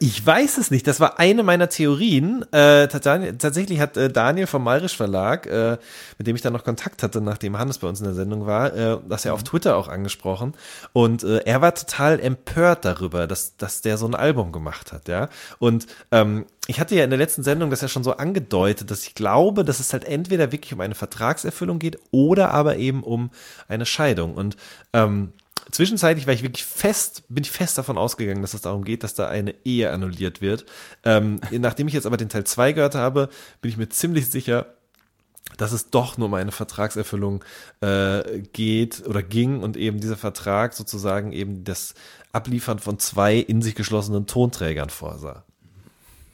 [0.00, 0.88] ich weiß es nicht.
[0.88, 2.44] Das war eine meiner Theorien.
[2.50, 5.78] Äh, tats- tatsächlich hat äh, Daniel vom Mayrisch Verlag, äh,
[6.18, 8.74] mit dem ich dann noch Kontakt hatte, nachdem Hannes bei uns in der Sendung war,
[8.74, 10.54] äh, das ja auf Twitter auch angesprochen.
[10.92, 15.06] Und äh, er war total empört darüber, dass, dass der so ein Album gemacht hat,
[15.06, 15.28] ja.
[15.60, 19.04] Und ähm, ich hatte ja in der letzten Sendung das ja schon so angedeutet, dass
[19.04, 23.30] ich glaube, dass es halt entweder wirklich um eine Vertragserfüllung geht oder aber eben um
[23.68, 24.34] eine Scheidung.
[24.34, 24.56] Und
[24.92, 25.32] ähm,
[25.70, 29.14] Zwischenzeitlich war ich wirklich fest, bin ich fest davon ausgegangen, dass es darum geht, dass
[29.14, 30.64] da eine Ehe annulliert wird.
[31.04, 33.28] Ähm, nachdem ich jetzt aber den Teil 2 gehört habe,
[33.60, 34.74] bin ich mir ziemlich sicher,
[35.56, 37.44] dass es doch nur um eine Vertragserfüllung
[37.80, 41.94] äh, geht oder ging und eben dieser Vertrag sozusagen eben das
[42.32, 45.44] Abliefern von zwei in sich geschlossenen Tonträgern vorsah.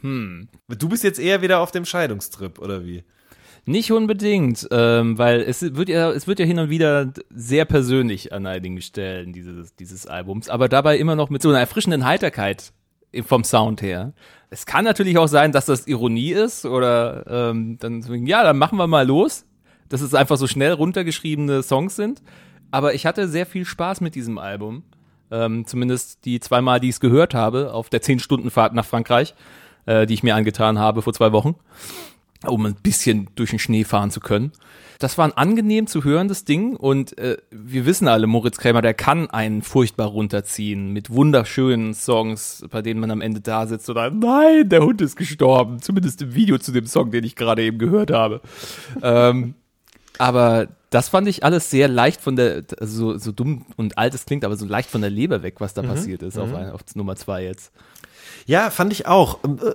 [0.03, 0.49] Hm.
[0.69, 3.05] Du bist jetzt eher wieder auf dem Scheidungstrip, oder wie?
[3.69, 8.33] Nicht unbedingt, ähm, weil es wird ja, es wird ja hin und wieder sehr persönlich
[8.33, 12.73] an einigen Stellen dieses, dieses Albums, aber dabei immer noch mit so einer erfrischenden Heiterkeit
[13.23, 14.13] vom Sound her.
[14.51, 18.79] Es kann natürlich auch sein, dass das Ironie ist oder ähm, dann ja, dann machen
[18.79, 19.45] wir mal los,
[19.89, 22.23] dass es einfach so schnell runtergeschriebene Songs sind.
[22.71, 24.85] Aber ich hatte sehr viel Spaß mit diesem Album.
[25.33, 29.35] Ähm, zumindest die zweimal, die ich es gehört habe, auf der 10-Stunden-Fahrt nach Frankreich,
[29.87, 31.57] äh, die ich mir angetan habe vor zwei Wochen
[32.45, 34.53] um ein bisschen durch den Schnee fahren zu können.
[34.99, 38.95] Das war ein angenehm zu hörendes Ding und äh, wir wissen alle, Moritz Krämer, der
[38.95, 44.11] kann einen furchtbar runterziehen mit wunderschönen Songs, bei denen man am Ende da sitzt oder
[44.11, 45.81] nein, der Hund ist gestorben.
[45.83, 48.41] Zumindest im Video zu dem Song, den ich gerade eben gehört habe.
[49.03, 49.55] ähm,
[50.19, 54.15] aber das fand ich alles sehr leicht von der, also so, so dumm und alt
[54.15, 56.71] es klingt, aber so leicht von der Leber weg, was da passiert ist auf, ein,
[56.71, 57.73] auf Nummer zwei jetzt.
[58.47, 59.41] Ja, fand ich auch.
[59.45, 59.75] Ähm, äh, äh,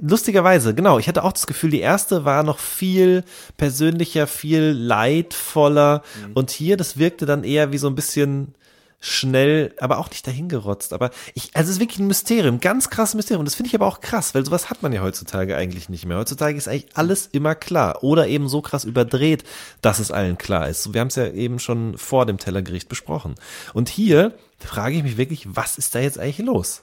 [0.00, 0.98] Lustigerweise, genau.
[0.98, 3.24] Ich hatte auch das Gefühl, die erste war noch viel
[3.56, 6.02] persönlicher, viel leidvoller.
[6.34, 8.54] Und hier, das wirkte dann eher wie so ein bisschen
[9.00, 10.92] schnell, aber auch nicht dahingerotzt.
[10.92, 13.40] Aber ich, also es ist wirklich ein Mysterium, ganz krasses Mysterium.
[13.40, 16.04] Und das finde ich aber auch krass, weil sowas hat man ja heutzutage eigentlich nicht
[16.04, 16.18] mehr.
[16.18, 18.02] Heutzutage ist eigentlich alles immer klar.
[18.02, 19.44] Oder eben so krass überdreht,
[19.82, 20.92] dass es allen klar ist.
[20.92, 23.36] Wir haben es ja eben schon vor dem Tellergericht besprochen.
[23.72, 26.82] Und hier frage ich mich wirklich, was ist da jetzt eigentlich los?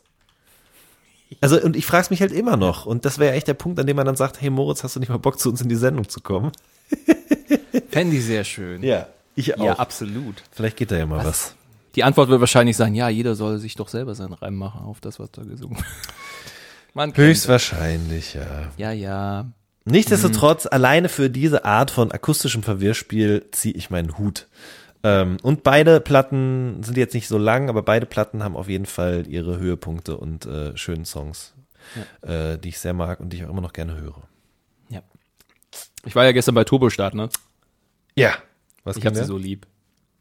[1.41, 2.85] Also, und ich frage es mich halt immer noch.
[2.85, 4.99] Und das wäre echt der Punkt, an dem man dann sagt, hey Moritz, hast du
[4.99, 6.51] nicht mal Bock, zu uns in die Sendung zu kommen?
[7.89, 8.83] Fände ich sehr schön.
[8.83, 9.65] Ja, ich auch.
[9.65, 10.43] Ja, absolut.
[10.51, 11.55] Vielleicht geht da ja mal was.
[11.95, 14.99] Die Antwort wird wahrscheinlich sein, ja, jeder soll sich doch selber seinen Reim machen auf
[14.99, 15.87] das, was da gesungen wird.
[16.93, 18.71] Man Höchstwahrscheinlich, ja.
[18.77, 19.47] Ja, ja.
[19.85, 24.47] Nichtsdestotrotz, alleine für diese Art von akustischem Verwirrspiel ziehe ich meinen Hut.
[25.07, 28.85] Ähm, und beide Platten sind jetzt nicht so lang, aber beide Platten haben auf jeden
[28.87, 31.53] Fall ihre Höhepunkte und äh, schönen Songs,
[32.21, 34.23] äh, die ich sehr mag und die ich auch immer noch gerne höre.
[34.89, 35.01] ja.
[36.05, 37.29] Ich war ja gestern bei Turbostart, ne?
[38.15, 38.31] Ja.
[38.83, 39.67] Was Ich hab sie so lieb.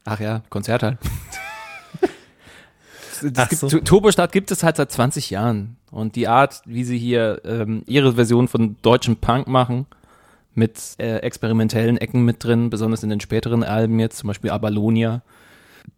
[0.03, 0.97] Ach ja, Konzert halt.
[2.01, 3.69] Ach Das gibt, so.
[3.69, 5.77] Tu- Turbostart gibt es halt seit 20 Jahren.
[5.91, 9.85] Und die Art, wie sie hier ähm, ihre Version von deutschem Punk machen,
[10.55, 15.21] mit äh, experimentellen Ecken mit drin, besonders in den späteren Alben jetzt, zum Beispiel Abalonia.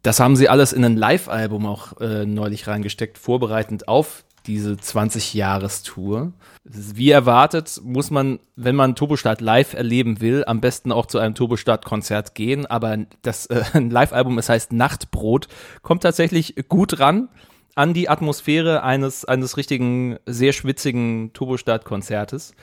[0.02, 6.32] Das haben sie alles in ein Live-Album auch äh, neulich reingesteckt, vorbereitend auf diese 20-Jahres-Tour.
[6.64, 11.34] Wie erwartet, muss man, wenn man Turbostart live erleben will, am besten auch zu einem
[11.34, 12.66] Turbostart-Konzert gehen.
[12.66, 15.48] Aber das äh, Live-Album, es heißt Nachtbrot,
[15.82, 17.28] kommt tatsächlich gut ran
[17.74, 22.54] an die Atmosphäre eines, eines richtigen, sehr schwitzigen Turbostart-Konzertes.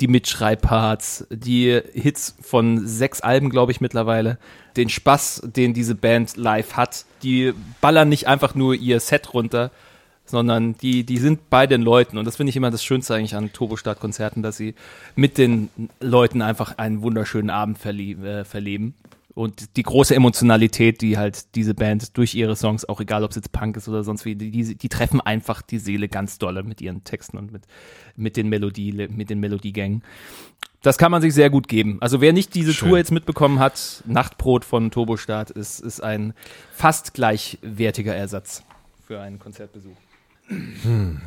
[0.00, 4.38] Die Mitschreibparts, die Hits von sechs Alben, glaube ich, mittlerweile,
[4.76, 9.70] den Spaß, den diese Band live hat, die ballern nicht einfach nur ihr Set runter,
[10.24, 12.16] sondern die, die sind bei den Leuten.
[12.16, 14.74] Und das finde ich immer das Schönste eigentlich an Turbostart-Konzerten, dass sie
[15.14, 15.68] mit den
[16.00, 18.94] Leuten einfach einen wunderschönen Abend verlie äh, verleben.
[19.34, 23.36] Und die große Emotionalität, die halt diese Band durch ihre Songs, auch egal ob es
[23.36, 26.82] jetzt Punk ist oder sonst wie, die, die, treffen einfach die Seele ganz dolle mit
[26.82, 27.62] ihren Texten und mit,
[28.14, 30.02] mit den Melodie, mit den Melodiegängen.
[30.82, 31.98] Das kann man sich sehr gut geben.
[32.00, 32.88] Also wer nicht diese Schön.
[32.88, 36.34] Tour jetzt mitbekommen hat, Nachtbrot von Turbostart ist, ist ein
[36.72, 38.64] fast gleichwertiger Ersatz
[39.06, 39.96] für einen Konzertbesuch.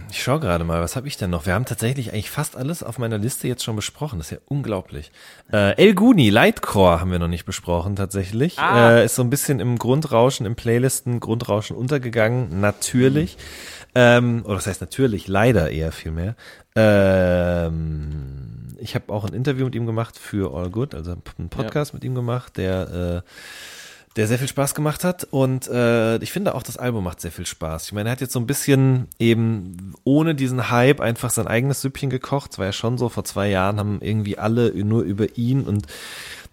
[0.09, 1.45] Ich schaue gerade mal, was habe ich denn noch?
[1.45, 4.19] Wir haben tatsächlich eigentlich fast alles auf meiner Liste jetzt schon besprochen.
[4.19, 5.11] Das ist ja unglaublich.
[5.51, 8.59] Äh, El Guni, Lightcore haben wir noch nicht besprochen tatsächlich.
[8.59, 8.97] Ah.
[8.97, 13.37] Äh, ist so ein bisschen im Grundrauschen, im Playlisten Grundrauschen untergegangen, natürlich.
[13.93, 16.35] Ähm, oder das heißt natürlich, leider eher viel mehr.
[16.75, 21.93] Ähm, ich habe auch ein Interview mit ihm gemacht für All Good, also einen Podcast
[21.93, 23.29] mit ihm gemacht, der äh,
[24.15, 27.31] der sehr viel Spaß gemacht hat und äh, ich finde auch das Album macht sehr
[27.31, 27.87] viel Spaß.
[27.87, 31.81] Ich meine, er hat jetzt so ein bisschen eben ohne diesen Hype einfach sein eigenes
[31.81, 32.53] Süppchen gekocht.
[32.53, 35.87] Es war ja schon so, vor zwei Jahren haben irgendwie alle nur über ihn und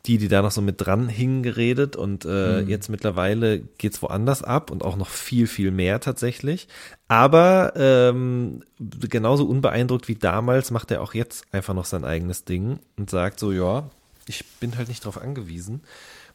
[0.07, 4.43] die, die da noch so mit dran hingen, geredet und äh, jetzt mittlerweile geht's woanders
[4.43, 6.67] ab und auch noch viel, viel mehr tatsächlich.
[7.07, 12.81] Aber ähm, genauso unbeeindruckt wie damals macht er auch jetzt einfach noch sein eigenes Ding
[12.97, 13.91] und sagt so, ja,
[14.27, 15.83] ich bin halt nicht drauf angewiesen.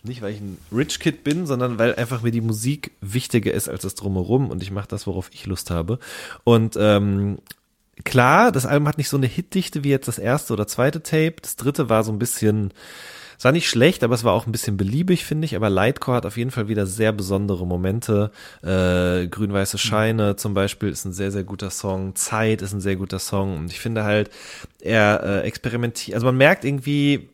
[0.08, 3.70] Nicht, weil ich ein Rich Kid bin, sondern weil einfach mir die Musik wichtiger ist
[3.70, 6.00] als das Drumherum und ich mache das, worauf ich Lust habe.
[6.44, 7.38] Und ähm,
[8.04, 11.36] klar, das Album hat nicht so eine Hitdichte wie jetzt das erste oder zweite Tape.
[11.42, 12.74] Das dritte war so ein bisschen,
[13.38, 15.56] es war nicht schlecht, aber es war auch ein bisschen beliebig, finde ich.
[15.56, 18.32] Aber Lightcore hat auf jeden Fall wieder sehr besondere Momente.
[18.64, 22.16] Äh, Grün-Weiße Scheine zum Beispiel ist ein sehr, sehr guter Song.
[22.16, 23.58] Zeit ist ein sehr guter Song.
[23.58, 24.30] Und ich finde halt,
[24.82, 27.30] er äh, experimentiert, also man merkt irgendwie,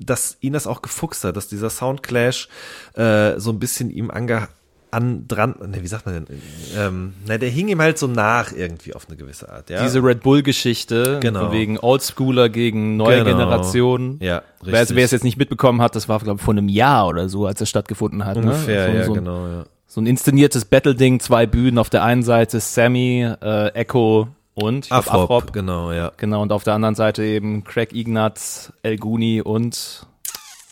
[0.00, 2.48] dass ihn das auch gefuchst hat, dass dieser Soundclash
[2.94, 4.48] äh, so ein bisschen ihm ange
[4.90, 6.40] an dran, ne, wie sagt man denn?
[6.78, 9.82] Ähm, na, der hing ihm halt so nach irgendwie auf eine gewisse Art, ja.
[9.82, 11.50] Diese Red Bull-Geschichte, Genau.
[11.50, 13.36] wegen Oldschooler gegen neue Genau.
[13.38, 14.18] Generation.
[14.20, 14.96] Ja, Wer, richtig.
[14.96, 17.44] wer es jetzt nicht mitbekommen hat, das war, glaube ich, vor einem Jahr oder so,
[17.46, 18.36] als es stattgefunden hat.
[18.36, 18.92] ungefähr, ne?
[18.92, 19.64] so, ja, so, ein, genau, ja.
[19.88, 21.78] so ein inszeniertes Battle-Ding, zwei Bühnen.
[21.78, 26.12] Auf der einen Seite Sammy, äh, Echo und glaub, Afrop, genau, ja.
[26.16, 30.06] Genau, und auf der anderen Seite eben Craig Ignatz, El Guni und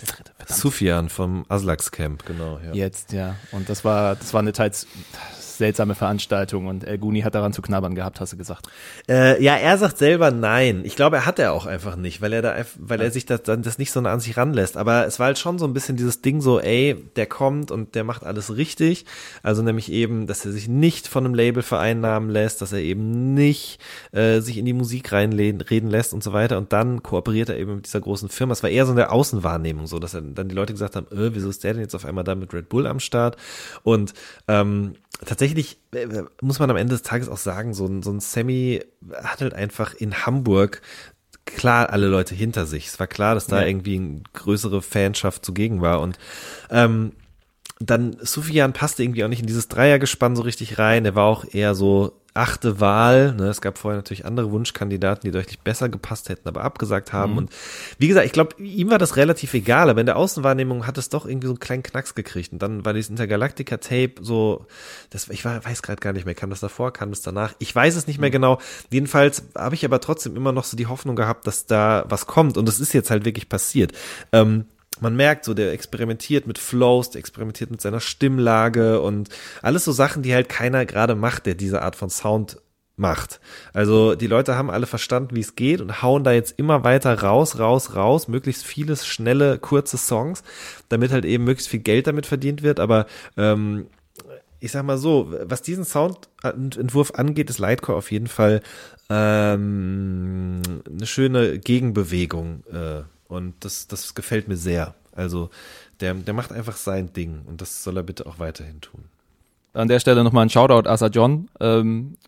[0.01, 0.33] der dritte.
[0.53, 2.73] Sufjan vom Aslaks Camp, genau, ja.
[2.73, 3.37] Jetzt, ja.
[3.53, 4.87] Und das war, das war eine teils
[5.59, 8.69] seltsame Veranstaltung und El Guni hat daran zu knabbern gehabt, hast du gesagt.
[9.09, 10.83] Äh, ja, er sagt selber nein.
[10.85, 13.43] Ich glaube, er hat er auch einfach nicht, weil er da, weil er sich das
[13.43, 14.77] dann das nicht so an sich ranlässt.
[14.77, 17.95] Aber es war halt schon so ein bisschen dieses Ding so, ey, der kommt und
[17.95, 19.05] der macht alles richtig.
[19.43, 23.35] Also nämlich eben, dass er sich nicht von einem Label vereinnahmen lässt, dass er eben
[23.35, 23.79] nicht
[24.13, 26.59] äh, sich in die Musik reinreden lässt und so weiter.
[26.59, 28.53] Und dann kooperiert er eben mit dieser großen Firma.
[28.53, 31.35] Es war eher so eine Außenwahrnehmung, so dass er dann die Leute gesagt haben, äh,
[31.35, 33.37] wieso ist der denn jetzt auf einmal da mit Red Bull am Start?
[33.83, 34.15] Und
[34.49, 35.42] ähm, tatsächlich
[35.95, 38.81] äh, muss man am Ende des Tages auch sagen, so ein, so ein Sammy
[39.23, 40.81] hat halt einfach in Hamburg
[41.45, 42.87] klar alle Leute hinter sich.
[42.87, 43.67] Es war klar, dass da Ja.
[43.67, 46.19] irgendwie eine größere Fanschaft zugegen war und
[46.71, 47.13] ähm,
[47.91, 51.05] dann Sufjan passte irgendwie auch nicht in dieses Dreiergespann so richtig rein.
[51.05, 53.35] Er war auch eher so achte Wahl.
[53.35, 53.49] Ne?
[53.49, 57.37] Es gab vorher natürlich andere Wunschkandidaten, die deutlich besser gepasst hätten, aber abgesagt haben.
[57.37, 57.51] Und
[57.99, 61.11] wie gesagt, ich glaube, ihm war das relativ egal, aber in der Außenwahrnehmung hat es
[61.11, 62.53] doch irgendwie so einen kleinen Knacks gekriegt.
[62.53, 64.65] Und dann war dieses Intergalactica-Tape so,
[65.11, 67.55] das, ich weiß gerade gar nicht mehr, kam das davor, kam das danach?
[67.59, 68.59] Ich weiß es nicht mehr genau.
[68.91, 72.57] Jedenfalls habe ich aber trotzdem immer noch so die Hoffnung gehabt, dass da was kommt.
[72.57, 73.93] Und das ist jetzt halt wirklich passiert.
[74.33, 74.65] Ähm,
[75.03, 79.29] man merkt so, der experimentiert mit Flows, der experimentiert mit seiner Stimmlage und
[79.61, 82.59] alles so Sachen, die halt keiner gerade macht, der diese Art von Sound
[82.97, 83.41] macht.
[83.73, 87.21] Also die Leute haben alle verstanden, wie es geht und hauen da jetzt immer weiter
[87.21, 90.43] raus, raus, raus, möglichst vieles schnelle, kurze Songs,
[90.89, 92.79] damit halt eben möglichst viel Geld damit verdient wird.
[92.79, 93.07] Aber
[93.37, 93.87] ähm,
[94.61, 98.63] ich sag mal so, was diesen Soundentwurf angeht, ist Lightcore auf jeden Fall
[99.11, 102.63] ähm, eine schöne Gegenbewegung.
[102.73, 103.03] Äh,
[103.33, 104.95] und das, das gefällt mir sehr.
[105.15, 105.51] Also
[106.01, 109.05] der, der macht einfach sein Ding und das soll er bitte auch weiterhin tun.
[109.73, 112.19] An der Stelle nochmal ein Shoutout, Asa John, ähm,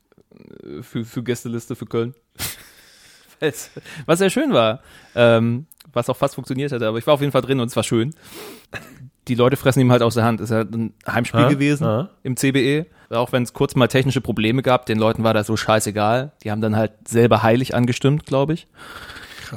[0.81, 2.15] für, für Gästeliste für Köln.
[4.07, 4.81] Was sehr schön war.
[5.15, 7.77] Ähm, was auch fast funktioniert hätte, aber ich war auf jeden Fall drin und es
[7.77, 8.15] war schön.
[9.29, 10.41] Die Leute fressen ihm halt aus der Hand.
[10.41, 12.09] Es ist halt ein Heimspiel Ja, gewesen ja.
[12.23, 12.87] im CBE.
[13.11, 16.33] Auch wenn es kurz mal technische Probleme gab, den Leuten war das so scheißegal.
[16.43, 18.67] Die haben dann halt selber heilig angestimmt, glaube ich.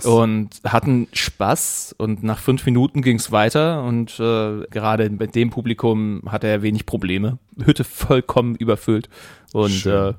[0.06, 5.50] Und hatten Spaß und nach fünf Minuten ging es weiter und äh, gerade mit dem
[5.50, 7.38] Publikum hatte er wenig Probleme.
[7.64, 9.10] Hütte vollkommen überfüllt
[9.54, 10.14] und äh,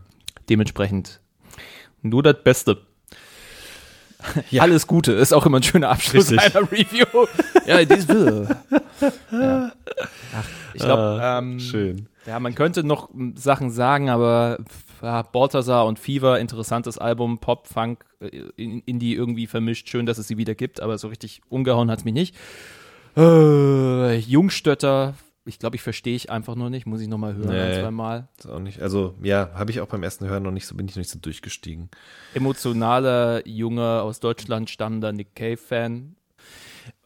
[0.48, 1.20] dementsprechend
[2.02, 2.78] nur das Beste.
[4.50, 4.62] Ja.
[4.62, 6.56] Alles Gute ist auch immer ein schöner Abschluss Richtig.
[6.56, 7.06] einer Review.
[7.66, 8.48] ja, das will.
[9.30, 9.72] Ja.
[10.36, 10.44] Ach,
[10.74, 12.08] ich glaube, Ah, ähm, Schön.
[12.26, 14.58] ja, man könnte noch Sachen sagen, aber
[15.02, 19.88] ja, Balthasar und Fever, interessantes Album, Pop, Funk, äh, in- Indie irgendwie vermischt.
[19.88, 22.34] Schön, dass es sie wieder gibt, aber so richtig umgehauen hat's mich nicht.
[23.16, 25.14] Äh, Jungstötter,
[25.44, 26.86] ich glaube, ich verstehe ich einfach nur nicht.
[26.86, 27.60] Muss ich nochmal hören, Nee.
[27.60, 28.28] ein, zwei Mal.
[28.38, 30.86] Ist auch nicht, also ja, habe ich auch beim ersten Hören noch nicht so, bin
[30.86, 31.88] ich noch nicht so durchgestiegen.
[32.34, 36.14] Emotionaler, junger, aus Deutschland stammender Nick Cave-Fan.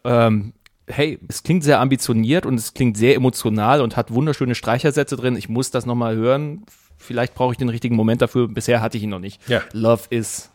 [0.04, 0.52] Ähm,
[0.88, 5.36] hey, es klingt sehr ambitioniert und es klingt sehr emotional und hat wunderschöne Streichersätze drin.
[5.36, 6.64] Ich muss das nochmal hören.
[7.02, 8.48] Vielleicht brauche ich den richtigen Moment dafür.
[8.48, 9.46] Bisher hatte ich ihn noch nicht.
[9.48, 9.62] Ja.
[9.72, 10.50] Love is.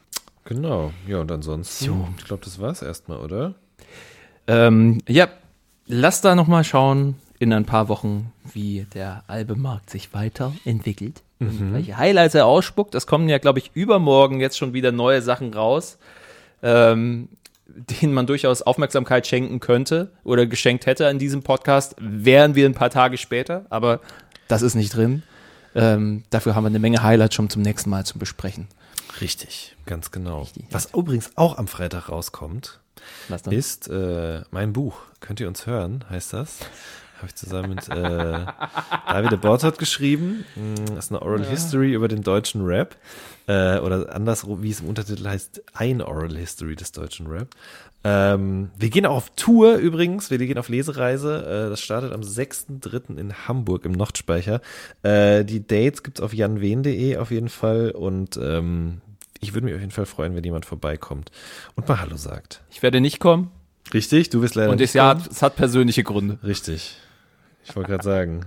[0.46, 0.92] Genau.
[1.08, 2.08] Ja, und ansonsten, So.
[2.18, 3.54] ich glaube, das war's erstmal, oder?
[4.48, 5.28] Ähm, ja,
[5.88, 11.22] lass da nochmal schauen in ein paar Wochen, wie der Albemarkt sich weiterentwickelt.
[11.40, 12.96] Und welche Highlights er ausspuckt.
[12.96, 16.00] Es kommen ja, glaube ich, übermorgen jetzt schon wieder neue Sachen raus,
[16.64, 17.30] ähm,
[17.68, 22.74] denen man durchaus Aufmerksamkeit schenken könnte oder geschenkt hätte in diesem Podcast, wären wir ein
[22.74, 24.00] paar Tage später, aber
[24.48, 25.22] das ist nicht drin.
[25.78, 28.68] Ähm, dafür haben wir eine Menge Highlights schon zum nächsten Mal zum Besprechen.
[29.22, 30.48] Richtig, ganz genau.
[30.72, 32.80] Was übrigens auch am Freitag rauskommt,
[33.50, 35.00] ist äh, mein Buch.
[35.20, 36.60] Könnt ihr uns hören, heißt das?
[37.18, 38.46] Habe ich zusammen mit äh,
[39.08, 40.46] David Bortot geschrieben.
[40.56, 42.96] Mm, Das ist eine Oral History über den deutschen Rap.
[43.48, 47.56] Äh, oder andersrum, wie es im Untertitel heißt, ein Oral History des deutschen Rap.
[48.04, 50.30] Ähm, wir gehen auch auf Tour übrigens.
[50.30, 51.66] Wir gehen auf Lesereise.
[51.68, 53.18] Äh, das startet am 6.3.
[53.18, 54.62] in Hamburg im Nordspeicher.
[55.02, 57.92] Äh, die Dates gibt's auf janwen.de auf jeden Fall.
[57.92, 59.02] Und ähm,
[59.42, 61.32] ich würde mich auf jeden Fall freuen, wenn jemand vorbeikommt
[61.76, 62.62] und mal Hallo sagt.
[62.70, 63.52] Ich werde nicht kommen
[63.94, 66.40] Richtig, du wirst leider und nicht es, ja, es hat persönliche Gründe.
[66.44, 66.98] Richtig.
[67.68, 68.46] Ich wollte gerade sagen.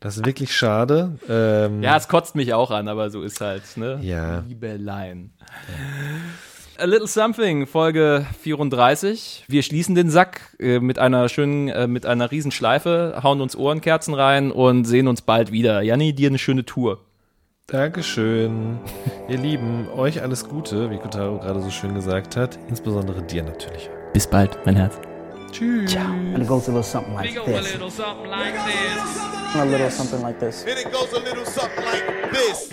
[0.00, 1.18] Das ist wirklich schade.
[1.28, 3.98] Ähm, Ja, es kotzt mich auch an, aber so ist halt, ne?
[4.02, 4.40] Ja.
[4.40, 5.32] Liebelein.
[6.76, 9.44] A Little Something, Folge 34.
[9.48, 13.56] Wir schließen den Sack äh, mit einer schönen, äh, mit einer riesen Schleife, hauen uns
[13.56, 15.80] Ohrenkerzen rein und sehen uns bald wieder.
[15.82, 17.00] Janni, dir eine schöne Tour.
[17.68, 18.78] Dankeschön.
[19.28, 22.58] Ihr Lieben, euch alles Gute, wie Kotaro gerade so schön gesagt hat.
[22.68, 23.88] Insbesondere dir natürlich.
[24.12, 24.98] Bis bald, mein Herz.
[25.54, 25.94] Tschüss.
[25.94, 29.54] And it goes a little something like We go a little something like this.
[29.54, 30.64] A little something like this.
[30.64, 32.68] And it goes a little something like this.